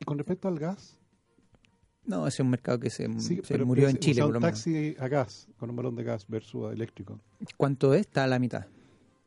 Y 0.00 0.04
con 0.04 0.18
respecto 0.18 0.48
al 0.48 0.58
gas, 0.58 0.98
No, 2.06 2.26
ese 2.26 2.36
es 2.36 2.40
un 2.40 2.50
mercado 2.50 2.78
que 2.80 2.90
se, 2.90 3.08
sí, 3.20 3.40
se 3.42 3.58
murió 3.64 3.88
en 3.88 3.96
Chile, 3.98 4.20
usar 4.20 4.26
por 4.26 4.32
lo 4.34 4.38
un 4.38 4.42
menos. 4.42 4.58
taxi 4.64 4.96
a 4.98 5.08
gas, 5.08 5.48
con 5.56 5.70
un 5.70 5.76
balón 5.76 5.96
de 5.96 6.04
gas 6.04 6.26
versus 6.28 6.72
eléctrico. 6.72 7.20
¿Cuánto 7.56 7.94
es? 7.94 8.02
Está 8.02 8.24
a 8.24 8.26
la 8.26 8.38
mitad. 8.38 8.66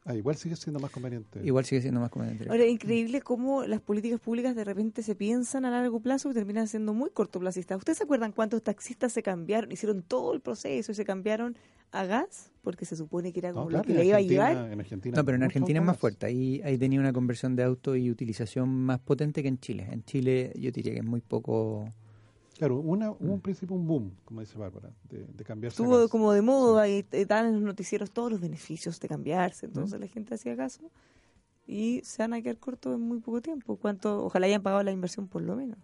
Ah, 0.10 0.16
igual 0.16 0.38
sigue 0.38 0.55
siendo 0.55 0.80
más 0.80 0.89
conveniente. 0.89 1.41
Igual 1.43 1.66
sigue 1.66 1.82
siendo 1.82 1.99
más 1.99 2.10
conveniente. 2.10 2.49
Ahora, 2.49 2.64
es 2.64 2.72
increíble 2.72 3.22
cómo 3.22 3.66
las 3.66 3.82
políticas 3.82 4.22
públicas 4.22 4.55
de 4.55 4.64
repente 4.64 5.03
se 5.03 5.16
piensan 5.16 5.66
a 5.66 5.70
largo 5.70 5.99
plazo 5.99 6.32
y 6.32 6.34
terminan 6.34 6.70
siendo 6.70 6.93
muy 6.93 7.10
cortoplacistas. 7.10 7.78
¿Ustedes 7.78 7.97
se 7.97 8.05
acuerdan 8.05 8.32
cuántos 8.32 8.64
taxistas 8.64 9.12
se 9.12 9.22
cambiaron, 9.22 9.70
hicieron 9.70 10.03
todo 10.03 10.34
el 10.34 10.39
proceso 10.39 10.93
y 10.93 10.95
se 10.95 11.03
cambiaron 11.03 11.58
a 11.91 12.05
gas, 12.05 12.51
porque 12.62 12.86
se 12.86 12.95
supone 12.95 13.34
que 13.34 13.39
era 13.39 13.51
como 13.51 13.70
No, 13.70 13.78
lo 13.78 13.84
que 13.84 13.93
le 13.93 14.05
iba 14.05 14.18
a 14.18 14.22
llevar. 14.22 14.72
en 14.72 14.80
Argentina 14.80 15.18
No, 15.18 15.26
pero 15.26 15.36
en 15.36 15.43
Argentina 15.43 15.80
es 15.80 15.86
más 15.86 15.97
fuerte. 15.97 16.26
Ahí, 16.26 16.62
ahí 16.64 16.78
tenía 16.78 17.01
una 17.01 17.12
conversión 17.12 17.58
de 17.58 17.64
auto 17.64 17.95
y 17.97 18.10
utilización 18.10 18.70
más 18.70 18.99
potente 18.99 19.41
que 19.41 19.49
en 19.49 19.60
Chile. 19.60 19.88
En 19.91 20.03
Chile 20.05 20.53
yo 20.55 20.72
diría 20.72 20.93
que 20.93 20.99
es 20.99 21.05
muy 21.05 21.20
poco... 21.22 21.91
Claro, 22.58 22.80
una, 22.80 23.12
hubo 23.12 23.18
Mm. 23.28 23.32
un 23.32 23.41
principio, 23.41 23.76
un 23.76 23.86
boom, 23.88 24.12
como 24.26 24.41
dice 24.41 24.58
Bárbara, 24.58 24.91
de, 25.10 25.26
de 25.26 25.43
cambiarse 25.43 25.82
a 25.82 25.86
Estuvo 25.86 26.10
como 26.10 26.32
de 26.34 26.41
moda 26.41 26.88
y 26.89 27.03
te 27.03 27.26
dan 27.26 27.45
en 27.47 27.53
los 27.53 27.62
noticieros 27.64 28.12
todos 28.12 28.32
los 28.32 28.41
beneficios 28.41 28.99
de 28.99 29.08
cambiarse. 29.08 29.68
Entonces 29.68 29.99
la 29.99 30.08
gente 30.08 30.34
hacía 30.36 30.55
caso 30.55 30.89
y 31.68 32.01
se 32.03 32.24
van 32.24 32.34
a 32.34 32.41
quedar 32.41 32.58
cortos 32.58 32.95
en 32.95 33.01
muy 33.01 33.20
poco 33.20 33.41
tiempo. 33.41 33.76
¿Cuánto? 33.78 34.26
Ojalá 34.26 34.47
hayan 34.47 34.64
pagado 34.64 34.82
la 34.84 34.91
inversión 34.91 35.28
por 35.28 35.41
lo 35.43 35.55
menos. 35.55 35.78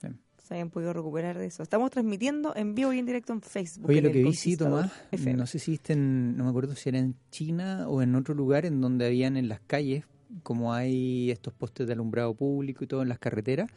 Sí. 0.00 0.08
Se 0.46 0.54
hayan 0.54 0.70
podido 0.70 0.92
recuperar 0.92 1.36
de 1.38 1.46
eso. 1.46 1.62
Estamos 1.64 1.90
transmitiendo 1.90 2.54
en 2.54 2.74
vivo 2.76 2.92
y 2.92 2.98
en 3.00 3.06
directo 3.06 3.32
en 3.32 3.40
Facebook. 3.42 3.88
Oye, 3.90 3.98
en 3.98 4.04
lo 4.04 4.12
que 4.12 4.22
vi, 4.22 4.32
sí, 4.34 4.56
Tomás, 4.56 4.92
FM. 5.10 5.34
no 5.38 5.46
sé 5.46 5.58
si 5.58 5.72
viste 5.72 5.94
en, 5.94 6.36
no 6.36 6.44
me 6.44 6.50
acuerdo 6.50 6.76
si 6.76 6.88
era 6.90 6.98
en 6.98 7.16
China 7.30 7.88
o 7.88 8.00
en 8.02 8.14
otro 8.14 8.32
lugar 8.34 8.64
en 8.64 8.80
donde 8.80 9.06
habían 9.06 9.36
en 9.36 9.48
las 9.48 9.58
calles, 9.60 10.04
como 10.44 10.72
hay 10.72 11.30
estos 11.32 11.52
postes 11.52 11.86
de 11.88 11.94
alumbrado 11.94 12.34
público 12.34 12.84
y 12.84 12.86
todo 12.86 13.02
en 13.02 13.08
las 13.08 13.18
carreteras, 13.18 13.70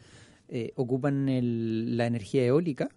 eh, 0.50 0.72
ocupan 0.76 1.28
el- 1.28 1.96
la 1.96 2.06
energía 2.06 2.44
eólica 2.44 2.88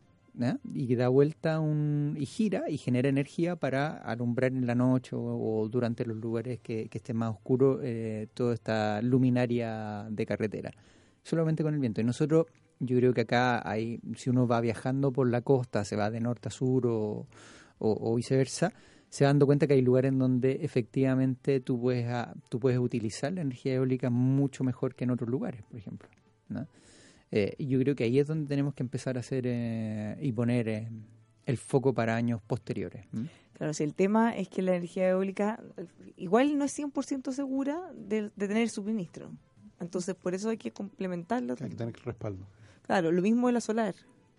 y 0.73 0.95
da 0.95 1.09
vuelta 1.09 1.59
un, 1.59 2.15
y 2.19 2.25
gira 2.25 2.67
y 2.67 2.77
genera 2.77 3.07
energía 3.07 3.55
para 3.55 3.97
alumbrar 3.97 4.51
en 4.51 4.65
la 4.65 4.73
noche 4.73 5.11
o, 5.15 5.69
durante 5.69 6.05
los 6.05 6.17
lugares 6.17 6.59
que, 6.59 6.89
que 6.89 6.97
estén 6.97 7.17
más 7.17 7.29
oscuros 7.31 7.79
eh, 7.83 8.27
toda 8.33 8.55
esta 8.55 8.99
luminaria 9.03 10.07
de 10.09 10.25
carretera, 10.25 10.71
solamente 11.21 11.61
con 11.61 11.75
el 11.75 11.79
viento. 11.79 12.01
Y 12.01 12.03
nosotros, 12.03 12.47
yo 12.79 12.97
creo 12.97 13.13
que 13.13 13.21
acá 13.21 13.61
hay, 13.69 13.99
si 14.15 14.31
uno 14.31 14.47
va 14.47 14.59
viajando 14.59 15.11
por 15.11 15.29
la 15.29 15.41
costa, 15.41 15.85
se 15.85 15.95
va 15.95 16.09
de 16.09 16.19
norte 16.19 16.47
a 16.47 16.51
sur 16.51 16.87
o, 16.87 17.27
o- 17.77 18.15
viceversa, 18.15 18.73
se 19.09 19.25
va 19.25 19.29
dando 19.29 19.45
cuenta 19.45 19.67
que 19.67 19.73
hay 19.75 19.81
lugares 19.83 20.11
en 20.11 20.17
donde 20.17 20.59
efectivamente 20.63 21.59
tú 21.59 21.79
puedes, 21.79 22.07
tú 22.49 22.59
puedes 22.59 22.79
utilizar 22.79 23.31
la 23.33 23.41
energía 23.41 23.75
eólica 23.75 24.09
mucho 24.09 24.63
mejor 24.63 24.95
que 24.95 25.03
en 25.03 25.11
otros 25.11 25.29
lugares, 25.29 25.61
por 25.69 25.77
ejemplo. 25.77 26.09
Eh, 27.35 27.55
yo 27.57 27.79
creo 27.79 27.95
que 27.95 28.03
ahí 28.03 28.19
es 28.19 28.27
donde 28.27 28.47
tenemos 28.47 28.75
que 28.75 28.83
empezar 28.83 29.17
a 29.17 29.21
hacer 29.21 29.45
eh, 29.47 30.15
y 30.21 30.31
poner 30.31 30.67
eh, 30.69 30.87
el 31.47 31.57
foco 31.57 31.91
para 31.91 32.15
años 32.15 32.39
posteriores. 32.45 33.05
Claro, 33.53 33.73
si 33.73 33.83
el 33.83 33.95
tema 33.95 34.35
es 34.37 34.49
que 34.49 34.61
la 34.61 34.75
energía 34.75 35.09
eólica 35.09 35.59
igual 36.15 36.57
no 36.59 36.63
es 36.65 36.77
100% 36.77 37.31
segura 37.31 37.79
de, 37.95 38.23
de 38.35 38.47
tener 38.47 38.69
suministro. 38.69 39.31
Entonces, 39.79 40.13
por 40.13 40.35
eso 40.35 40.49
hay 40.49 40.57
que 40.57 40.71
complementarlo. 40.71 41.55
Hay 41.59 41.69
que 41.69 41.75
tener 41.75 41.95
respaldo. 42.05 42.45
Claro, 42.85 43.11
lo 43.11 43.21
mismo 43.23 43.47
de 43.47 43.53
la 43.53 43.61
solar. 43.61 43.95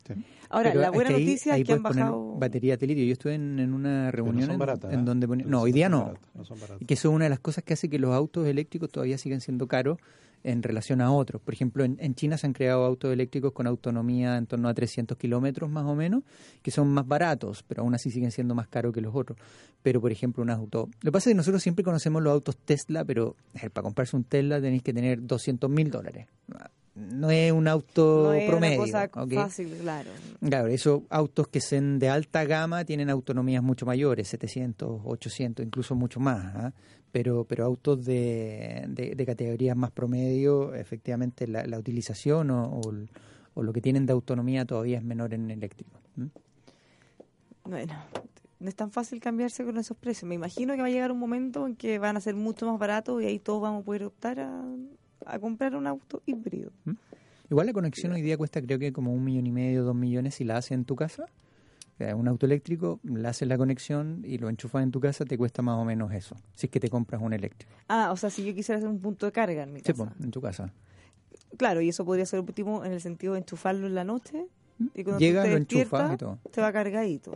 Sí. 0.07 0.13
Ahora, 0.51 0.71
Pero 0.71 0.81
la 0.83 0.87
es 0.89 0.93
buena 0.93 1.11
que 1.11 1.17
ahí- 1.17 1.25
noticia 1.25 1.55
ahí 1.55 1.63
es 1.63 1.67
que 1.67 1.73
han 1.73 1.83
bajado... 1.83 2.35
batería 2.39 2.77
de 2.77 2.87
litio. 2.87 3.05
Yo 3.05 3.13
estuve 3.15 3.35
en, 3.35 3.59
en 3.59 3.73
una 3.73 4.11
reunión 4.13 4.43
son 4.47 4.53
en- 4.53 4.59
baratas, 4.59 4.93
en, 4.93 5.01
¿eh? 5.01 5.03
donde 5.03 5.27
Pero 5.27 5.49
No, 5.49 5.63
hoy 5.63 5.71
son 5.71 5.75
día 5.75 5.89
no. 5.89 6.05
baratas, 6.05 6.31
no 6.35 6.45
son 6.45 6.61
baratas. 6.61 6.83
Y 6.83 6.85
que 6.85 6.95
eso 6.95 7.09
es 7.09 7.15
una 7.15 7.25
de 7.25 7.31
las 7.31 7.41
cosas 7.41 7.65
que 7.65 7.73
hace 7.73 7.89
que 7.91 7.99
los 7.99 8.13
autos 8.15 8.47
eléctricos 8.47 8.91
todavía 8.91 9.19
sigan 9.19 9.41
siendo 9.41 9.67
caros 9.67 9.99
en 10.45 10.63
relación 10.63 11.01
a 11.01 11.11
otros. 11.11 11.43
Por 11.43 11.55
ejemplo, 11.55 11.85
en, 11.85 11.97
en 11.99 12.15
China 12.15 12.39
se 12.39 12.47
han 12.47 12.53
creado 12.53 12.85
autos 12.85 13.13
eléctricos 13.13 13.53
con 13.53 13.67
autonomía 13.67 14.37
en 14.37 14.47
torno 14.47 14.69
a 14.69 14.75
300 14.75 15.17
kilómetros 15.19 15.69
más 15.71 15.85
o 15.87 15.95
menos, 15.95 16.23
que 16.63 16.71
son 16.71 16.89
más 16.89 17.09
baratos, 17.09 17.65
pero 17.67 17.83
aún 17.83 17.95
así 17.95 18.11
siguen 18.11 18.31
siendo 18.31 18.55
más 18.55 18.69
caros 18.69 18.93
que 18.93 19.01
los 19.01 19.15
otros. 19.15 19.39
Pero, 19.83 20.01
por 20.01 20.13
ejemplo, 20.13 20.43
un 20.43 20.51
auto... 20.51 20.89
Lo 21.01 21.09
que 21.09 21.13
pasa 21.13 21.31
es 21.31 21.35
que 21.35 21.37
nosotros 21.37 21.63
siempre 21.63 21.85
conocemos 21.85 22.23
los 22.23 22.33
autos 22.33 22.57
Tesla, 22.59 23.05
pero 23.05 23.37
para 23.73 23.83
comprarse 23.83 24.17
un 24.17 24.25
Tesla 24.25 24.61
tenéis 24.61 24.83
que 24.83 24.93
tener 24.93 25.27
200 25.27 25.69
mil 25.69 25.91
dólares. 25.91 26.27
No 26.95 27.31
es 27.31 27.51
un 27.51 27.67
auto 27.67 28.27
no 28.27 28.33
es 28.35 28.49
promedio. 28.49 28.83
una 28.85 29.09
cosa 29.09 29.27
fácil, 29.35 29.69
claro. 29.81 30.11
Claro, 30.41 30.69
esos 30.69 31.03
autos 31.11 31.49
que 31.49 31.61
sean 31.61 31.99
de 31.99 32.09
alta 32.09 32.45
gama 32.45 32.85
tienen 32.85 33.11
autonomías 33.11 33.65
mucho 33.65 33.85
mayores, 33.85 34.29
700, 34.29 35.01
800, 35.05 35.67
incluso 35.67 35.97
mucho 35.97 36.21
más. 36.21 36.55
¿ah? 36.55 36.73
Pero, 37.15 37.45
pero 37.45 37.65
autos 37.65 38.05
de, 38.05 38.87
de, 38.89 39.15
de 39.15 39.27
categorías 39.27 39.77
más 39.77 39.93
promedio, 39.93 40.75
efectivamente 40.75 41.47
la, 41.47 41.65
la 41.65 41.79
utilización 41.79 42.51
o, 42.51 42.81
o 42.81 42.93
o 43.55 43.63
lo 43.63 43.73
que 43.73 43.81
tienen 43.81 44.05
de 44.07 44.13
autonomía 44.13 44.65
todavía 44.65 44.99
es 44.99 45.05
menor 45.05 45.33
en 45.33 45.51
eléctrico. 45.51 45.93
Bueno, 47.65 47.95
no 48.59 48.69
es 48.69 48.75
tan 48.75 48.91
fácil 48.91 49.21
cambiarse 49.21 49.65
con 49.65 49.79
esos 49.79 49.97
precios. 49.97 50.29
Me 50.29 50.35
imagino 50.35 50.75
que 50.75 50.81
va 50.81 50.89
a 50.89 50.91
llegar 50.91 51.13
un 51.13 51.19
momento 51.19 51.67
en 51.67 51.77
que 51.77 51.99
van 51.99 52.17
a 52.17 52.21
ser 52.21 52.35
mucho 52.35 52.67
más 52.67 52.79
baratos 52.79 53.23
y 53.23 53.27
ahí 53.27 53.39
todos 53.39 53.63
vamos 53.63 53.83
a 53.83 53.85
poder 53.85 54.05
optar 54.05 54.41
a, 54.41 54.65
a 55.25 55.39
comprar 55.39 55.77
un 55.77 55.87
auto 55.87 56.21
híbrido. 56.27 56.73
Igual 57.49 57.67
la 57.69 57.73
conexión 57.73 58.13
hoy 58.13 58.23
día 58.23 58.37
cuesta 58.37 58.61
creo 58.61 58.79
que 58.79 58.93
como 58.93 59.13
un 59.15 59.23
millón 59.23 59.47
y 59.47 59.53
medio, 59.53 59.85
dos 59.85 59.95
millones 59.95 60.35
si 60.35 60.45
la 60.45 60.57
haces 60.57 60.73
en 60.73 60.85
tu 60.85 60.97
casa. 60.97 61.27
Un 61.99 62.27
auto 62.29 62.47
eléctrico, 62.47 62.99
le 63.05 63.29
haces 63.29 63.47
la 63.47 63.57
conexión 63.57 64.23
y 64.25 64.39
lo 64.39 64.49
enchufas 64.49 64.83
en 64.83 64.91
tu 64.91 64.99
casa, 65.01 65.25
te 65.25 65.39
cuesta 65.39 65.63
más 65.63 65.79
o 65.79 65.85
menos 65.85 66.13
eso, 66.13 66.35
si 66.55 66.67
es 66.67 66.71
que 66.71 66.81
te 66.81 66.89
compras 66.91 67.23
un 67.23 67.33
eléctrico. 67.33 67.73
Ah, 67.89 68.11
o 68.13 68.17
sea, 68.17 68.31
si 68.31 68.45
yo 68.45 68.53
quisiera 68.53 68.79
hacer 68.79 68.89
un 68.89 68.99
punto 69.01 69.27
de 69.27 69.33
carga 69.33 69.63
en 69.63 69.73
mi 69.73 69.79
Sí, 69.81 69.93
casa. 69.93 70.05
po, 70.07 70.25
en 70.25 70.31
tu 70.33 70.41
casa. 70.41 70.73
Claro, 71.57 71.81
y 71.81 71.89
eso 71.91 72.05
podría 72.05 72.27
ser 72.27 72.41
óptimo 72.41 72.85
en 72.85 72.93
el 72.93 73.01
sentido 73.01 73.35
de 73.35 73.39
enchufarlo 73.41 73.87
en 73.87 73.95
la 73.95 74.03
noche. 74.05 74.47
Y 74.95 75.05
cuando 75.05 75.21
Llega, 75.21 75.43
tú 75.43 75.47
te 75.47 75.51
lo 75.53 75.57
enchufas 75.57 76.13
y 76.15 76.17
todo. 76.17 76.39
te 76.51 76.61
va 76.61 76.73
cargadito. 76.73 77.33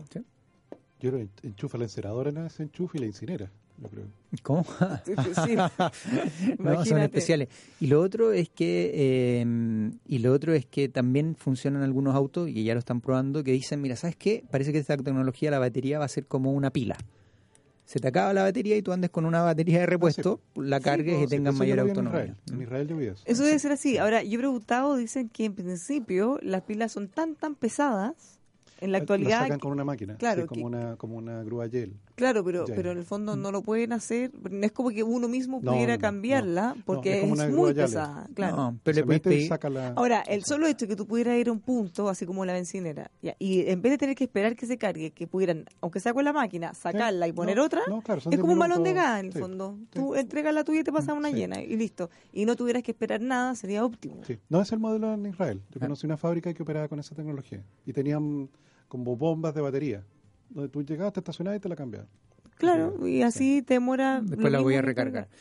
Yo 1.01 1.11
creo 1.13 1.29
que 1.41 1.47
enchufa 1.47 1.79
la 1.79 1.85
enceradora 1.85 2.31
en 2.31 2.39
ese 2.39 2.65
enchufe 2.65 2.99
y 2.99 3.01
la 3.03 3.07
incinera, 3.07 3.51
yo 3.81 3.89
creo. 3.89 4.07
¿Cómo? 4.43 4.65
Sí, 5.05 5.13
sí. 5.47 5.57
no, 6.59 6.85
son 6.85 6.99
especiales. 6.99 7.49
Y 7.81 7.87
lo 7.89 8.01
otro 8.01 8.33
es 8.33 8.49
que 8.49 8.91
eh, 8.95 9.91
y 10.07 10.19
lo 10.19 10.33
otro 10.33 10.55
es 10.55 10.67
que 10.67 10.89
también 10.89 11.35
funcionan 11.37 11.83
algunos 11.83 12.15
autos 12.15 12.49
y 12.49 12.65
ya 12.65 12.75
lo 12.75 12.79
están 12.79 13.01
probando 13.01 13.45
que 13.45 13.53
dicen, 13.53 13.81
mira, 13.81 13.97
¿sabes 13.97 14.17
qué? 14.17 14.45
Parece 14.51 14.73
que 14.73 14.79
esta 14.79 14.97
tecnología 14.97 15.51
la 15.51 15.59
batería 15.59 15.99
va 15.99 16.05
a 16.05 16.09
ser 16.09 16.27
como 16.27 16.53
una 16.53 16.71
pila. 16.71 16.97
Se 17.85 18.01
te 18.01 18.09
acaba 18.09 18.35
la 18.35 18.43
batería 18.43 18.77
y 18.77 18.83
tú 18.83 18.93
andes 18.93 19.09
con 19.09 19.25
una 19.25 19.41
batería 19.41 19.81
de 19.81 19.87
repuesto, 19.87 20.43
la 20.57 20.79
cargues 20.79 21.17
No, 21.17 21.25
y 21.25 21.27
tengas 21.27 21.55
mayor 21.55 21.79
en 21.79 21.89
autonomía. 21.89 22.21
Israel. 22.21 22.37
En 22.53 22.63
Israel 22.63 22.89
yo 22.89 22.97
vi 22.99 23.07
eso. 23.07 23.23
Eso 23.25 23.45
debe 23.45 23.59
ser 23.59 23.73
así. 23.73 23.97
Ahora, 23.97 24.23
yo 24.23 24.35
he 24.35 24.39
preguntado, 24.39 24.97
dicen 24.97 25.31
que 25.31 25.47
en 25.47 25.55
principio 25.55 26.39
las 26.43 26.63
pilas 26.65 26.93
son 26.93 27.09
tan, 27.09 27.35
tan 27.35 27.55
pesadas 27.55 28.38
en 28.81 28.93
la 28.93 28.99
La 28.99 29.03
actualidad. 29.03 29.41
sacan 29.41 29.59
con 29.59 29.73
una 29.73 29.85
máquina, 29.85 30.17
claro, 30.17 30.43
sí, 30.43 30.49
como, 30.49 30.61
que- 30.61 30.67
una, 30.67 30.97
como 30.97 31.17
una 31.17 31.43
grúa 31.43 31.69
gel. 31.69 31.95
Claro, 32.15 32.45
pero, 32.45 32.65
pero 32.67 32.93
en 32.93 32.99
el 32.99 33.05
fondo 33.05 33.37
no 33.37 33.53
lo 33.53 33.63
pueden 33.63 33.93
hacer. 33.93 34.33
No 34.51 34.65
es 34.67 34.73
como 34.73 34.91
que 34.91 35.03
uno 35.03 35.29
mismo 35.29 35.61
No, 35.63 35.73
pudiera 35.73 35.95
no, 35.97 36.01
cambiarla 36.01 36.75
no. 36.77 36.83
porque 36.85 37.25
No, 37.27 37.43
es 37.43 37.51
muy 37.51 37.75
pesada. 37.75 38.27
Claro. 38.35 38.57
No, 38.57 38.79
pero 38.83 39.05
le 39.07 39.49
la... 39.71 39.89
Ahora, 39.97 40.21
el 40.23 40.45
solo 40.45 40.67
hecho 40.67 40.87
de 40.87 40.89
que 40.91 40.97
tú 40.97 41.07
pudieras 41.07 41.37
ir 41.39 41.49
a 41.49 41.53
un 41.53 41.61
punto, 41.61 42.09
así 42.09 42.27
como 42.27 42.45
la 42.45 42.53
bencinera, 42.55 43.11
ya, 43.23 43.35
y 43.39 43.69
en 43.69 43.83
vez 43.83 43.93
de 43.93 43.99
tener 43.99 44.15
que 44.17 44.25
esperar 44.25 44.57
que 44.57 44.67
se 44.67 44.79
cargue, 44.79 45.11
que 45.13 45.27
pudieran, 45.27 45.65
aunque 45.81 46.01
sea 46.01 46.13
con 46.15 46.25
la 46.25 46.33
máquina, 46.33 46.75
sacarla 46.75 47.29
y 47.29 47.33
poner 47.33 47.57
No, 47.57 47.65
otra, 47.65 47.83
no, 47.89 48.03
claro, 48.03 48.21
son 48.21 48.33
es 48.33 48.37
10 48.39 48.41
como 48.41 48.53
un 48.53 48.59
balón 48.59 48.83
de 48.85 48.93
gas 48.95 49.21
en 49.21 49.27
el 49.27 49.33
Sí, 49.33 49.39
fondo. 49.39 49.77
sí. 49.79 49.87
Tú 49.93 50.15
entregas 50.15 50.55
la 50.55 50.65
tuya 50.65 50.81
y 50.81 50.85
te 50.85 50.93
pasas 50.93 51.17
una 51.17 51.31
Sí. 51.31 51.37
llena 51.37 51.61
y 51.63 51.77
listo. 51.77 52.11
Y 52.33 52.45
no 52.45 52.57
tuvieras 52.57 52.83
que 52.83 52.91
esperar 52.93 53.21
nada, 53.21 53.55
sería 53.55 53.85
óptimo. 53.85 54.23
Sí. 54.27 54.39
No 54.49 54.61
es 54.61 54.73
el 54.73 54.79
modelo 54.79 55.13
en 55.15 55.27
Israel. 55.27 55.61
Yo 55.71 55.79
Ah. 55.79 55.81
conocí 55.87 56.07
una 56.07 56.17
fábrica 56.17 56.53
que 56.55 56.63
operaba 56.63 56.89
con 56.89 56.99
esa 56.99 57.15
tecnología. 57.15 57.63
Y 57.87 57.93
tenían 57.93 58.49
como 58.89 59.17
bombas 59.17 59.55
de 59.55 59.61
batería. 59.61 60.05
Donde 60.51 60.69
tú 60.71 60.83
llegabas, 60.83 61.13
te 61.13 61.21
estacionabas 61.21 61.59
y 61.59 61.61
te 61.61 61.69
la 61.69 61.77
cambiaban. 61.77 62.09
Claro, 62.57 63.07
y 63.07 63.23
así 63.23 63.63
te 63.63 63.75
demora. 63.75 64.21
Después 64.23 64.51
la 64.51 64.61
voy 64.61 64.75
a 64.75 64.83
recargar. 64.83 65.29
cargar. 65.29 65.39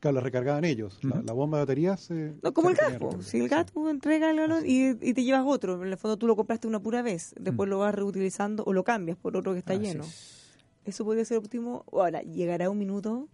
Claro, 0.00 0.14
la 0.16 0.20
recargaban 0.20 0.64
ellos. 0.64 0.98
la, 1.02 1.32
bomba 1.32 1.58
de 1.58 1.62
batería 1.62 1.96
se... 1.96 2.34
No, 2.42 2.52
como 2.52 2.68
se 2.68 2.74
el 2.84 2.92
recarga. 2.92 3.22
si 3.22 3.38
el 3.38 3.50
tú 3.72 3.88
entregas 3.88 4.30
el 4.30 4.36
galón 4.36 4.64
y, 4.66 4.88
y 4.90 5.14
te 5.14 5.24
llevas 5.24 5.44
otro, 5.46 5.82
en 5.82 5.88
el 5.88 5.96
fondo 5.96 6.18
tú 6.18 6.26
lo 6.26 6.36
compraste 6.36 6.68
una 6.68 6.80
pura 6.80 7.00
vez, 7.02 7.34
después 7.40 7.66
Mm. 7.66 7.70
lo 7.70 7.78
vas 7.78 7.94
reutilizando 7.94 8.62
o 8.64 8.72
lo 8.74 8.84
cambias 8.84 9.16
por 9.16 9.36
otro 9.36 9.52
que 9.54 9.60
está 9.60 9.72
Así 9.72 9.82
lleno. 9.82 10.04
es. 10.04 10.54
Eso 10.84 11.04
podría 11.04 11.24
ser 11.24 11.38
óptimo. 11.38 11.84
Ahora, 11.90 12.20
llegará 12.22 12.68
un 12.68 12.78
minuto 12.78 13.28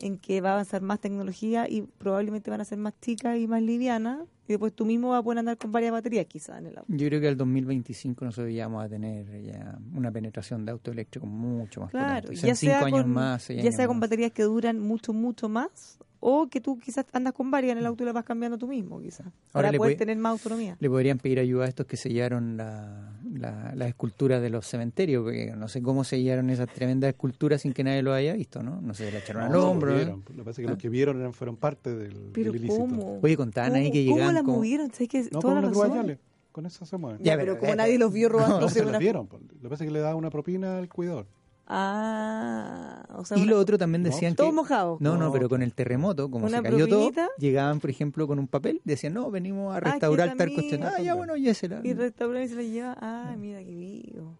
en 0.00 0.18
que 0.18 0.40
va 0.40 0.50
a 0.50 0.52
avanzar 0.54 0.82
más 0.82 1.00
tecnología 1.00 1.68
y 1.68 1.82
probablemente 1.82 2.50
van 2.50 2.60
a 2.60 2.64
ser 2.64 2.78
más 2.78 2.94
chicas 3.00 3.38
y 3.38 3.46
más 3.46 3.62
livianas 3.62 4.20
y 4.46 4.52
después 4.52 4.72
tú 4.72 4.86
mismo 4.86 5.10
vas 5.10 5.20
a 5.20 5.22
poder 5.22 5.40
andar 5.40 5.58
con 5.58 5.72
varias 5.72 5.92
baterías 5.92 6.26
quizás 6.26 6.58
en 6.58 6.66
el 6.66 6.78
auto. 6.78 6.86
Yo 6.88 7.06
creo 7.08 7.20
que 7.20 7.28
al 7.28 7.36
2025 7.36 8.24
nosotros 8.24 8.54
ya 8.54 8.66
vamos 8.66 8.84
a 8.84 8.88
tener 8.88 9.42
ya 9.42 9.78
una 9.94 10.10
penetración 10.10 10.64
de 10.64 10.72
auto 10.72 10.90
eléctrico 10.90 11.26
mucho 11.26 11.80
más 11.82 11.90
Claro, 11.90 12.22
potente. 12.28 12.46
Ya 12.46 12.54
cinco 12.54 12.72
sea, 12.72 12.86
años 12.86 13.02
con, 13.02 13.12
más, 13.12 13.48
ya 13.48 13.72
sea 13.72 13.86
con 13.86 13.96
más. 13.96 14.08
baterías 14.08 14.32
que 14.32 14.44
duran 14.44 14.80
mucho, 14.80 15.12
mucho 15.12 15.48
más 15.48 15.98
o 16.20 16.48
que 16.48 16.60
tú 16.60 16.78
quizás 16.78 17.06
andas 17.12 17.32
con 17.32 17.50
varias 17.50 17.72
en 17.72 17.78
el 17.78 17.86
auto 17.86 18.02
y 18.02 18.06
las 18.06 18.14
vas 18.14 18.24
cambiando 18.24 18.58
tú 18.58 18.66
mismo 18.68 19.00
quizás 19.00 19.26
para 19.52 19.70
le 19.70 19.78
poder 19.78 19.96
tener 19.96 20.16
más 20.16 20.32
autonomía. 20.32 20.76
Le 20.80 20.88
podrían 20.88 21.18
pedir 21.18 21.38
ayuda 21.38 21.66
a 21.66 21.68
estos 21.68 21.86
que 21.86 21.96
sellaron 21.96 22.56
la, 22.56 23.17
la, 23.32 23.72
la 23.74 23.88
escultura 23.88 24.40
de 24.40 24.50
los 24.50 24.66
cementerios, 24.66 25.22
porque 25.24 25.52
no 25.56 25.68
sé 25.68 25.82
cómo 25.82 26.04
sellaron 26.04 26.50
esas 26.50 26.68
tremendas 26.68 27.08
esculturas 27.10 27.62
sin 27.62 27.72
que 27.72 27.84
nadie 27.84 28.02
lo 28.02 28.12
haya 28.12 28.32
visto, 28.34 28.62
¿no? 28.62 28.80
No 28.80 28.94
sé, 28.94 29.06
se 29.06 29.12
la 29.12 29.18
echaron 29.18 29.42
al 29.44 29.48
No, 29.52 29.58
lo 29.58 29.70
hombro. 29.70 29.92
¿eh? 29.92 29.96
vieron. 29.96 30.24
Lo 30.30 30.36
que 30.36 30.42
pasa 30.44 30.50
es 30.62 30.66
que 30.66 30.70
los 30.70 30.78
que 30.78 30.88
vieron 30.88 31.18
eran, 31.20 31.32
fueron 31.32 31.56
parte 31.56 31.94
del, 31.94 32.30
Pero 32.32 32.52
del 32.52 32.62
ilícito. 32.64 32.80
¿cómo? 32.86 33.20
Oye, 33.22 33.36
contaban 33.36 33.74
ahí 33.74 33.84
¿Cómo- 33.84 33.92
que 33.92 34.04
¿Cómo 34.04 34.16
llegaban 34.16 34.34
las 34.34 34.42
como- 34.44 34.56
movieron? 34.56 34.90
¿Sabes 34.92 35.08
que 35.08 35.22
No, 35.32 35.38
toda 35.40 35.62
con 35.70 35.88
la? 35.90 35.94
Yale. 35.96 36.18
Con 36.52 36.66
eso 36.66 36.84
se 36.86 36.96
mueven. 36.96 37.22
Ya, 37.22 37.34
pero, 37.36 37.52
pero, 37.52 37.58
como 37.60 37.72
eh, 37.72 37.76
nadie 37.76 37.98
los 37.98 38.12
vio 38.12 38.28
No, 38.28 38.38
robando 38.38 38.68
se 38.68 38.80
las 38.80 38.88
una... 38.88 38.98
vieron. 38.98 39.26
po. 39.28 39.38
Lo 39.38 39.62
que 39.62 39.68
pasa 39.68 39.84
es 39.84 39.88
que 39.88 39.92
le 39.92 40.00
daba 40.00 40.16
una 40.16 40.30
propina 40.30 40.78
al 40.78 40.88
cuidador. 40.88 41.26
Ah, 41.70 43.04
o 43.16 43.24
sea, 43.24 43.36
Y 43.38 43.42
una- 43.42 43.50
lo 43.52 43.58
otro 43.58 43.76
también 43.78 44.02
No, 44.02 44.08
decían 44.10 44.34
todo 44.34 44.48
que... 44.48 44.52
mojado. 44.54 44.96
No, 45.00 45.16
no, 45.16 45.26
No. 45.26 45.32
pero 45.32 45.48
con 45.48 45.62
el 45.62 45.74
terremoto, 45.74 46.30
como 46.30 46.46
¿Una 46.46 46.58
se 46.58 46.62
cayó 46.62 46.86
todo, 46.88 47.10
llegaban, 47.38 47.80
por 47.80 47.90
ejemplo, 47.90 48.26
con 48.26 48.38
un 48.38 48.48
papel, 48.48 48.80
decían, 48.84 49.14
no, 49.14 49.30
venimos 49.30 49.74
a 49.74 49.78
Ah, 49.78 49.80
restaurar 49.80 50.28
tal 50.30 50.38
también. 50.38 50.54
cuestión. 50.60 50.82
Ah, 50.84 51.00
ya, 51.00 51.14
bueno, 51.14 51.36
ya 51.36 51.54
será. 51.54 51.80
Y 51.84 51.90
el 51.90 51.98
restaurante 51.98 52.48
se 52.48 52.54
la 52.56 52.62
lleva. 52.62 52.96
Ah, 53.00 53.34
mira 53.38 53.58
qué 53.60 53.74
vivo. 53.74 54.38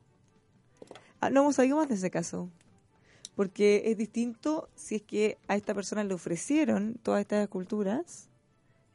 Ah, 1.21 1.31
no 1.31 1.41
hemos 1.41 1.57
sabido 1.57 1.77
más 1.77 1.89
de 1.89 1.95
ese 1.97 2.11
caso. 2.11 2.49
Porque 3.35 3.83
es 3.87 3.97
distinto 3.97 4.69
si 4.75 4.97
es 4.97 5.03
que 5.03 5.39
a 5.47 5.55
esta 5.57 5.73
persona 5.75 6.03
le 6.03 6.13
ofrecieron 6.15 6.95
todas 7.03 7.21
estas 7.21 7.43
esculturas. 7.45 8.29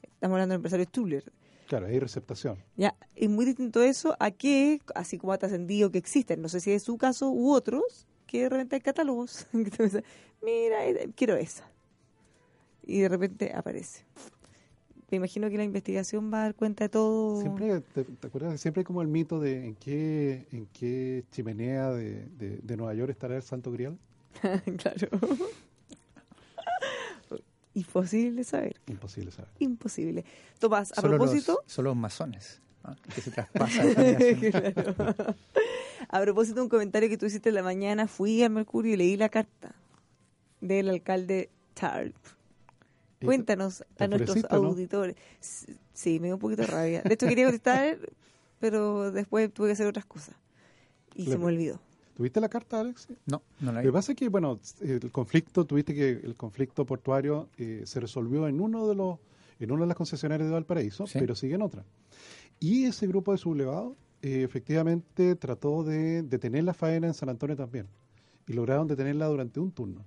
Estamos 0.02 0.36
hablando 0.36 0.54
del 0.54 0.58
empresario 0.60 0.86
Stuller. 0.86 1.32
Claro, 1.68 1.88
hay 1.88 1.98
receptación. 2.00 2.58
Ya, 2.76 2.94
es 3.16 3.30
muy 3.30 3.46
distinto 3.46 3.82
eso 3.82 4.16
a 4.20 4.32
que, 4.32 4.82
así 4.96 5.18
como 5.18 5.32
ha 5.34 5.38
trascendido 5.38 5.92
que 5.92 5.98
existen, 5.98 6.42
no 6.42 6.50
sé 6.50 6.60
si 6.60 6.72
es 6.72 6.84
su 6.84 6.98
caso 6.98 7.30
u 7.30 7.52
otros, 7.54 8.06
que 8.34 8.42
de 8.42 8.50
repente 8.50 8.76
hay 8.78 8.82
catálogos. 8.82 9.46
que 9.52 9.70
te 9.70 9.84
dicen, 9.84 10.04
Mira, 10.42 10.84
eh, 10.88 11.12
quiero 11.16 11.36
esa. 11.36 11.64
Y 12.86 13.02
de 13.02 13.08
repente 13.10 13.54
aparece. 13.54 14.04
Me 15.12 15.18
imagino 15.18 15.48
que 15.52 15.58
la 15.58 15.64
investigación 15.64 16.34
va 16.34 16.40
a 16.40 16.44
dar 16.46 16.56
cuenta 16.56 16.86
de 16.86 16.90
todo. 16.90 17.40
Siempre, 17.40 17.82
¿te, 17.82 18.04
te 18.04 18.28
acuerdas? 18.28 18.60
Siempre 18.60 18.82
hay 18.82 18.86
como 18.86 19.04
el 19.04 19.08
mito 19.08 19.40
de 19.40 19.68
en 19.68 19.76
qué, 19.76 20.48
en 20.52 20.66
qué 20.74 21.24
chimenea 21.32 21.92
de, 21.92 22.26
de- 22.40 22.58
de 22.64 22.78
Nueva 22.78 22.96
York 22.96 23.12
estará 23.12 23.36
el 23.36 23.44
Santo 23.44 23.72
Grial. 23.72 24.00
claro. 24.78 25.08
Imposible 27.76 28.44
saber. 28.44 28.76
Imposible 28.88 29.32
saber. 29.32 29.52
Imposible. 29.60 30.26
Tomás, 30.60 30.92
a 30.92 30.96
Solo 31.02 31.18
propósito, 31.18 31.60
Los, 31.64 31.72
solo 31.72 31.90
los 31.90 31.98
masones. 31.98 32.62
¿No? 32.84 32.96
Que 33.14 33.22
se 33.22 33.32
generación. 33.32 34.52
Claro. 34.52 35.36
A 36.10 36.22
propósito 36.22 36.56
de 36.58 36.62
un 36.64 36.70
comentario 36.70 37.10
que 37.10 37.18
tú 37.18 37.26
hiciste 37.26 37.50
en 37.50 37.56
la 37.56 37.64
mañana, 37.64 38.08
fui 38.08 38.44
al 38.44 38.52
Mercurio 38.52 38.94
y 38.94 38.98
leí 38.98 39.18
la 39.18 39.30
carta 39.30 39.74
del 40.62 40.90
alcalde 40.90 41.50
Tarp. 41.74 42.14
¿Y 43.22 43.26
Cuéntanos 43.26 43.84
a 43.98 44.08
nuestros 44.08 44.44
no? 44.44 44.50
auditores. 44.58 45.16
Sí, 45.94 46.20
me 46.20 46.28
dio 46.28 46.36
un 46.36 46.42
poquito 46.42 46.64
de 46.64 46.68
rabia. 46.68 47.02
De 47.04 47.14
hecho, 47.14 47.26
quería 47.28 47.46
contestar, 47.46 47.98
pero 48.60 49.12
después 49.12 49.52
tuve 49.54 49.68
que 49.68 49.74
hacer 49.74 49.88
otras 49.88 50.06
cosas. 50.06 50.36
Y 51.16 51.26
se 51.28 51.38
me 51.38 51.46
olvidó. 51.46 51.80
¿Tuviste 52.16 52.40
la 52.42 52.50
carta, 52.50 52.80
Alex? 52.82 53.08
No, 53.26 53.42
no 53.60 53.72
la 53.72 53.80
Lo 53.80 53.80
vi. 53.80 53.88
que 53.88 53.94
pasa 53.94 54.12
es 54.12 54.18
que, 54.18 54.28
bueno, 54.30 54.60
el 54.82 55.10
conflicto, 55.12 55.66
tuviste 55.66 55.96
que 55.96 56.10
el 56.12 56.36
conflicto 56.36 56.86
portuario 56.86 57.48
eh, 57.58 57.84
se 57.86 58.00
resolvió 58.00 58.48
en 58.48 58.60
uno 58.62 58.88
de 58.88 58.94
los, 58.96 59.18
en 59.60 59.72
una 59.72 59.82
de 59.82 59.88
las 59.88 59.98
concesionarias 59.98 60.48
de 60.48 60.54
Valparaíso, 60.54 61.08
Sí. 61.08 61.18
pero 61.20 61.34
sigue 61.34 61.56
en 61.56 61.62
otra. 61.64 61.84
Y 62.64 62.86
ese 62.86 63.08
grupo 63.08 63.34
de 63.34 63.38
sublevados 63.38 63.92
eh, 64.22 64.42
efectivamente 64.42 65.36
trató 65.36 65.84
de 65.84 66.24
detener 66.24 66.64
la 66.64 66.74
faena 66.74 67.08
en 67.08 67.14
San 67.14 67.28
Antonio 67.28 67.58
también. 67.58 67.88
Y 68.48 68.54
lograron 68.54 68.88
detenerla 68.88 69.28
durante 69.28 69.60
un 69.60 69.70
turno. 69.74 70.06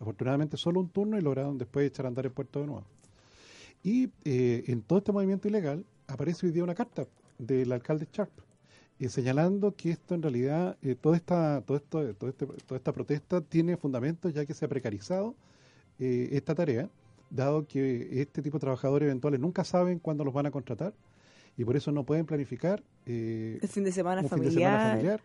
Afortunadamente 0.00 0.56
solo 0.56 0.80
un 0.80 0.88
turno 0.88 1.16
y 1.16 1.20
lograron 1.22 1.56
después 1.56 1.86
echar 1.86 2.06
a 2.06 2.08
andar 2.08 2.26
el 2.26 2.32
puerto 2.32 2.58
de 2.60 2.66
nuevo. 2.66 2.84
Y 3.84 4.10
eh, 4.24 4.64
en 4.66 4.82
todo 4.82 4.98
este 4.98 5.12
movimiento 5.12 5.46
ilegal 5.46 5.86
aparece 6.08 6.46
hoy 6.46 6.50
día 6.52 6.64
una 6.64 6.74
carta 6.74 7.06
del 7.38 7.70
alcalde 7.70 8.08
Sharp 8.12 8.32
eh, 8.98 9.08
señalando 9.08 9.76
que 9.76 9.92
esto 9.92 10.16
en 10.16 10.22
realidad, 10.22 10.76
toda, 11.00 11.14
esta, 11.16 11.60
todo 11.64 11.76
esto, 11.76 12.14
todo 12.16 12.30
este- 12.30 12.46
toda 12.46 12.78
esta 12.78 12.92
protesta 12.92 13.42
tiene 13.42 13.76
fundamentos 13.76 14.34
ya 14.34 14.44
que 14.44 14.54
se 14.54 14.64
ha 14.64 14.68
precarizado 14.68 15.36
esta 16.00 16.52
tarea, 16.56 16.90
dado 17.30 17.64
que 17.68 18.20
este 18.20 18.42
tipo 18.42 18.56
de 18.58 18.62
trabajadores 18.62 19.06
eventuales 19.06 19.38
nunca 19.38 19.62
saben 19.62 20.00
cuándo 20.00 20.24
los 20.24 20.34
van 20.34 20.46
a 20.46 20.50
contratar 20.50 20.92
y 21.56 21.64
por 21.64 21.76
eso 21.76 21.92
no 21.92 22.04
pueden 22.04 22.26
planificar 22.26 22.82
eh, 23.06 23.58
El 23.62 23.68
fin 23.68 23.84
de 23.84 23.92
semana 23.92 24.20
un 24.22 24.28
fin 24.28 24.38
familiar. 24.38 24.52
de 24.54 24.60
semana 24.60 24.90
familiar 24.90 25.20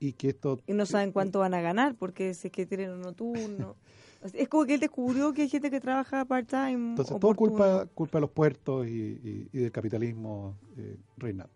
y 0.00 0.12
que 0.14 0.28
esto... 0.30 0.60
Y 0.66 0.72
no 0.72 0.84
saben 0.86 1.12
cuánto 1.12 1.38
van 1.40 1.54
a 1.54 1.60
ganar 1.60 1.94
porque 1.94 2.34
si 2.34 2.48
es 2.48 2.52
que 2.52 2.66
tienen 2.66 2.90
un 2.90 3.14
turno. 3.14 3.76
Es 4.34 4.48
como 4.48 4.64
que 4.66 4.74
él 4.74 4.80
descubrió 4.80 5.32
que 5.32 5.42
hay 5.42 5.48
gente 5.48 5.68
que 5.68 5.80
trabaja 5.80 6.24
part-time. 6.24 6.90
Entonces 6.90 7.18
todo 7.18 7.34
culpa, 7.34 7.86
culpa 7.92 8.18
de 8.18 8.20
los 8.20 8.30
puertos 8.30 8.86
y, 8.86 8.90
y- 8.90 9.48
y 9.52 9.58
del 9.58 9.72
capitalismo 9.72 10.56
eh, 10.76 10.96
reinante. 11.16 11.52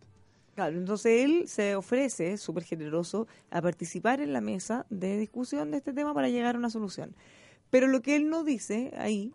Claro, 0.56 0.76
entonces 0.76 1.24
él 1.24 1.46
se 1.46 1.76
ofrece, 1.76 2.36
súper 2.38 2.64
generoso, 2.64 3.28
a 3.52 3.62
participar 3.62 4.20
en 4.20 4.32
la 4.32 4.40
mesa 4.40 4.84
de 4.90 5.16
discusión 5.16 5.70
de 5.70 5.76
este 5.76 5.92
tema 5.92 6.12
para 6.12 6.28
llegar 6.28 6.56
a 6.56 6.58
una 6.58 6.70
solución. 6.70 7.14
Pero 7.70 7.86
lo 7.86 8.02
que 8.02 8.16
él 8.16 8.28
no 8.30 8.42
dice 8.42 8.92
ahí, 8.98 9.32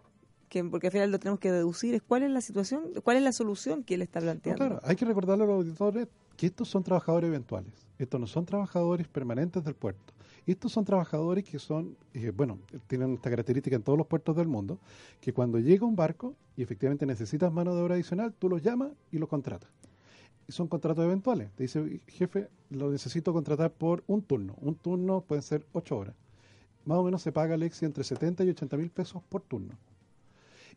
que 0.51 0.61
porque 0.65 0.87
al 0.87 0.91
final 0.91 1.09
lo 1.11 1.17
tenemos 1.17 1.39
que 1.39 1.49
deducir, 1.49 1.95
es 1.95 2.01
cuál 2.01 2.23
es 2.23 2.29
la 2.29 2.41
situación, 2.41 2.83
cuál 3.05 3.15
es 3.15 3.23
la 3.23 3.31
solución 3.31 3.83
que 3.85 3.93
él 3.95 4.01
está 4.01 4.19
No, 4.19 4.25
planteando. 4.25 4.57
claro, 4.57 4.79
hay 4.83 4.97
que 4.97 5.05
recordarle 5.05 5.45
a 5.45 5.47
los 5.47 5.55
auditores 5.55 6.09
que 6.35 6.45
estos 6.47 6.67
son 6.67 6.83
trabajadores 6.83 7.29
eventuales. 7.29 7.71
Estos 7.97 8.19
no 8.19 8.27
son 8.27 8.45
trabajadores 8.45 9.07
permanentes 9.07 9.63
del 9.63 9.75
puerto. 9.75 10.13
Estos 10.45 10.73
son 10.73 10.83
trabajadores 10.83 11.45
que 11.45 11.57
son, 11.57 11.95
eh, 12.13 12.31
bueno, 12.35 12.59
tienen 12.87 13.13
esta 13.13 13.29
característica 13.29 13.77
en 13.77 13.83
todos 13.83 13.97
los 13.97 14.07
puertos 14.07 14.35
del 14.35 14.47
mundo, 14.49 14.77
que 15.21 15.31
cuando 15.31 15.57
llega 15.57 15.85
un 15.85 15.95
barco 15.95 16.35
y 16.57 16.63
efectivamente 16.63 17.05
necesitas 17.05 17.53
mano 17.53 17.73
de 17.73 17.81
obra 17.81 17.95
adicional, 17.95 18.33
tú 18.37 18.49
los 18.49 18.61
llamas 18.61 18.91
y 19.11 19.19
los 19.19 19.29
contratas. 19.29 19.69
Son 20.49 20.67
contratos 20.67 21.05
eventuales. 21.05 21.49
Te 21.53 21.63
dice, 21.63 22.01
jefe, 22.07 22.49
lo 22.71 22.91
necesito 22.91 23.31
contratar 23.31 23.71
por 23.71 24.03
un 24.07 24.21
turno. 24.21 24.55
Un 24.59 24.75
turno 24.75 25.21
pueden 25.21 25.43
ser 25.43 25.65
ocho 25.71 25.97
horas. 25.97 26.15
Más 26.83 26.97
o 26.97 27.03
menos 27.03 27.21
se 27.21 27.31
paga, 27.31 27.53
Alexi, 27.53 27.85
entre 27.85 28.03
70 28.03 28.43
y 28.43 28.49
80 28.49 28.75
mil 28.75 28.89
pesos 28.89 29.21
por 29.29 29.43
turno. 29.43 29.77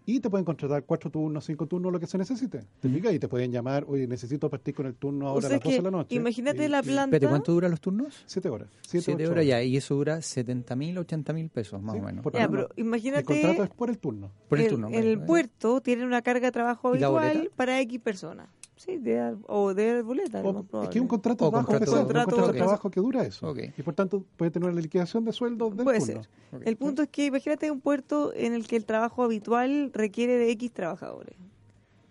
Y 0.07 0.21
te 0.21 0.29
pueden 0.29 0.45
contratar 0.45 0.85
cuatro 0.85 1.11
turnos, 1.11 1.47
cinco 1.47 1.67
turnos, 1.67 1.91
lo 1.91 1.99
que 1.99 2.07
se 2.07 2.19
necesite. 2.19 2.67
¿Te 2.79 2.89
fijas? 2.91 3.15
Y 3.15 3.19
te 3.19 3.27
pueden 3.27 3.51
llamar, 3.51 3.87
oye, 3.89 4.07
necesito 4.07 4.51
partir 4.51 4.75
con 4.75 4.85
el 4.85 4.95
turno 4.97 5.25
O 5.27 5.29
ahora 5.31 5.49
sea, 5.49 5.49
a 5.49 5.53
las 5.53 5.59
es 5.61 5.65
12 5.65 5.77
que 5.77 5.83
de 5.83 5.91
la 5.91 5.91
noche. 5.97 6.15
imagínate 6.15 6.65
Y- 6.67 6.69
la 6.69 6.83
planta. 6.83 7.05
Espérate, 7.17 7.29
¿cuánto 7.29 7.53
duran 7.53 7.71
los 7.71 7.81
turnos? 7.81 8.23
Siete 8.27 8.51
horas. 8.51 8.69
Siete, 8.87 9.27
horas 9.27 9.47
ya, 9.47 9.63
y 9.63 9.79
eso 9.79 9.95
dura 9.95 10.21
70 10.21 10.77
mil, 10.77 10.99
80 10.99 11.33
mil 11.33 11.49
pesos, 11.49 11.81
más 11.83 11.95
Sí, 11.95 12.01
o 12.01 12.05
menos. 12.05 12.23
por 12.23 12.35
Ya, 12.35 12.47
pero 12.49 12.69
imagínate. 12.77 13.21
El 13.35 13.41
contrato 13.43 13.65
es 13.65 13.71
por 13.71 13.89
el 13.89 13.99
turno. 13.99 14.31
Por 14.49 14.59
el 14.59 14.65
el, 14.65 14.71
turno. 14.71 14.89
el 14.89 15.17
vale. 15.17 15.27
puerto 15.27 15.81
tiene 15.81 16.05
una 16.05 16.21
carga 16.21 16.49
de 16.49 16.53
trabajo 16.53 16.95
¿Y 16.95 16.99
la 16.99 17.07
habitual 17.07 17.51
para 17.57 17.81
X 17.81 17.99
personas. 18.01 18.49
Sí, 18.77 18.99
de, 18.99 19.37
o 19.47 19.73
de 19.73 20.03
boleta. 20.03 20.43
O- 20.43 20.83
es 20.83 20.89
que 20.89 21.01
un 21.01 21.07
contrato 21.07 21.47
O 21.47 21.51
bajo 21.51 21.67
contrato- 21.67 21.85
pesado, 21.85 22.01
un 22.01 22.07
contrato- 22.07 22.31
contrato 22.31 22.53
de 22.53 22.59
trabajo 22.59 22.91
que 22.91 23.01
dura 23.01 23.23
eso. 23.25 23.55
Y 23.77 23.83
por 23.83 23.95
tanto 23.95 24.25
puede 24.37 24.51
tener 24.51 24.69
una 24.69 24.81
liquidación 24.81 25.25
de 25.25 25.33
sueldo 25.33 25.71
del 25.71 25.85
Puede 25.85 26.01
turno. 26.01 26.23
ser. 26.51 26.63
El 26.69 26.77
punto 26.77 27.03
es 27.03 27.09
que 27.09 27.27
imagínate 27.27 27.71
un 27.71 27.81
puerto 27.81 28.33
en 28.35 28.53
el 28.53 28.67
que 28.67 28.77
el 28.77 28.85
trabajo 28.85 29.23
habitual 29.23 29.91
requiere 29.95 30.37
de 30.37 30.51
X 30.51 30.73
trabajadores. 30.73 31.37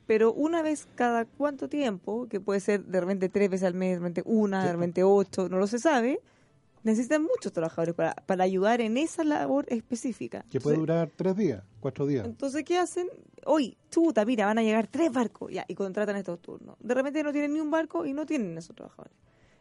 Pero 0.07 0.33
una 0.33 0.61
vez 0.61 0.87
cada 0.95 1.25
cuánto 1.25 1.69
tiempo, 1.69 2.27
que 2.29 2.39
puede 2.39 2.59
ser 2.59 2.83
de 2.85 2.99
repente 2.99 3.29
tres 3.29 3.49
veces 3.49 3.67
al 3.67 3.73
mes, 3.73 3.91
de 3.91 3.95
repente 3.99 4.21
una, 4.25 4.65
de 4.65 4.71
repente 4.73 5.03
ocho, 5.03 5.47
no 5.49 5.57
lo 5.57 5.67
se 5.67 5.79
sabe, 5.79 6.19
necesitan 6.83 7.23
muchos 7.23 7.51
trabajadores 7.51 7.95
para, 7.95 8.13
para 8.13 8.43
ayudar 8.43 8.81
en 8.81 8.97
esa 8.97 9.23
labor 9.23 9.65
específica. 9.69 10.45
Que 10.49 10.59
puede 10.59 10.77
durar 10.77 11.11
tres 11.15 11.35
días, 11.35 11.63
cuatro 11.79 12.05
días. 12.05 12.25
Entonces, 12.25 12.63
¿qué 12.63 12.77
hacen? 12.77 13.07
Hoy, 13.45 13.77
chuta, 13.89 14.25
mira, 14.25 14.45
van 14.45 14.59
a 14.59 14.63
llegar 14.63 14.87
tres 14.87 15.11
barcos, 15.11 15.51
ya, 15.51 15.65
y 15.67 15.75
contratan 15.75 16.15
estos 16.15 16.41
turnos. 16.41 16.75
De 16.79 16.93
repente 16.93 17.23
no 17.23 17.31
tienen 17.31 17.53
ni 17.53 17.59
un 17.59 17.71
barco 17.71 18.05
y 18.05 18.13
no 18.13 18.25
tienen 18.25 18.57
esos 18.57 18.75
trabajadores. 18.75 19.13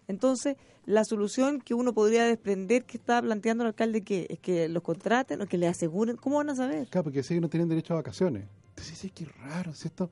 Entonces, 0.09 0.57
la 0.85 1.05
solución 1.05 1.61
que 1.61 1.75
uno 1.75 1.93
podría 1.93 2.25
desprender 2.25 2.85
que 2.85 2.99
estaba 2.99 3.23
planteando 3.23 3.63
el 3.65 3.69
alcalde, 3.69 4.03
que 4.03 4.27
es 4.29 4.41
que 4.41 4.69
los 4.69 4.83
contraten 4.83 5.41
o 5.41 5.47
que 5.47 5.59
les 5.59 5.71
aseguren, 5.71 6.17
¿cómo 6.17 6.39
van 6.39 6.51
a 6.51 6.57
saber? 6.57 6.89
Claro, 6.89 7.05
porque 7.05 7.23
si 7.23 7.35
ellos 7.35 7.43
no 7.43 7.49
tienen 7.49 7.69
derecho 7.69 7.95
a 7.95 7.97
vacaciones. 7.97 8.45
Entonces, 8.71 8.99
sí, 8.99 9.11
qué 9.11 9.27
raro. 9.45 9.73
Si 9.75 9.87
esto, 9.87 10.11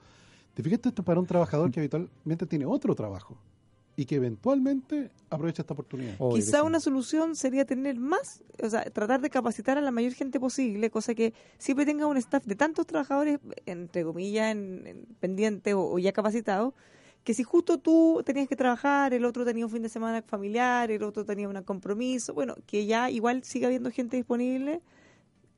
¿Te 0.55 0.63
fijas 0.63 0.81
esto 0.85 1.03
para 1.03 1.21
un 1.21 1.27
trabajador 1.27 1.71
que 1.71 1.81
habitualmente 1.81 2.47
tiene 2.47 2.67
otro 2.67 2.95
trabajo 2.95 3.37
y 4.01 4.07
que 4.07 4.15
eventualmente 4.15 5.11
aprovecha 5.29 5.61
esta 5.61 5.75
oportunidad? 5.75 6.15
Quizá 6.33 6.63
una 6.63 6.81
solución 6.81 7.37
sería 7.37 7.67
tener 7.67 7.97
más, 8.01 8.43
o 8.63 8.71
sea, 8.71 8.83
tratar 8.85 9.21
de 9.21 9.29
capacitar 9.29 9.77
a 9.77 9.83
la 9.83 9.91
mayor 9.91 10.15
gente 10.15 10.41
posible, 10.41 10.89
cosa 10.89 11.15
que 11.15 11.35
siempre 11.59 11.85
tenga 11.85 12.07
un 12.07 12.17
staff 12.17 12.47
de 12.47 12.55
tantos 12.55 12.87
trabajadores, 12.87 13.41
entre 13.67 14.03
comillas, 14.03 14.53
en, 14.53 14.87
en 14.87 15.05
pendientes 15.21 15.75
o, 15.75 15.93
o 15.93 15.99
ya 15.99 16.13
capacitados, 16.13 16.73
que 17.25 17.35
si 17.35 17.43
justo 17.43 17.77
tú 17.77 18.23
tenías 18.25 18.49
que 18.49 18.57
trabajar, 18.57 19.13
el 19.13 19.27
otro 19.27 19.45
tenía 19.45 19.67
un 19.67 19.71
fin 19.71 19.83
de 19.83 19.91
semana 19.91 20.23
familiar, 20.23 20.91
el 20.91 21.03
otro 21.03 21.27
tenía 21.27 21.47
un 21.47 21.63
compromiso, 21.63 22.33
bueno, 22.33 22.55
que 22.67 22.87
ya 22.87 23.11
igual 23.11 23.45
siga 23.45 23.67
habiendo 23.67 23.91
gente 23.91 24.17
disponible 24.17 24.81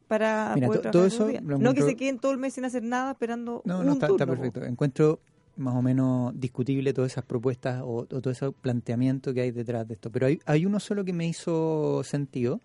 para 0.08 0.52
Mira, 0.56 0.66
poder 0.66 0.90
todo 0.90 1.06
eso 1.06 1.28
No 1.46 1.74
que 1.74 1.82
se 1.82 1.94
queden 1.94 2.18
todo 2.18 2.32
el 2.32 2.38
mes 2.38 2.54
sin 2.54 2.64
hacer 2.64 2.82
nada 2.82 3.12
esperando 3.12 3.62
No, 3.64 3.78
un 3.78 3.86
no, 3.86 3.92
está, 3.92 4.08
turno, 4.08 4.26
perfecto. 4.26 4.64
Encuentro 4.64 5.20
más 5.56 5.74
o 5.74 5.82
menos 5.82 6.32
discutible 6.38 6.92
todas 6.92 7.12
esas 7.12 7.24
propuestas 7.24 7.82
o, 7.82 7.98
o 7.98 8.06
todo 8.06 8.30
ese 8.30 8.50
planteamiento 8.52 9.34
que 9.34 9.42
hay 9.42 9.50
detrás 9.50 9.86
de 9.86 9.94
esto. 9.94 10.10
Pero 10.10 10.26
hay, 10.26 10.40
hay 10.46 10.66
uno 10.66 10.80
solo 10.80 11.04
que 11.04 11.12
me 11.12 11.26
hizo 11.26 12.02
sentido 12.04 12.60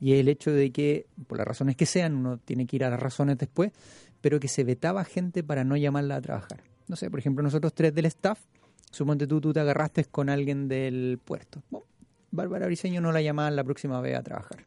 y 0.00 0.12
es 0.12 0.20
el 0.20 0.28
hecho 0.28 0.52
de 0.52 0.70
que, 0.70 1.06
por 1.26 1.38
las 1.38 1.46
razones 1.46 1.76
que 1.76 1.86
sean, 1.86 2.14
uno 2.14 2.38
tiene 2.38 2.66
que 2.66 2.76
ir 2.76 2.84
a 2.84 2.90
las 2.90 3.00
razones 3.00 3.38
después, 3.38 3.72
pero 4.20 4.40
que 4.40 4.48
se 4.48 4.64
vetaba 4.64 5.04
gente 5.04 5.42
para 5.42 5.64
no 5.64 5.76
llamarla 5.76 6.16
a 6.16 6.20
trabajar. 6.20 6.62
No 6.88 6.96
sé, 6.96 7.10
por 7.10 7.20
ejemplo, 7.20 7.42
nosotros 7.42 7.72
tres 7.74 7.94
del 7.94 8.06
staff, 8.06 8.40
suponte 8.90 9.26
tú, 9.26 9.40
tú 9.40 9.52
te 9.52 9.60
agarraste 9.60 10.04
con 10.04 10.28
alguien 10.28 10.68
del 10.68 11.18
puerto. 11.24 11.62
Bueno, 11.70 11.86
Bárbara 12.30 12.66
Briseño 12.66 13.00
no 13.00 13.12
la 13.12 13.22
llamaban 13.22 13.56
la 13.56 13.64
próxima 13.64 14.00
vez 14.00 14.16
a 14.16 14.22
trabajar. 14.22 14.66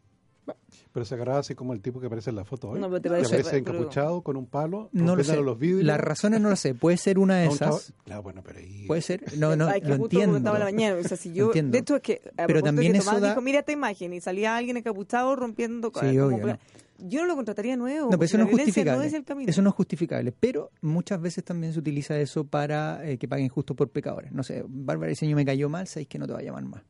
Pero 0.94 1.06
se 1.06 1.16
agarraba 1.16 1.40
así 1.40 1.54
como 1.56 1.74
el 1.74 1.82
tipo 1.82 2.00
que 2.00 2.08
aparece 2.08 2.30
en 2.32 2.36
la 2.38 2.46
foto 2.46 2.70
hoy. 2.70 2.80
No, 2.80 2.88
pero 2.88 3.02
te 3.02 3.10
que 3.10 3.16
parece- 3.16 3.36
aparece 3.36 3.62
pero- 3.64 3.78
encapuchado 3.78 4.22
con 4.22 4.36
un 4.38 4.48
palo, 4.48 4.90
No 4.94 5.16
lo 5.16 5.24
sé. 5.24 5.36
los 5.42 5.60
vidrios. 5.60 5.84
Las 5.86 6.00
razones 6.00 6.42
no 6.42 6.50
lo 6.50 6.56
sé. 6.56 6.74
Puede 6.74 6.98
ser 6.98 7.20
una 7.20 7.38
de 7.38 7.48
esas. 7.48 7.94
Claro, 8.06 8.24
bueno, 8.24 8.42
pero 8.44 8.60
ahí... 8.60 8.86
Puede 8.88 9.02
ser. 9.02 9.24
No, 9.38 9.56
no, 9.56 9.68
Ay, 9.70 9.82
que 9.82 9.90
lo 9.90 9.96
entiendo. 9.96 10.40
la 10.54 10.60
mañana, 10.66 10.98
o 11.00 11.04
sea, 11.08 11.18
si 11.18 11.34
yo, 11.34 11.48
Entiendo. 11.48 11.72
de 11.74 11.80
hecho 11.80 11.96
es 11.98 12.02
que, 12.02 12.22
a 12.38 12.48
Pero 12.48 12.62
también 12.62 12.94
que 12.94 13.00
eso 13.00 13.20
da- 13.20 13.30
dijo, 13.30 13.42
mira 13.42 13.60
esta 13.60 13.72
imagen, 13.72 14.14
y 14.14 14.22
salía 14.22 14.56
alguien 14.58 14.78
encapuchado 14.78 15.36
rompiendo 15.36 15.92
Sí, 15.94 16.18
obvio, 16.20 16.32
como- 16.40 16.48
no. 16.54 16.60
Yo 17.00 17.22
no 17.22 17.28
lo 17.28 17.36
contrataría 17.36 17.78
nuevo, 17.78 18.06
No, 18.10 18.18
pero 18.18 18.24
eso 18.26 18.40
no 18.40 18.46
es 18.46 18.50
justificable. 18.50 18.98
no 18.98 19.04
es 19.04 19.14
el 19.14 19.24
camino. 19.24 19.52
Eso 19.52 19.62
no 19.62 19.70
es 19.70 19.76
justificable. 19.76 20.32
Pero 20.32 20.72
muchas 20.82 21.22
veces 21.22 21.44
también 21.44 21.72
se 21.72 21.78
utiliza 21.78 22.18
eso 22.20 22.44
para 22.48 23.08
eh, 23.08 23.20
que 23.20 23.28
paguen 23.28 23.50
justo 23.50 23.76
por 23.76 23.90
pecadores. 23.92 24.32
No 24.32 24.42
sé, 24.42 24.64
Bárbara 24.68 25.10
Diseño 25.10 25.36
me 25.36 25.46
cayó 25.46 25.70
mal, 25.70 25.86
sabéis 25.86 26.08
que 26.08 26.18
no 26.18 26.26
te 26.26 26.34
va 26.34 26.40
a 26.40 26.42
llamar 26.42 26.66
más. 26.66 26.82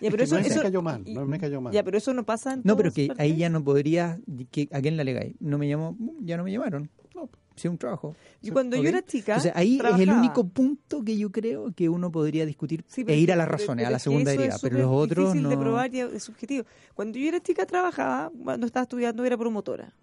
Ya, 0.00 0.08
Es 0.08 0.10
pero 0.10 0.16
que 0.18 0.24
eso, 0.24 0.34
no 0.34 0.40
es 0.42 0.46
eso- 0.48 0.56
me 0.56 0.62
cayó 0.64 0.82
mal, 0.82 1.02
y- 1.06 1.14
no 1.14 1.26
me 1.26 1.38
cayó 1.38 1.60
mal. 1.60 1.72
Ya, 1.72 1.82
pero 1.82 1.96
eso 1.98 2.12
no 2.12 2.24
pasa 2.24 2.52
en 2.52 2.60
No, 2.64 2.76
pero 2.76 2.92
que 2.92 3.06
partes. 3.08 3.22
ahí 3.24 3.36
ya 3.36 3.48
no 3.48 3.64
podría, 3.64 4.20
que, 4.50 4.68
¿a 4.72 4.80
quién 4.80 4.96
la 4.96 5.02
alegáis? 5.02 5.34
No 5.40 5.56
me 5.58 5.68
llamó, 5.68 5.96
ya 6.20 6.36
no 6.36 6.44
me 6.44 6.52
llamaron. 6.52 6.90
No, 7.14 7.30
sí, 7.54 7.66
un 7.68 7.78
trabajo. 7.78 8.14
Y 8.42 8.50
cuando 8.50 8.76
yo 8.76 8.86
era 8.90 9.02
chica. 9.02 9.36
O 9.38 9.40
sea, 9.40 9.52
ahí 9.56 9.80
es 9.82 10.00
el 10.00 10.10
único 10.10 10.46
punto 10.48 11.02
que 11.02 11.16
yo 11.16 11.32
creo 11.32 11.72
que 11.74 11.88
uno 11.88 12.12
podría 12.12 12.44
discutir 12.44 12.84
Sí, 12.88 13.04
pero 13.04 13.16
e 13.16 13.20
ir 13.20 13.32
a 13.32 13.36
las 13.36 13.48
razones, 13.48 13.84
pero 13.84 13.88
a 13.88 13.90
la 13.92 13.98
segunda 13.98 14.32
herida. 14.34 14.56
Pero 14.60 14.78
los 14.78 14.86
otros 14.90 15.24
difícil 15.32 15.42
no. 15.44 15.48
de 15.48 15.56
probar 15.56 15.94
y 15.94 16.00
es 16.00 16.22
subjetivo. 16.24 16.66
Cuando 16.94 17.18
yo 17.18 17.26
era 17.28 17.40
chica 17.40 17.64
trabajaba, 17.64 18.30
cuando 18.44 18.66
estaba 18.66 18.82
estudiando 18.82 19.24
era 19.24 19.38
promotora. 19.38 19.94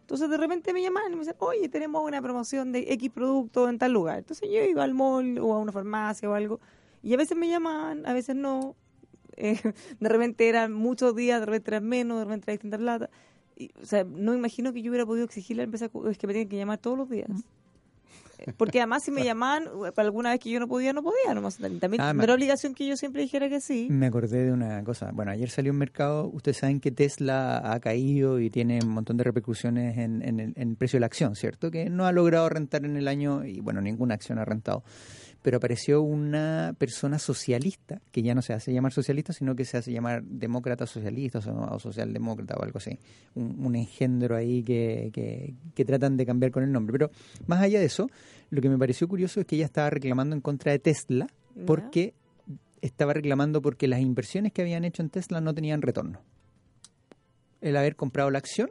Entonces 0.00 0.28
de 0.30 0.36
repente 0.38 0.72
me 0.72 0.82
llamaban 0.82 1.12
y 1.12 1.14
me 1.14 1.20
decían, 1.20 1.36
oye, 1.38 1.68
tenemos 1.68 2.02
una 2.02 2.20
promoción 2.20 2.72
de 2.72 2.86
X 2.94 3.10
producto 3.10 3.68
en 3.68 3.78
tal 3.78 3.92
lugar. 3.92 4.18
Entonces 4.18 4.48
yo 4.52 4.64
iba 4.64 4.82
al 4.82 4.94
mall 4.94 5.38
o 5.38 5.52
a 5.54 5.58
una 5.58 5.70
farmacia 5.70 6.28
o 6.28 6.32
algo. 6.34 6.58
Y 7.02 7.14
a 7.14 7.16
veces 7.18 7.36
me 7.38 7.46
llamaban, 7.48 8.04
a 8.04 8.12
veces 8.12 8.34
no. 8.34 8.74
Eh, 9.40 9.56
de 10.00 10.08
repente 10.08 10.48
eran 10.48 10.72
muchos 10.72 11.14
días, 11.14 11.40
de 11.40 11.46
repente 11.46 11.70
eran 11.70 11.84
menos, 11.84 12.18
de 12.18 12.24
repente 12.24 12.44
era 12.48 12.52
distinta 12.54 12.76
plata. 12.78 13.08
Y, 13.56 13.70
o 13.80 13.86
sea, 13.86 14.04
no 14.04 14.32
me 14.32 14.38
imagino 14.38 14.72
que 14.72 14.82
yo 14.82 14.90
hubiera 14.90 15.06
podido 15.06 15.24
exigirle 15.24 15.62
a 15.62 15.64
la 15.64 15.72
empresa 15.72 15.90
es 16.10 16.18
que 16.18 16.26
me 16.26 16.32
tienen 16.32 16.48
que 16.48 16.56
llamar 16.56 16.78
todos 16.78 16.96
los 16.98 17.08
días. 17.08 17.28
Eh, 18.38 18.52
Porque 18.56 18.78
además 18.78 19.02
si 19.02 19.10
me 19.10 19.24
llamaban, 19.24 19.64
para 19.96 20.06
alguna 20.06 20.30
vez 20.30 20.38
que 20.38 20.50
yo 20.50 20.60
no 20.60 20.68
podía, 20.68 20.92
no 20.92 21.02
podía. 21.02 21.34
Nomás. 21.34 21.56
También 21.58 22.00
Ah, 22.00 22.14
era 22.22 22.34
obligación 22.34 22.72
que 22.74 22.86
yo 22.86 22.96
siempre 22.96 23.22
dijera 23.22 23.48
que 23.48 23.60
sí. 23.60 23.88
Me 23.90 24.06
acordé 24.06 24.44
de 24.44 24.52
una 24.52 24.84
cosa. 24.84 25.10
Bueno, 25.12 25.32
ayer 25.32 25.50
salió 25.50 25.72
en 25.72 25.78
mercado. 25.78 26.28
Ustedes 26.32 26.58
saben 26.58 26.78
que 26.78 26.92
Tesla 26.92 27.72
ha 27.72 27.80
caído 27.80 28.38
y 28.38 28.48
tiene 28.48 28.78
un 28.80 28.90
montón 28.90 29.16
de 29.16 29.24
repercusiones 29.24 29.98
en, 29.98 30.22
en 30.22 30.38
el, 30.38 30.52
en 30.54 30.68
el 30.70 30.76
precio 30.76 30.98
de 30.98 31.00
la 31.00 31.06
acción, 31.06 31.34
¿cierto? 31.34 31.72
Que 31.72 31.90
no 31.90 32.06
ha 32.06 32.12
logrado 32.12 32.48
rentar 32.48 32.84
en 32.84 32.96
el 32.96 33.08
año 33.08 33.44
y, 33.44 33.58
bueno, 33.58 33.80
ninguna 33.80 34.14
acción 34.14 34.38
ha 34.38 34.44
rentado. 34.44 34.84
Pero 35.48 35.56
apareció 35.56 36.02
una 36.02 36.74
persona 36.76 37.18
socialista, 37.18 38.02
que 38.12 38.20
ya 38.20 38.34
no 38.34 38.42
se 38.42 38.52
hace 38.52 38.70
llamar 38.70 38.92
socialista, 38.92 39.32
sino 39.32 39.56
que 39.56 39.64
se 39.64 39.78
hace 39.78 39.90
llamar 39.90 40.22
demócrata 40.22 40.86
socialista 40.86 41.38
o, 41.38 41.78
socialdemócrata 41.78 42.54
o 42.54 42.62
algo 42.62 42.76
así. 42.76 42.98
Un, 43.34 43.56
un 43.64 43.74
engendro 43.74 44.36
ahí 44.36 44.62
que, 44.62 45.08
que, 45.10 45.54
que 45.74 45.84
tratan 45.86 46.18
de 46.18 46.26
cambiar 46.26 46.52
con 46.52 46.64
el 46.64 46.70
nombre. 46.70 46.92
Pero 46.92 47.10
más 47.46 47.62
allá 47.62 47.80
de 47.80 47.86
eso, 47.86 48.10
lo 48.50 48.60
que 48.60 48.68
me 48.68 48.76
pareció 48.76 49.08
curioso 49.08 49.40
es 49.40 49.46
que 49.46 49.56
ella 49.56 49.64
estaba 49.64 49.88
reclamando 49.88 50.36
en 50.36 50.42
contra 50.42 50.70
de 50.70 50.80
Tesla 50.80 51.28
porque 51.64 52.12
estaba 52.82 53.14
reclamando 53.14 53.62
porque 53.62 53.88
las 53.88 54.00
inversiones 54.00 54.52
que 54.52 54.60
habían 54.60 54.84
hecho 54.84 55.00
en 55.00 55.08
Tesla 55.08 55.40
no 55.40 55.54
tenían 55.54 55.80
retorno. 55.80 56.20
El 57.62 57.78
haber 57.78 57.96
comprado 57.96 58.30
la 58.30 58.36
acción 58.36 58.70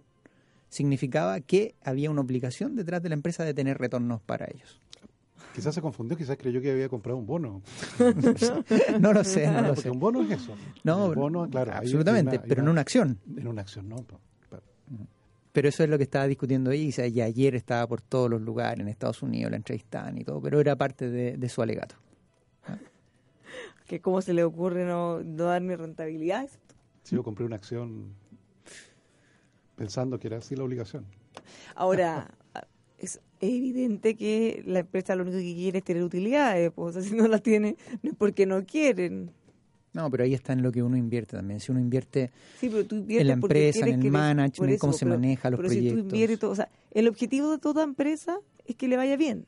significaba 0.69 1.39
que 1.39 1.73
había 1.84 2.11
una 2.11 2.21
obligación 2.21 2.75
detrás 2.75 3.01
de 3.01 3.09
la 3.09 3.15
empresa 3.15 3.43
de 3.43 3.55
tener 3.55 3.80
retornos 3.80 4.21
para 4.21 4.45
ellos. 4.45 4.80
Quizás 5.58 5.74
se 5.74 5.82
confundió, 5.82 6.16
quizás 6.16 6.38
creyó 6.38 6.62
que 6.62 6.70
había 6.72 6.88
comprado 6.88 7.18
un 7.18 7.26
bono. 7.26 7.62
No 9.01 9.12
lo 9.12 9.24
sé, 9.24 9.47
no 9.49 9.62
lo 9.62 9.68
Porque 9.70 9.82
sé. 9.82 9.89
un 9.89 9.99
bono 9.99 10.22
es 10.22 10.30
eso. 10.32 10.53
No, 10.84 11.08
El 11.08 11.16
bono, 11.16 11.49
claro, 11.49 11.74
absolutamente, 11.74 12.30
hay 12.32 12.36
una- 12.38 12.43
hay 12.43 12.49
pero 12.49 12.62
en 12.62 12.70
una 12.70 12.82
acción. 12.82 13.20
En 13.36 13.47
una 13.47 13.62
acción, 13.64 13.89
no. 13.89 13.95
Pero 15.51 15.70
eso 15.70 15.84
es 15.84 15.89
lo 15.89 15.97
que 15.97 16.03
estaba 16.03 16.28
discutiendo 16.28 16.70
ella. 16.70 17.08
Y 17.08 17.22
ayer 17.22 17.55
estaba 17.55 17.88
por 17.88 18.01
todos 18.01 18.30
los 18.30 18.39
lugares 18.39 18.80
en 18.82 18.88
Estados 18.88 19.24
Unidos, 19.24 19.49
la 19.49 19.58
entrevistaban 19.58 20.16
y 20.18 20.24
todo, 20.24 20.39
pero 20.39 20.60
era 20.62 20.76
parte 20.76 21.10
de, 21.10 21.36
de 21.38 21.49
su 21.49 21.62
alegato. 21.64 21.95
Que 23.88 23.99
cómo 24.01 24.22
se 24.22 24.34
le 24.34 24.43
ocurre 24.43 24.86
no, 24.86 25.24
no 25.24 25.45
darme 25.45 25.76
rentabilidad. 25.78 26.49
Si 27.03 27.16
yo 27.16 27.24
compré 27.24 27.45
una 27.45 27.55
acción 27.55 28.14
pensando 29.76 30.20
que 30.20 30.28
era 30.28 30.38
así 30.38 30.55
la 30.55 30.64
obligación. 30.66 31.05
Ahora, 31.74 32.30
es 32.99 33.22
evidente 33.42 34.16
que 34.16 34.64
la 34.66 34.80
empresa 34.80 35.16
lo 35.16 35.24
único 35.24 35.38
que 35.38 35.54
quiere 35.54 35.80
es 35.80 35.84
tener 35.84 36.04
utilidades. 36.04 36.72
Pues, 36.72 36.96
o 36.96 37.02
sea, 37.02 37.10
si 37.10 37.16
no 37.16 37.28
las 37.28 37.42
tiene, 37.44 37.78
no 38.02 38.12
es 38.12 38.16
porque 38.18 38.46
no 38.46 38.66
quieren. 38.66 39.32
No, 39.94 40.12
pero 40.12 40.24
ahí 40.26 40.34
está 40.34 40.54
en 40.54 40.62
lo 40.62 40.72
que 40.72 40.84
uno 40.84 40.96
invierte 40.96 41.36
también. 41.38 41.60
Si 41.60 41.72
uno 41.72 41.80
invierte 41.82 42.30
Sí, 42.60 42.70
pero 42.70 42.86
tú 42.86 42.96
inviertes 42.98 43.22
En 43.22 43.28
la 43.28 43.34
empresa, 43.34 43.88
en 43.88 43.94
el 43.96 44.00
que 44.00 44.12
management, 44.12 44.74
por 44.74 44.78
cómo 44.78 44.94
se 44.94 45.06
maneja 45.06 45.50
los 45.50 45.58
pero 45.58 45.70
si 45.70 45.76
tú 45.76 45.82
proyectos. 45.82 46.04
inviertes 46.04 46.40
todo, 46.40 46.52
o 46.52 46.56
sea, 46.56 46.70
el 46.92 47.08
objetivo 47.08 47.52
de 47.52 47.58
toda 47.58 47.84
empresa 47.84 48.38
es 48.66 48.76
que 48.76 48.88
le 48.88 48.98
vaya 48.98 49.18
bien. 49.18 49.46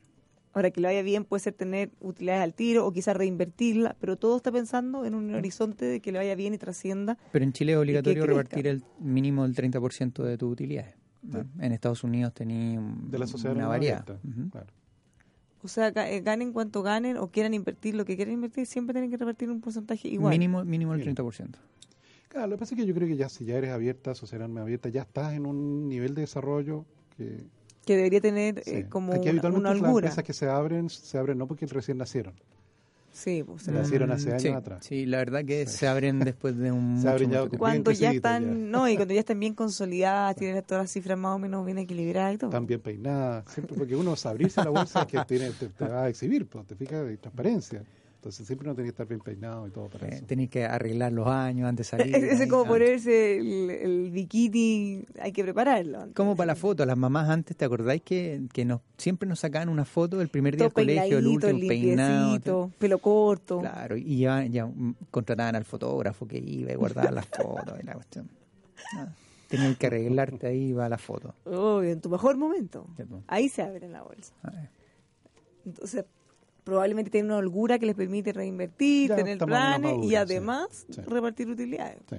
Ahora, 0.53 0.71
que 0.71 0.81
le 0.81 0.87
vaya 0.87 1.03
bien 1.03 1.25
puede 1.25 1.41
ser 1.41 1.53
tener 1.53 1.91
utilidades 1.99 2.41
al 2.41 2.55
tiro 2.55 2.87
o 2.87 2.91
quizás 2.91 3.15
reinvertirla, 3.15 3.95
pero 3.99 4.17
todo 4.17 4.37
está 4.37 4.51
pensando 4.51 5.05
en 5.05 5.13
un 5.13 5.35
horizonte 5.35 5.85
de 5.85 5.99
que 5.99 6.11
le 6.11 6.17
vaya 6.17 6.33
bien 6.33 6.55
y 6.55 6.57
trascienda. 6.57 7.19
Pero 7.31 7.45
en 7.45 7.53
Chile 7.53 7.73
es 7.73 7.77
obligatorio 7.77 8.23
crezca. 8.23 8.41
repartir 8.41 8.67
el 8.67 8.81
mínimo 8.99 9.43
del 9.47 9.55
30% 9.55 10.23
de 10.23 10.37
tus 10.39 10.51
utilidades. 10.51 10.95
¿No? 11.21 11.45
En 11.59 11.71
Estados 11.71 12.03
Unidos 12.03 12.33
tenía 12.33 12.79
un- 12.79 13.09
De 13.11 13.19
la 13.19 13.27
sociedad 13.27 13.55
una 13.55 13.67
variedad. 13.67 14.05
claro. 14.51 14.67
O 15.61 15.67
sea, 15.67 15.89
eh, 15.89 16.21
ganen 16.21 16.53
cuanto 16.53 16.81
ganen 16.83 17.17
o 17.17 17.27
quieran 17.27 17.53
invertir 17.53 17.93
lo 17.93 18.05
que 18.05 18.15
quieran 18.15 18.33
invertir, 18.33 18.65
siempre 18.65 18.93
tienen 18.93 19.09
que 19.11 19.17
repartir 19.17 19.49
un 19.51 19.59
porcentaje 19.59 20.07
igual. 20.07 20.31
Mínimo, 20.31 20.63
mínimo 20.63 20.93
el 20.93 20.99
Mínimo. 20.99 21.15
30%. 21.15 21.57
Claro, 22.29 22.47
lo 22.47 22.55
que 22.55 22.59
pasa 22.59 22.75
es 22.75 22.79
que 22.81 22.85
yo 22.87 22.93
creo 22.93 23.07
que 23.07 23.17
ya 23.17 23.27
si 23.27 23.43
ya 23.43 23.55
eres 23.57 23.71
abierta, 23.71 24.15
sociedad 24.15 24.45
anónima 24.45 24.61
abierta, 24.61 24.87
ya 24.87 25.01
estás 25.01 25.33
en 25.33 25.45
un 25.45 25.89
nivel 25.89 26.13
de 26.15 26.21
desarrollo 26.21 26.85
que... 27.17 27.43
Que 27.85 27.97
debería 27.97 28.21
tener 28.21 28.63
sí. 28.63 28.71
eh, 28.71 28.85
como 28.87 29.11
Aquí 29.13 29.21
una, 29.23 29.31
habitualmente 29.31 29.69
una 29.71 29.81
las 29.81 29.89
empresas 29.95 30.23
que 30.23 30.33
se 30.33 30.47
abren, 30.47 30.89
se 30.89 31.17
abren 31.17 31.37
no 31.39 31.47
porque 31.47 31.65
recién 31.65 31.97
nacieron. 31.97 32.35
Sí, 33.11 33.43
pues, 33.43 33.63
Se 33.63 33.71
nacieron 33.71 34.11
hace 34.11 34.29
Mm, 34.29 34.33
años 34.33 34.41
sí, 34.41 34.47
atrás. 34.49 34.85
Sí, 34.85 35.05
la 35.05 35.17
verdad 35.17 35.43
que 35.43 35.65
se 35.65 35.87
abren 35.87 36.19
después 36.23 36.57
de 36.57 36.71
un 36.71 36.97
Se 37.01 37.07
mucho, 37.07 37.09
abren 37.09 37.31
ya 37.31 37.41
mucho 37.41 37.57
cuando 37.57 37.91
ya 37.91 38.11
están, 38.11 38.43
ya. 38.43 38.53
no, 38.71 38.87
y 38.87 38.95
cuando 38.95 39.13
ya 39.13 39.19
están 39.21 39.39
bien 39.39 39.53
consolidadas, 39.55 40.35
tienen 40.35 40.63
todas 40.63 40.83
las 40.83 40.91
cifras 40.91 41.17
más 41.17 41.35
o 41.35 41.39
menos 41.39 41.65
bien 41.65 41.77
equilibradas 41.79 42.35
y 42.35 42.37
todo. 42.37 42.49
Están 42.51 42.67
bien 42.67 42.79
peinadas, 42.81 43.51
siempre 43.51 43.75
porque 43.75 43.95
uno 43.95 44.15
se 44.15 44.27
abrirse 44.27 44.63
la 44.63 44.69
bolsa 44.69 45.01
es 45.01 45.07
que 45.07 45.19
tiene, 45.25 45.51
te, 45.51 45.67
te 45.69 45.85
va 45.85 46.03
a 46.03 46.09
exhibir, 46.09 46.45
pues, 46.47 46.65
te 46.67 46.75
fijas, 46.75 47.07
hay 47.07 47.17
transparencia. 47.17 47.83
Entonces 48.19 48.45
siempre 48.45 48.67
uno 48.67 48.75
tiene 48.75 48.87
que 48.89 48.91
estar 48.91 49.07
bien 49.07 49.21
peinado 49.21 49.65
y 49.65 49.71
todo 49.71 49.87
para 49.87 50.05
Eh, 50.09 50.15
eso. 50.15 50.25
tenéis 50.25 50.49
que 50.49 50.65
arreglar 50.65 51.13
los 51.13 51.25
años 51.25 51.69
antes 51.69 51.89
de 51.89 51.97
salir. 51.97 52.13
Ese 52.15 52.43
es 52.43 52.49
como 52.49 52.65
ponerse 52.65 53.37
el, 53.37 53.69
el 53.69 54.11
bikini, 54.11 55.05
hay 55.21 55.31
que 55.31 55.41
prepararlo. 55.41 56.01
antes. 56.01 56.15
Como 56.15 56.35
para 56.35 56.47
la 56.47 56.55
foto, 56.57 56.85
las 56.85 56.97
mamás 56.97 57.29
antes, 57.29 57.55
¿te 57.55 57.63
acordáis 57.63 58.01
que, 58.01 58.41
que 58.51 58.65
nos, 58.65 58.81
siempre 58.97 59.27
nos 59.29 59.39
sacaban 59.39 59.69
una 59.69 59.85
foto 59.85 60.17
del 60.17 60.27
primer 60.27 60.57
día 60.57 60.65
del 60.65 60.73
colegio, 60.73 61.17
el 61.17 61.27
último 61.27 61.59
peinado? 61.65 62.69
pelo 62.77 62.97
corto. 62.99 63.59
Claro, 63.61 63.95
y 63.95 64.19
ya, 64.19 64.43
ya 64.45 64.69
contrataban 65.11 65.55
al 65.55 65.63
fotógrafo 65.63 66.27
que 66.27 66.39
iba 66.39 66.73
y 66.73 66.75
guardaba 66.75 67.11
las 67.11 67.25
fotos 67.25 67.79
y 67.81 67.85
la 67.85 67.93
cuestión. 67.93 68.29
Ah, 68.97 69.07
Tenías 69.47 69.77
que 69.77 69.87
arreglarte 69.87 70.45
ahí 70.47 70.73
va 70.73 70.89
la 70.89 70.97
foto. 70.97 71.33
Oh, 71.45 71.81
en 71.81 72.01
tu 72.01 72.09
mejor 72.09 72.35
momento. 72.35 72.85
Pues. 72.97 73.07
Ahí 73.27 73.47
se 73.47 73.61
abren 73.61 73.93
la 73.93 74.03
bolsa. 74.03 74.33
Entonces, 75.65 76.03
probablemente 76.69 77.11
tienen 77.11 77.31
una 77.31 77.37
holgura 77.39 77.77
que 77.79 77.85
les 77.85 77.95
permite 77.95 78.31
reinvertir, 78.31 79.09
Ya 79.09 79.15
tener 79.17 79.37
planes 79.37 79.97
y 80.03 80.09
sí. 80.09 80.15
además 80.15 80.85
Sí. 80.89 81.01
repartir 81.01 81.49
utilidades. 81.49 81.99
Sí. 82.09 82.17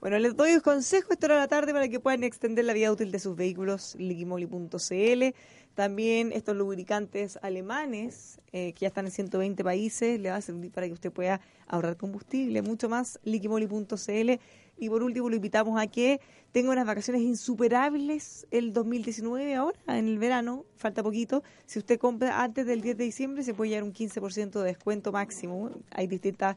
Bueno, 0.00 0.18
les 0.18 0.36
doy 0.36 0.52
un 0.52 0.60
consejo 0.60 1.12
esta 1.12 1.26
hora 1.26 1.34
de 1.36 1.40
la 1.40 1.48
tarde 1.48 1.72
para 1.72 1.88
que 1.88 1.98
puedan 1.98 2.22
extender 2.22 2.64
la 2.66 2.74
vida 2.74 2.92
útil 2.92 3.10
de 3.10 3.18
sus 3.18 3.34
vehículos, 3.34 3.96
liquimoli.cl. 3.98 5.34
También 5.74 6.32
estos 6.32 6.54
lubricantes 6.56 7.38
alemanes, 7.42 8.38
eh, 8.52 8.72
que 8.74 8.80
ya 8.80 8.88
están 8.88 9.06
en 9.06 9.10
120 9.12 9.64
países, 9.64 10.20
le 10.20 10.30
va 10.30 10.36
a 10.36 10.40
servir 10.40 10.70
para 10.70 10.86
que 10.86 10.92
usted 10.92 11.10
pueda 11.12 11.40
ahorrar 11.66 11.96
combustible, 11.96 12.62
mucho 12.62 12.88
más, 12.88 13.18
liquimoli.cl. 13.24 14.40
Y 14.78 14.88
por 14.90 15.02
último, 15.02 15.28
lo 15.30 15.36
invitamos 15.36 15.80
a 15.80 15.86
que 15.86 16.20
tenga 16.52 16.70
unas 16.70 16.86
vacaciones 16.86 17.22
insuperables 17.22 18.46
el 18.50 18.72
2019 18.72 19.54
ahora, 19.54 19.78
en 19.88 20.06
el 20.08 20.18
verano, 20.18 20.64
falta 20.76 21.02
poquito. 21.02 21.42
Si 21.66 21.78
usted 21.78 21.98
compra 21.98 22.42
antes 22.42 22.66
del 22.66 22.80
10 22.82 22.96
de 22.98 23.04
diciembre, 23.04 23.42
se 23.42 23.54
puede 23.54 23.70
llevar 23.70 23.84
un 23.84 23.94
15% 23.94 24.50
de 24.60 24.64
descuento 24.64 25.12
máximo. 25.12 25.70
Hay 25.90 26.06
distintas 26.06 26.56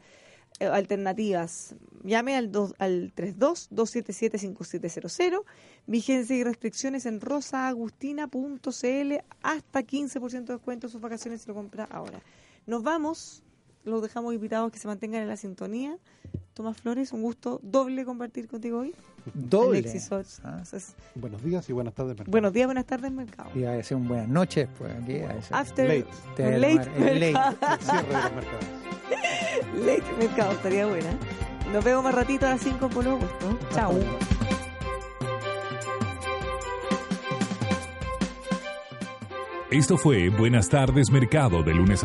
eh, 0.59 0.65
alternativas. 0.65 1.75
Llame 2.03 2.35
al, 2.35 2.51
dos- 2.51 2.73
al 2.77 3.13
32-277-5700. 3.15 5.43
Vigencia 5.87 6.35
y 6.35 6.43
restricciones 6.43 7.05
en 7.05 7.21
rosaagustina.cl. 7.21 9.13
Hasta 9.41 9.81
15% 9.83 10.45
de 10.45 10.53
descuento 10.53 10.87
en 10.87 10.91
sus 10.91 11.01
vacaciones 11.01 11.41
si 11.41 11.47
lo 11.47 11.53
compra 11.55 11.85
ahora. 11.85 12.21
Nos 12.65 12.83
vamos. 12.83 13.43
Los 13.89 14.01
dejamos 14.01 14.33
invitados 14.33 14.71
que 14.71 14.79
se 14.79 14.87
mantengan 14.87 15.21
en 15.23 15.27
la 15.27 15.37
sintonía. 15.37 15.97
Tomás 16.53 16.77
Flores, 16.77 17.11
un 17.13 17.21
gusto 17.21 17.59
doble 17.63 18.05
compartir 18.05 18.47
contigo 18.47 18.79
hoy. 18.79 18.93
Doble. 19.33 19.79
Alexis. 19.79 20.09
Ah, 20.11 20.23
Entonces, 20.57 20.95
Buenos 21.15 21.43
días 21.43 21.69
y 21.69 21.73
buenas 21.73 21.93
tardes. 21.93 22.11
mercado. 22.15 22.31
buenos 22.31 22.53
días, 22.53 22.67
buenas 22.67 22.85
tardes, 22.85 23.11
mercado. 23.11 23.49
iba 23.55 23.73
a 23.73 23.83
ser 23.83 23.97
un 23.97 24.07
buenas 24.07 24.27
noches, 24.27 24.67
pues. 24.77 24.91
aquí 24.93 25.19
a 25.21 25.59
After 25.59 25.87
Late. 25.87 26.05
Te 26.35 26.57
late, 26.57 26.89
el. 26.97 27.19
Cierre 27.79 28.07
de 28.07 28.13
los 28.13 28.33
mercados. 28.33 28.65
Late 29.85 30.03
mercado, 30.19 30.51
estaría 30.53 30.85
buena. 30.85 31.09
Nos 31.73 31.83
vemos 31.83 32.03
más 32.03 32.13
ratito 32.15 32.45
a 32.45 32.51
las 32.51 32.61
5 32.61 32.89
por 32.89 33.03
lo 33.05 33.15
opuesto. 33.15 33.59
Chao. 33.73 33.93
Esto 39.71 39.97
fue 39.97 40.29
Buenas 40.29 40.67
tardes 40.67 41.11
Mercado 41.11 41.61
de 41.61 41.73
lunes 41.73 41.93
a 41.93 41.97